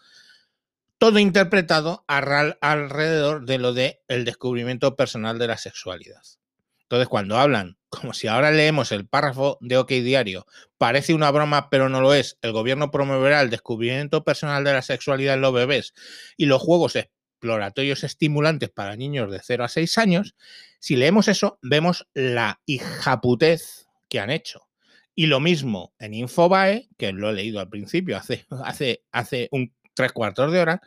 todo 0.99 1.19
interpretado 1.19 2.05
alrededor 2.07 3.45
de 3.45 3.57
lo 3.57 3.73
de 3.73 4.03
el 4.07 4.23
descubrimiento 4.23 4.95
personal 4.95 5.39
de 5.39 5.47
la 5.47 5.57
sexualidad. 5.57 6.21
Entonces, 6.85 7.07
cuando 7.07 7.37
hablan, 7.37 7.77
como 7.89 8.13
si 8.13 8.27
ahora 8.27 8.51
leemos 8.51 8.91
el 8.91 9.07
párrafo 9.07 9.57
de 9.61 9.77
OK 9.77 9.89
Diario, 9.89 10.45
parece 10.77 11.13
una 11.13 11.31
broma, 11.31 11.69
pero 11.69 11.89
no 11.89 12.01
lo 12.01 12.13
es, 12.13 12.37
el 12.41 12.51
gobierno 12.51 12.91
promoverá 12.91 13.41
el 13.41 13.49
descubrimiento 13.49 14.23
personal 14.23 14.63
de 14.63 14.73
la 14.73 14.81
sexualidad 14.81 15.35
en 15.35 15.41
los 15.41 15.53
bebés 15.53 15.93
y 16.37 16.45
los 16.45 16.61
juegos 16.61 16.95
exploratorios 16.95 18.03
estimulantes 18.03 18.69
para 18.69 18.95
niños 18.95 19.31
de 19.31 19.39
0 19.43 19.63
a 19.63 19.67
6 19.67 19.97
años, 19.97 20.35
si 20.79 20.95
leemos 20.95 21.27
eso, 21.27 21.57
vemos 21.61 22.07
la 22.13 22.61
hijaputez 22.65 23.87
que 24.07 24.19
han 24.19 24.29
hecho. 24.29 24.67
Y 25.15 25.27
lo 25.27 25.39
mismo 25.39 25.93
en 25.97 26.13
Infobae, 26.13 26.89
que 26.97 27.11
lo 27.13 27.29
he 27.29 27.33
leído 27.33 27.59
al 27.59 27.69
principio, 27.69 28.17
hace, 28.17 28.45
hace, 28.63 29.03
hace 29.11 29.47
un 29.51 29.73
tres 29.95 30.11
cuartos 30.11 30.51
de 30.51 30.59
hora. 30.59 30.81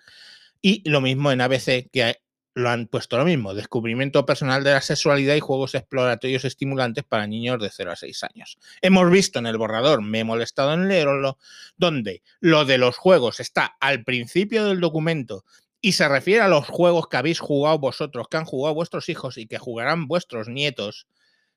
Y 0.61 0.89
lo 0.89 1.01
mismo 1.01 1.33
en 1.33 1.41
ABC, 1.41 1.91
que 1.91 2.17
lo 2.59 2.71
han 2.71 2.87
puesto 2.87 3.17
lo 3.17 3.25
mismo, 3.25 3.55
descubrimiento 3.55 4.27
personal 4.27 4.65
de 4.65 4.73
la 4.73 4.81
sexualidad 4.81 5.37
y 5.37 5.41
juegos 5.41 5.75
exploratorios 5.75 6.45
estimulantes 6.45 7.05
para 7.05 7.27
niños 7.27 7.61
de 7.61 7.71
0 7.71 7.93
a 7.93 7.97
6 7.97 8.25
años. 8.25 8.59
Hemos 8.83 9.09
visto 9.11 9.39
en 9.39 9.47
el 9.47 9.57
borrador, 9.57 10.03
me 10.03 10.21
he 10.21 10.25
molestado 10.25 10.75
en 10.75 10.89
leerlo, 10.89 11.39
donde 11.77 12.23
lo 12.41 12.65
de 12.65 12.79
los 12.79 12.97
juegos 12.97 13.39
está 13.39 13.77
al 13.79 14.03
principio 14.03 14.65
del 14.65 14.81
documento 14.81 15.45
y 15.81 15.93
se 15.93 16.09
refiere 16.09 16.43
a 16.43 16.49
los 16.49 16.67
juegos 16.67 17.09
que 17.09 17.17
habéis 17.17 17.39
jugado 17.39 17.79
vosotros, 17.79 18.27
que 18.29 18.37
han 18.37 18.45
jugado 18.45 18.75
vuestros 18.75 19.09
hijos 19.09 19.39
y 19.39 19.47
que 19.47 19.59
jugarán 19.59 20.09
vuestros 20.09 20.49
nietos, 20.49 21.07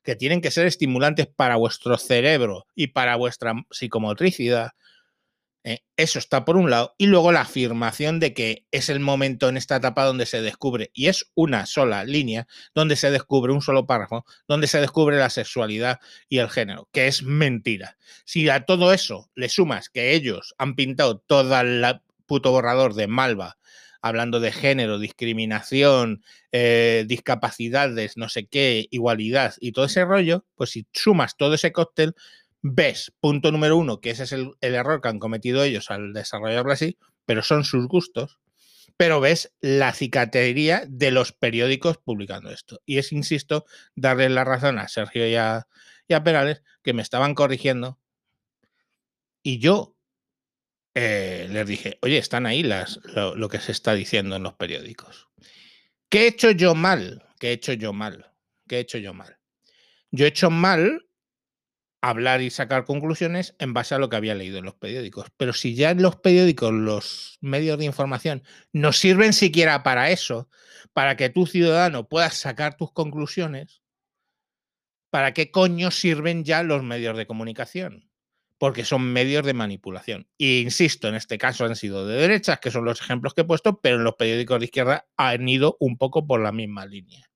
que 0.04 0.16
tienen 0.16 0.42
que 0.42 0.52
ser 0.52 0.68
estimulantes 0.68 1.26
para 1.28 1.56
vuestro 1.56 1.98
cerebro 1.98 2.68
y 2.76 2.88
para 2.88 3.16
vuestra 3.16 3.54
psicomotricidad, 3.72 4.72
eh, 5.64 5.80
eso 5.96 6.20
está 6.20 6.44
por 6.46 6.58
un 6.58 6.70
lado. 6.70 6.96
Y 6.98 7.08
luego 7.08 7.32
la 7.32 7.42
afirmación 7.42 8.20
de 8.20 8.34
que 8.34 8.66
es 8.72 8.90
el 8.90 9.00
momento 9.00 9.50
en 9.50 9.58
esta 9.58 9.76
etapa 9.76 10.06
donde 10.06 10.26
se 10.26 10.42
descubre, 10.42 10.90
y 10.94 11.08
es 11.08 11.32
una 11.36 11.66
sola 11.66 12.04
línea, 12.04 12.48
donde 12.74 12.96
se 12.96 13.12
descubre 13.12 13.54
un 13.54 13.62
solo 13.62 13.86
párrafo, 13.86 14.26
donde 14.48 14.68
se 14.68 14.82
descubre 14.82 15.18
la 15.18 15.30
sexualidad 15.30 16.00
y 16.30 16.40
el 16.40 16.50
género, 16.50 16.90
que 16.92 17.08
es 17.08 17.24
mentira. 17.24 17.98
Si 18.26 18.50
a 18.50 18.66
todo 18.66 18.94
eso 18.94 19.30
le 19.36 19.50
sumas 19.50 19.90
que 19.90 20.14
ellos 20.14 20.56
han 20.58 20.76
pintado 20.76 21.20
todo 21.20 21.60
el 21.60 22.02
puto 22.26 22.52
borrador 22.52 22.94
de 22.96 23.08
Malva, 23.08 23.58
hablando 24.02 24.40
de 24.40 24.52
género, 24.52 25.00
discriminación, 25.00 26.24
eh, 26.52 27.06
discapacidades, 27.08 28.18
no 28.18 28.30
sé 28.30 28.48
qué, 28.48 28.88
igualdad 28.90 29.54
y 29.60 29.72
todo 29.72 29.86
ese 29.86 30.06
rollo, 30.06 30.46
pues 30.56 30.72
si 30.72 30.88
sumas 30.92 31.38
todo 31.38 31.54
ese 31.54 31.72
cóctel, 31.72 32.16
ves, 32.62 33.14
punto 33.20 33.52
número 33.52 33.78
uno, 33.78 34.02
que 34.02 34.12
ese 34.12 34.24
es 34.24 34.32
el, 34.32 34.56
error 34.62 35.02
que 35.02 35.10
han 35.10 35.20
cometido 35.20 35.64
ellos 35.64 35.90
al 35.92 36.14
desarrollarlo 36.14 36.72
así, 36.72 36.98
pero 37.26 37.42
son 37.42 37.64
sus 37.64 37.88
gustos, 37.88 38.40
pero 38.98 39.20
ves 39.20 39.54
la 39.62 39.94
cicatería 39.94 40.84
de 40.88 41.12
los 41.12 41.32
periódicos 41.32 41.98
publicando 41.98 42.52
esto. 42.52 42.80
Y 42.86 42.98
es, 42.98 43.12
insisto, 43.12 43.66
darle 43.96 44.30
la 44.30 44.44
razón 44.44 44.78
a 44.78 44.88
Sergio 44.88 45.28
y 45.28 45.36
a, 45.36 45.68
Perales, 46.24 46.62
que 46.84 46.94
me 46.94 47.02
estaban 47.02 47.36
corrigiendo, 47.36 47.98
y 49.42 49.60
yo 49.60 49.96
eh, 50.94 51.48
les 51.50 51.66
dije, 51.66 51.98
oye, 52.02 52.18
están 52.18 52.46
ahí 52.46 52.64
las, 52.64 53.00
lo, 53.06 53.34
lo 53.36 53.48
que 53.48 53.60
se 53.60 53.72
está 53.72 53.94
diciendo 53.94 54.36
en 54.36 54.44
los 54.44 54.54
periódicos. 54.54 55.30
¿Qué 56.10 56.24
he 56.24 56.28
hecho 56.28 56.52
yo 56.52 56.76
mal? 56.76 57.24
¿Qué 57.40 57.50
he 57.50 57.54
hecho 57.54 57.72
yo 57.72 57.94
mal? 57.94 58.30
¿Qué 58.68 58.76
he 58.76 58.80
hecho 58.82 58.98
yo 58.98 59.14
mal? 59.14 59.38
Yo 60.12 60.26
he 60.26 60.28
hecho 60.28 60.50
mal 60.50 61.08
hablar 62.02 62.42
y 62.42 62.50
sacar 62.50 62.84
conclusiones 62.84 63.56
en 63.60 63.74
base 63.74 63.94
a 63.96 64.00
lo 64.00 64.10
que 64.10 64.16
había 64.16 64.36
leído 64.36 64.58
en 64.58 64.66
los 64.66 64.76
periódicos. 64.76 65.28
Pero 65.38 65.54
si 65.54 65.76
ya 65.76 65.92
en 65.92 66.02
los 66.02 66.16
periódicos, 66.16 66.74
los 66.74 67.38
medios 67.42 67.78
de 67.78 67.86
información, 67.86 68.44
no 68.74 68.92
sirven 68.92 69.34
siquiera 69.34 69.84
para 69.84 70.10
eso, 70.10 70.50
para 70.94 71.16
que 71.16 71.30
tú 71.30 71.46
ciudadano 71.46 72.10
puedas 72.10 72.36
sacar 72.36 72.76
tus 72.76 72.92
conclusiones, 72.92 73.84
¿para 75.12 75.34
qué 75.34 75.52
coño 75.52 75.92
sirven 75.92 76.44
ya 76.44 76.64
los 76.64 76.84
medios 76.84 77.16
de 77.16 77.28
comunicación? 77.28 78.10
Porque 78.58 78.84
son 78.84 79.04
medios 79.04 79.46
de 79.46 79.54
manipulación. 79.54 80.28
E 80.38 80.60
insisto, 80.60 81.08
en 81.08 81.16
este 81.16 81.38
caso 81.38 81.66
han 81.66 81.76
sido 81.76 82.08
de 82.08 82.16
derechas, 82.16 82.60
que 82.60 82.72
son 82.72 82.86
los 82.86 83.02
ejemplos 83.02 83.34
que 83.34 83.42
he 83.42 83.46
puesto, 83.46 83.80
pero 83.80 83.98
en 83.98 84.04
los 84.04 84.16
periódicos 84.16 84.60
de 84.60 84.66
izquierda 84.66 85.08
han 85.18 85.48
ido 85.48 85.78
un 85.80 85.98
poco 85.98 86.26
por 86.26 86.42
la 86.42 86.52
misma 86.52 86.86
línea. 86.86 87.31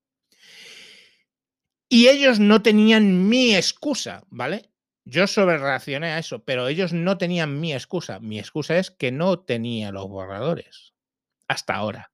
Y 1.88 2.08
ellos 2.08 2.40
no 2.40 2.62
tenían 2.62 3.28
mi 3.28 3.54
excusa, 3.54 4.24
¿vale? 4.28 4.70
Yo 5.04 5.28
sobre 5.28 5.58
reaccioné 5.58 6.08
a 6.08 6.18
eso, 6.18 6.44
pero 6.44 6.66
ellos 6.66 6.92
no 6.92 7.16
tenían 7.16 7.60
mi 7.60 7.72
excusa. 7.72 8.18
Mi 8.18 8.40
excusa 8.40 8.76
es 8.78 8.90
que 8.90 9.12
no 9.12 9.38
tenía 9.38 9.92
los 9.92 10.08
borradores. 10.08 10.94
Hasta 11.46 11.74
ahora. 11.74 12.12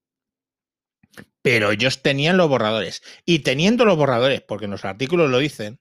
Pero 1.41 1.73
ellos 1.73 2.03
tenían 2.03 2.37
los 2.37 2.49
borradores. 2.49 3.03
Y 3.25 3.41
teniendo 3.41 3.87
los 3.87 3.97
borradores, 3.97 4.43
porque 4.43 4.67
en 4.67 4.73
los 4.73 4.85
artículos 4.85 5.31
lo 5.31 5.39
dicen, 5.39 5.81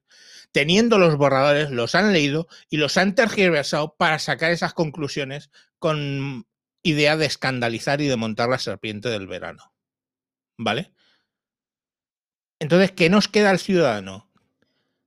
teniendo 0.54 0.98
los 0.98 1.18
borradores, 1.18 1.70
los 1.70 1.96
han 1.96 2.14
leído 2.14 2.48
y 2.70 2.78
los 2.78 2.96
han 2.96 3.14
tergiversado 3.14 3.96
para 3.98 4.18
sacar 4.18 4.52
esas 4.52 4.74
conclusiones 4.74 5.52
con 5.80 6.48
idea 6.84 7.18
de 7.18 7.26
escandalizar 7.26 8.00
y 8.00 8.08
de 8.08 8.16
montar 8.16 8.50
la 8.50 8.58
serpiente 8.58 9.10
del 9.10 9.28
verano. 9.28 9.74
¿Vale? 10.58 10.94
Entonces, 12.62 12.91
¿qué 12.91 13.09
nos 13.09 13.28
queda 13.28 13.49
al 13.49 13.57
ciudadano? 13.57 14.30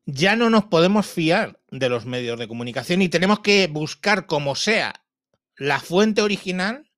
Ya 0.06 0.34
no 0.34 0.50
nos 0.50 0.64
podemos 0.64 1.06
fiar 1.06 1.60
de 1.70 1.88
los 1.88 2.04
medios 2.04 2.36
de 2.36 2.48
comunicación 2.48 3.00
y 3.00 3.08
tenemos 3.08 3.38
que 3.40 3.68
buscar 3.68 4.26
como 4.26 4.56
sea 4.56 5.04
la 5.56 5.78
fuente 5.78 6.20
original 6.20 6.90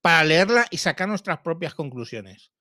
para 0.00 0.22
leerla 0.22 0.68
y 0.70 0.76
sacar 0.76 1.08
nuestras 1.08 1.40
propias 1.40 1.74
conclusiones. 1.74 2.52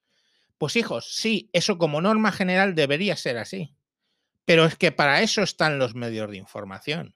Pues 0.58 0.76
hijos, 0.76 1.14
sí, 1.14 1.52
eso 1.54 1.78
como 1.78 2.02
norma 2.02 2.32
general 2.32 2.74
debería 2.74 3.16
ser 3.16 3.38
así. 3.38 3.76
Pero 4.46 4.66
es 4.66 4.76
que 4.76 4.92
para 4.92 5.22
eso 5.22 5.44
están 5.44 5.78
los 5.78 5.94
medios 5.94 6.32
de 6.32 6.38
información 6.38 7.16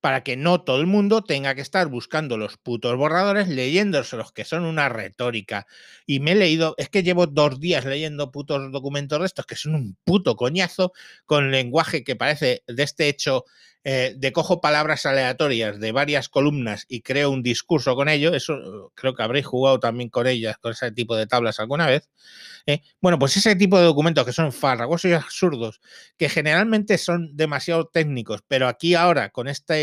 para 0.00 0.22
que 0.22 0.36
no 0.36 0.62
todo 0.62 0.80
el 0.80 0.86
mundo 0.86 1.22
tenga 1.22 1.54
que 1.54 1.60
estar 1.60 1.88
buscando 1.88 2.36
los 2.36 2.56
putos 2.56 2.96
borradores, 2.96 3.48
leyéndose 3.48 4.16
los 4.16 4.32
que 4.32 4.44
son 4.44 4.64
una 4.64 4.88
retórica. 4.88 5.66
Y 6.06 6.20
me 6.20 6.32
he 6.32 6.34
leído, 6.36 6.74
es 6.78 6.88
que 6.88 7.02
llevo 7.02 7.26
dos 7.26 7.60
días 7.60 7.84
leyendo 7.84 8.30
putos 8.30 8.70
documentos 8.70 9.18
de 9.20 9.26
estos 9.26 9.46
que 9.46 9.56
son 9.56 9.74
un 9.74 9.96
puto 10.04 10.36
coñazo, 10.36 10.92
con 11.26 11.50
lenguaje 11.50 12.04
que 12.04 12.16
parece 12.16 12.62
de 12.66 12.82
este 12.82 13.08
hecho 13.08 13.44
eh, 13.90 14.12
de 14.18 14.32
cojo 14.32 14.60
palabras 14.60 15.06
aleatorias 15.06 15.80
de 15.80 15.92
varias 15.92 16.28
columnas 16.28 16.84
y 16.90 17.00
creo 17.00 17.30
un 17.30 17.42
discurso 17.42 17.96
con 17.96 18.10
ello, 18.10 18.34
eso 18.34 18.92
creo 18.94 19.14
que 19.14 19.22
habréis 19.22 19.46
jugado 19.46 19.80
también 19.80 20.10
con 20.10 20.26
ellas, 20.26 20.58
con 20.58 20.72
ese 20.72 20.92
tipo 20.92 21.16
de 21.16 21.26
tablas 21.26 21.58
alguna 21.58 21.86
vez. 21.86 22.10
¿eh? 22.66 22.82
bueno, 23.00 23.18
pues 23.18 23.38
ese 23.38 23.56
tipo 23.56 23.78
de 23.78 23.86
documentos 23.86 24.26
que 24.26 24.34
son 24.34 24.52
farragosos 24.52 25.10
y 25.10 25.14
absurdos, 25.14 25.80
que 26.18 26.28
generalmente 26.28 26.98
son 26.98 27.34
demasiado 27.34 27.86
técnicos, 27.86 28.42
pero 28.46 28.68
aquí 28.68 28.94
ahora 28.94 29.30
con 29.30 29.48
esta 29.48 29.74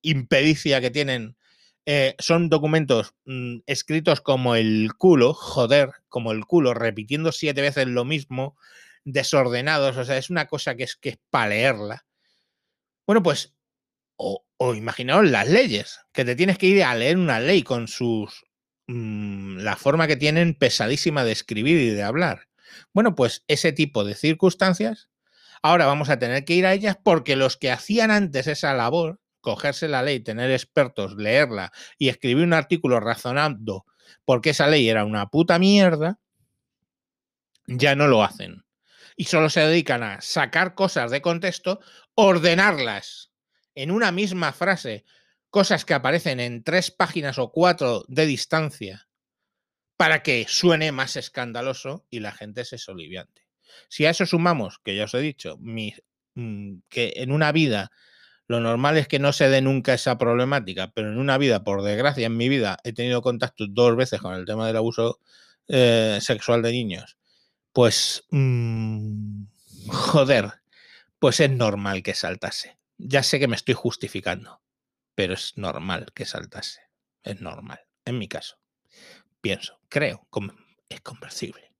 impedicia 0.00 0.80
que 0.80 0.90
tienen 0.90 1.36
eh, 1.84 2.14
son 2.18 2.48
documentos 2.48 3.14
mm, 3.26 3.58
escritos 3.66 4.22
como 4.22 4.54
el 4.54 4.94
culo, 4.96 5.34
joder, 5.34 5.90
como 6.08 6.32
el 6.32 6.46
culo, 6.46 6.72
repitiendo 6.72 7.30
siete 7.30 7.60
veces 7.60 7.88
lo 7.88 8.06
mismo, 8.06 8.56
desordenados, 9.04 9.98
o 9.98 10.04
sea, 10.06 10.16
es 10.16 10.30
una 10.30 10.46
cosa 10.46 10.76
que 10.76 10.84
es 10.84 10.96
que 10.96 11.10
es 11.10 11.18
para 11.28 11.50
leerla. 11.50 12.06
Bueno, 13.10 13.24
pues, 13.24 13.56
o, 14.16 14.44
imaginaos 14.72 15.28
las 15.28 15.48
leyes, 15.48 15.98
que 16.12 16.24
te 16.24 16.36
tienes 16.36 16.58
que 16.58 16.68
ir 16.68 16.84
a 16.84 16.94
leer 16.94 17.18
una 17.18 17.40
ley 17.40 17.64
con 17.64 17.88
sus. 17.88 18.44
Mm, 18.86 19.56
la 19.56 19.74
forma 19.74 20.06
que 20.06 20.14
tienen 20.14 20.54
pesadísima 20.54 21.24
de 21.24 21.32
escribir 21.32 21.76
y 21.78 21.90
de 21.90 22.04
hablar. 22.04 22.46
Bueno, 22.94 23.16
pues 23.16 23.42
ese 23.48 23.72
tipo 23.72 24.04
de 24.04 24.14
circunstancias, 24.14 25.10
ahora 25.60 25.86
vamos 25.86 26.08
a 26.08 26.20
tener 26.20 26.44
que 26.44 26.54
ir 26.54 26.66
a 26.66 26.72
ellas 26.72 26.98
porque 27.02 27.34
los 27.34 27.56
que 27.56 27.72
hacían 27.72 28.12
antes 28.12 28.46
esa 28.46 28.74
labor, 28.74 29.20
cogerse 29.40 29.88
la 29.88 30.04
ley, 30.04 30.20
tener 30.20 30.52
expertos, 30.52 31.16
leerla 31.16 31.72
y 31.98 32.10
escribir 32.10 32.44
un 32.44 32.52
artículo 32.52 33.00
razonando 33.00 33.86
porque 34.24 34.50
esa 34.50 34.68
ley 34.68 34.88
era 34.88 35.04
una 35.04 35.26
puta 35.30 35.58
mierda, 35.58 36.20
ya 37.66 37.96
no 37.96 38.06
lo 38.06 38.22
hacen 38.22 38.62
y 39.20 39.24
solo 39.24 39.50
se 39.50 39.60
dedican 39.60 40.02
a 40.02 40.22
sacar 40.22 40.74
cosas 40.74 41.10
de 41.10 41.20
contexto, 41.20 41.80
ordenarlas 42.14 43.30
en 43.74 43.90
una 43.90 44.12
misma 44.12 44.52
frase, 44.52 45.04
cosas 45.50 45.84
que 45.84 45.94
aparecen 45.94 46.40
en 46.40 46.62
tres 46.62 46.90
páginas 46.90 47.38
o 47.38 47.50
cuatro 47.50 48.04
de 48.08 48.26
distancia, 48.26 49.08
para 49.96 50.22
que 50.22 50.46
suene 50.48 50.92
más 50.92 51.16
escandaloso 51.16 52.06
y 52.10 52.20
la 52.20 52.32
gente 52.32 52.64
se 52.64 52.78
soliviante. 52.78 53.46
Si 53.88 54.06
a 54.06 54.10
eso 54.10 54.26
sumamos, 54.26 54.78
que 54.78 54.96
ya 54.96 55.04
os 55.04 55.14
he 55.14 55.20
dicho, 55.20 55.58
mm, 55.60 56.78
que 56.88 57.12
en 57.16 57.32
una 57.32 57.52
vida 57.52 57.90
lo 58.46 58.60
normal 58.60 58.96
es 58.96 59.06
que 59.06 59.18
no 59.18 59.32
se 59.32 59.48
dé 59.48 59.60
nunca 59.62 59.94
esa 59.94 60.18
problemática, 60.18 60.90
pero 60.92 61.12
en 61.12 61.18
una 61.18 61.38
vida, 61.38 61.62
por 61.62 61.82
desgracia, 61.82 62.26
en 62.26 62.36
mi 62.36 62.48
vida 62.48 62.78
he 62.82 62.92
tenido 62.92 63.22
contacto 63.22 63.66
dos 63.68 63.96
veces 63.96 64.20
con 64.20 64.34
el 64.34 64.44
tema 64.44 64.66
del 64.66 64.76
abuso 64.76 65.20
eh, 65.68 66.18
sexual 66.20 66.62
de 66.62 66.72
niños 66.72 67.16
pues, 67.72 68.24
mmm, 68.30 69.44
joder, 69.88 70.52
pues 71.20 71.38
es 71.38 71.50
normal 71.50 72.02
que 72.02 72.14
saltase. 72.14 72.78
Ya 72.98 73.22
sé 73.22 73.38
que 73.38 73.46
me 73.46 73.54
estoy 73.54 73.74
justificando, 73.74 74.62
pero 75.14 75.34
es 75.34 75.56
normal 75.56 76.06
que 76.14 76.24
saltase. 76.24 76.80
Es 77.22 77.40
normal, 77.40 77.80
en 78.04 78.18
mi 78.18 78.26
caso. 78.26 78.58
Pienso, 79.40 79.80
creo, 79.88 80.26
es 80.88 81.00
comprensible. 81.02 81.72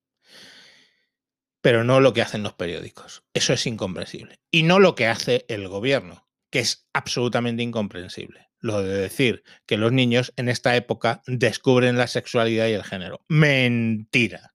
Pero 1.62 1.84
no 1.84 2.00
lo 2.00 2.12
que 2.12 2.22
hacen 2.22 2.42
los 2.42 2.54
periódicos. 2.54 3.24
Eso 3.34 3.52
es 3.52 3.66
incomprensible. 3.66 4.40
Y 4.50 4.62
no 4.62 4.78
lo 4.78 4.94
que 4.94 5.06
hace 5.06 5.44
el 5.48 5.68
gobierno, 5.68 6.28
que 6.50 6.60
es 6.60 6.88
absolutamente 6.92 7.62
incomprensible. 7.62 8.50
Lo 8.58 8.82
de 8.82 8.94
decir 8.94 9.42
que 9.66 9.78
los 9.78 9.92
niños 9.92 10.32
en 10.36 10.50
esta 10.50 10.76
época 10.76 11.22
descubren 11.26 11.96
la 11.96 12.06
sexualidad 12.06 12.68
y 12.68 12.72
el 12.72 12.84
género. 12.84 13.24
Mentira 13.28 14.54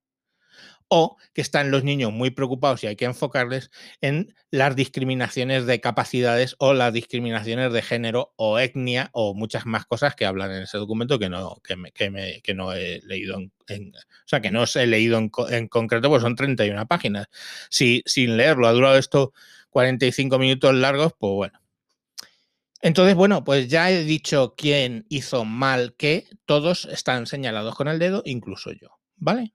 o 0.97 1.17
que 1.33 1.41
están 1.41 1.71
los 1.71 1.83
niños 1.83 2.13
muy 2.13 2.29
preocupados 2.29 2.81
y 2.81 2.87
hay 2.87 2.95
que 2.95 3.03
enfocarles 3.03 3.69
en 3.99 4.33
las 4.49 4.77
discriminaciones 4.77 5.65
de 5.65 5.81
capacidades 5.81 6.55
o 6.57 6.73
las 6.73 6.93
discriminaciones 6.93 7.73
de 7.73 7.81
género 7.81 8.33
o 8.37 8.59
etnia 8.59 9.09
o 9.11 9.33
muchas 9.33 9.65
más 9.65 9.85
cosas 9.85 10.15
que 10.15 10.25
hablan 10.25 10.51
en 10.51 10.63
ese 10.63 10.77
documento 10.77 11.19
que 11.19 11.27
no, 11.27 11.61
que 11.65 12.53
no 12.53 12.71
he 12.71 13.01
leído 13.03 13.39
en, 13.67 13.93
o 13.93 13.99
sea, 14.25 14.39
que 14.39 14.51
no 14.51 14.61
os 14.61 14.73
he 14.77 14.87
leído 14.87 15.17
en, 15.17 15.67
concreto, 15.67 16.07
pues 16.07 16.21
son 16.21 16.37
31 16.37 16.87
páginas. 16.87 17.27
Si 17.69 18.01
sin 18.05 18.37
leerlo 18.37 18.65
ha 18.65 18.71
durado 18.71 18.97
esto 18.97 19.33
45 19.71 20.39
minutos 20.39 20.73
largos, 20.75 21.11
pues 21.19 21.33
bueno. 21.33 21.59
Entonces, 22.81 23.15
bueno, 23.15 23.43
pues 23.43 23.67
ya 23.67 23.91
he 23.91 24.05
dicho 24.05 24.53
quién 24.55 25.05
hizo 25.09 25.43
mal 25.43 25.93
que 25.97 26.25
todos 26.45 26.85
están 26.85 27.25
señalados 27.25 27.75
con 27.75 27.89
el 27.89 27.99
dedo, 27.99 28.23
incluso 28.25 28.71
yo, 28.71 28.97
¿vale? 29.17 29.53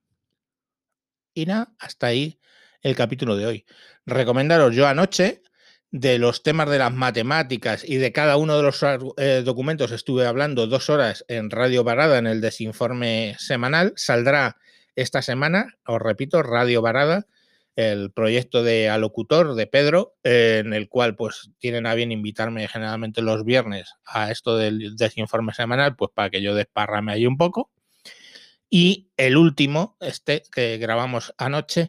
Y 1.34 1.46
nada, 1.46 1.72
hasta 1.78 2.08
ahí 2.08 2.40
el 2.82 2.96
capítulo 2.96 3.36
de 3.36 3.46
hoy. 3.46 3.66
Recomendaros 4.06 4.74
yo 4.74 4.86
anoche 4.86 5.42
de 5.90 6.18
los 6.18 6.42
temas 6.42 6.68
de 6.70 6.78
las 6.78 6.92
matemáticas 6.92 7.84
y 7.84 7.96
de 7.96 8.12
cada 8.12 8.36
uno 8.36 8.56
de 8.56 8.62
los 8.62 8.84
eh, 9.16 9.42
documentos 9.44 9.90
estuve 9.90 10.26
hablando 10.26 10.66
dos 10.66 10.88
horas 10.88 11.24
en 11.28 11.50
Radio 11.50 11.82
Barada 11.82 12.18
en 12.18 12.26
el 12.26 12.40
desinforme 12.40 13.34
semanal. 13.38 13.92
Saldrá 13.96 14.56
esta 14.94 15.22
semana, 15.22 15.74
os 15.86 16.00
repito, 16.00 16.42
Radio 16.42 16.82
Barada, 16.82 17.26
el 17.76 18.12
proyecto 18.12 18.62
de 18.62 18.88
alocutor 18.88 19.54
de 19.54 19.66
Pedro, 19.66 20.14
en 20.22 20.74
el 20.74 20.88
cual 20.88 21.16
pues 21.16 21.50
tienen 21.58 21.86
a 21.86 21.94
bien 21.94 22.12
invitarme 22.12 22.68
generalmente 22.68 23.22
los 23.22 23.44
viernes 23.44 23.94
a 24.04 24.30
esto 24.30 24.56
del 24.56 24.96
desinforme 24.96 25.54
semanal, 25.54 25.96
pues 25.96 26.10
para 26.14 26.30
que 26.30 26.42
yo 26.42 26.54
desparrame 26.54 27.12
ahí 27.12 27.26
un 27.26 27.36
poco. 27.36 27.70
Y 28.70 29.10
el 29.16 29.36
último, 29.36 29.96
este 30.00 30.44
que 30.52 30.78
grabamos 30.78 31.34
anoche, 31.38 31.88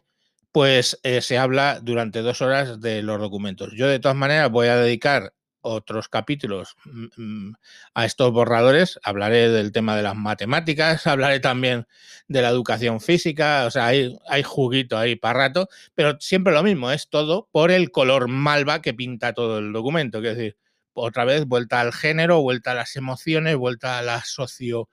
pues 0.50 0.98
eh, 1.04 1.22
se 1.22 1.38
habla 1.38 1.80
durante 1.80 2.20
dos 2.22 2.42
horas 2.42 2.80
de 2.80 3.02
los 3.02 3.20
documentos. 3.20 3.70
Yo 3.74 3.86
de 3.88 4.00
todas 4.00 4.16
maneras 4.16 4.50
voy 4.50 4.66
a 4.66 4.76
dedicar 4.76 5.32
otros 5.62 6.08
capítulos 6.08 6.76
mm, 6.84 7.06
mm, 7.16 7.54
a 7.94 8.04
estos 8.04 8.32
borradores. 8.32 8.98
Hablaré 9.04 9.48
del 9.48 9.72
tema 9.72 9.96
de 9.96 10.02
las 10.02 10.16
matemáticas, 10.16 11.06
hablaré 11.06 11.40
también 11.40 11.86
de 12.28 12.42
la 12.42 12.48
educación 12.48 13.00
física, 13.00 13.64
o 13.66 13.70
sea, 13.70 13.86
hay, 13.86 14.18
hay 14.28 14.42
juguito 14.42 14.98
ahí 14.98 15.16
para 15.16 15.38
rato, 15.38 15.68
pero 15.94 16.16
siempre 16.20 16.52
lo 16.52 16.62
mismo, 16.62 16.90
es 16.90 17.08
todo 17.08 17.48
por 17.52 17.70
el 17.70 17.90
color 17.92 18.28
malva 18.28 18.82
que 18.82 18.94
pinta 18.94 19.32
todo 19.34 19.58
el 19.58 19.72
documento. 19.72 20.18
Es 20.18 20.36
decir, 20.36 20.56
otra 20.94 21.24
vez 21.24 21.46
vuelta 21.46 21.80
al 21.80 21.92
género, 21.92 22.42
vuelta 22.42 22.72
a 22.72 22.74
las 22.74 22.96
emociones, 22.96 23.56
vuelta 23.56 23.98
a 23.98 24.02
la 24.02 24.22
socio 24.24 24.88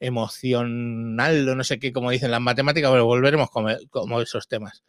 emocional 0.00 1.48
o 1.48 1.54
no 1.54 1.64
sé 1.64 1.78
qué, 1.78 1.92
como 1.92 2.10
dicen 2.10 2.30
las 2.30 2.40
matemáticas, 2.40 2.90
pero 2.90 3.04
volveremos 3.04 3.50
como, 3.50 4.20
esos 4.20 4.48
temas. 4.48 4.82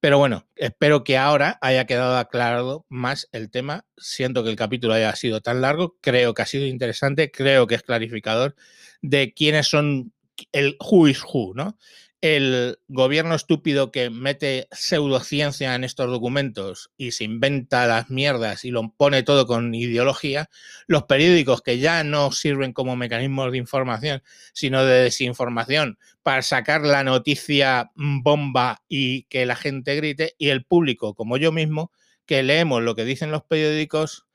Pero 0.00 0.18
bueno, 0.18 0.46
espero 0.54 1.02
que 1.02 1.18
ahora 1.18 1.58
haya 1.60 1.86
quedado 1.86 2.18
aclarado 2.18 2.86
más 2.88 3.28
el 3.32 3.50
tema. 3.50 3.84
Siento 3.96 4.44
que 4.44 4.50
el 4.50 4.56
capítulo 4.56 4.94
haya 4.94 5.14
sido 5.16 5.40
tan 5.40 5.60
largo, 5.60 5.96
creo 6.00 6.34
que 6.34 6.42
ha 6.42 6.46
sido 6.46 6.66
interesante, 6.66 7.30
creo 7.30 7.66
que 7.66 7.74
es 7.74 7.82
clarificador 7.82 8.54
de 9.02 9.32
quiénes 9.34 9.66
son 9.66 10.12
el 10.52 10.76
who 10.80 11.08
is 11.08 11.22
who, 11.22 11.52
¿no? 11.54 11.76
El 12.20 12.78
gobierno 12.88 13.34
estúpido 13.34 13.92
que 13.92 14.10
mete 14.10 14.66
pseudociencia 14.72 15.74
en 15.76 15.84
estos 15.84 16.10
documentos 16.10 16.90
y 16.96 17.12
se 17.12 17.24
inventa 17.24 17.86
las 17.86 18.10
mierdas 18.10 18.64
y 18.64 18.70
lo 18.70 18.92
pone 18.96 19.22
todo 19.22 19.46
con 19.46 19.72
ideología, 19.74 20.50
los 20.88 21.04
periódicos 21.04 21.62
que 21.62 21.78
ya 21.78 22.02
no 22.02 22.32
sirven 22.32 22.72
como 22.72 22.96
mecanismos 22.96 23.52
de 23.52 23.58
información, 23.58 24.22
sino 24.52 24.84
de 24.84 25.02
desinformación 25.04 25.98
para 26.24 26.42
sacar 26.42 26.82
la 26.82 27.04
noticia 27.04 27.92
bomba 27.94 28.82
y 28.88 29.22
que 29.24 29.46
la 29.46 29.54
gente 29.54 29.94
grite, 29.94 30.34
y 30.38 30.48
el 30.48 30.64
público, 30.64 31.14
como 31.14 31.36
yo 31.36 31.52
mismo, 31.52 31.92
que 32.26 32.42
leemos 32.42 32.82
lo 32.82 32.96
que 32.96 33.04
dicen 33.04 33.30
los 33.30 33.44
periódicos 33.44 34.26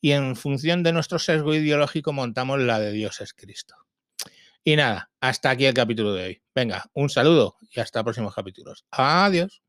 y 0.00 0.12
en 0.12 0.36
función 0.36 0.82
de 0.82 0.92
nuestro 0.92 1.18
sesgo 1.18 1.54
ideológico 1.54 2.12
montamos 2.12 2.60
la 2.60 2.78
de 2.78 2.92
Dios 2.92 3.20
es 3.20 3.34
Cristo. 3.34 3.81
Y 4.64 4.76
nada, 4.76 5.10
hasta 5.20 5.50
aquí 5.50 5.66
el 5.66 5.74
capítulo 5.74 6.14
de 6.14 6.24
hoy. 6.24 6.42
Venga, 6.54 6.84
un 6.94 7.10
saludo 7.10 7.56
y 7.70 7.80
hasta 7.80 8.02
próximos 8.04 8.34
capítulos. 8.34 8.84
Adiós. 8.90 9.61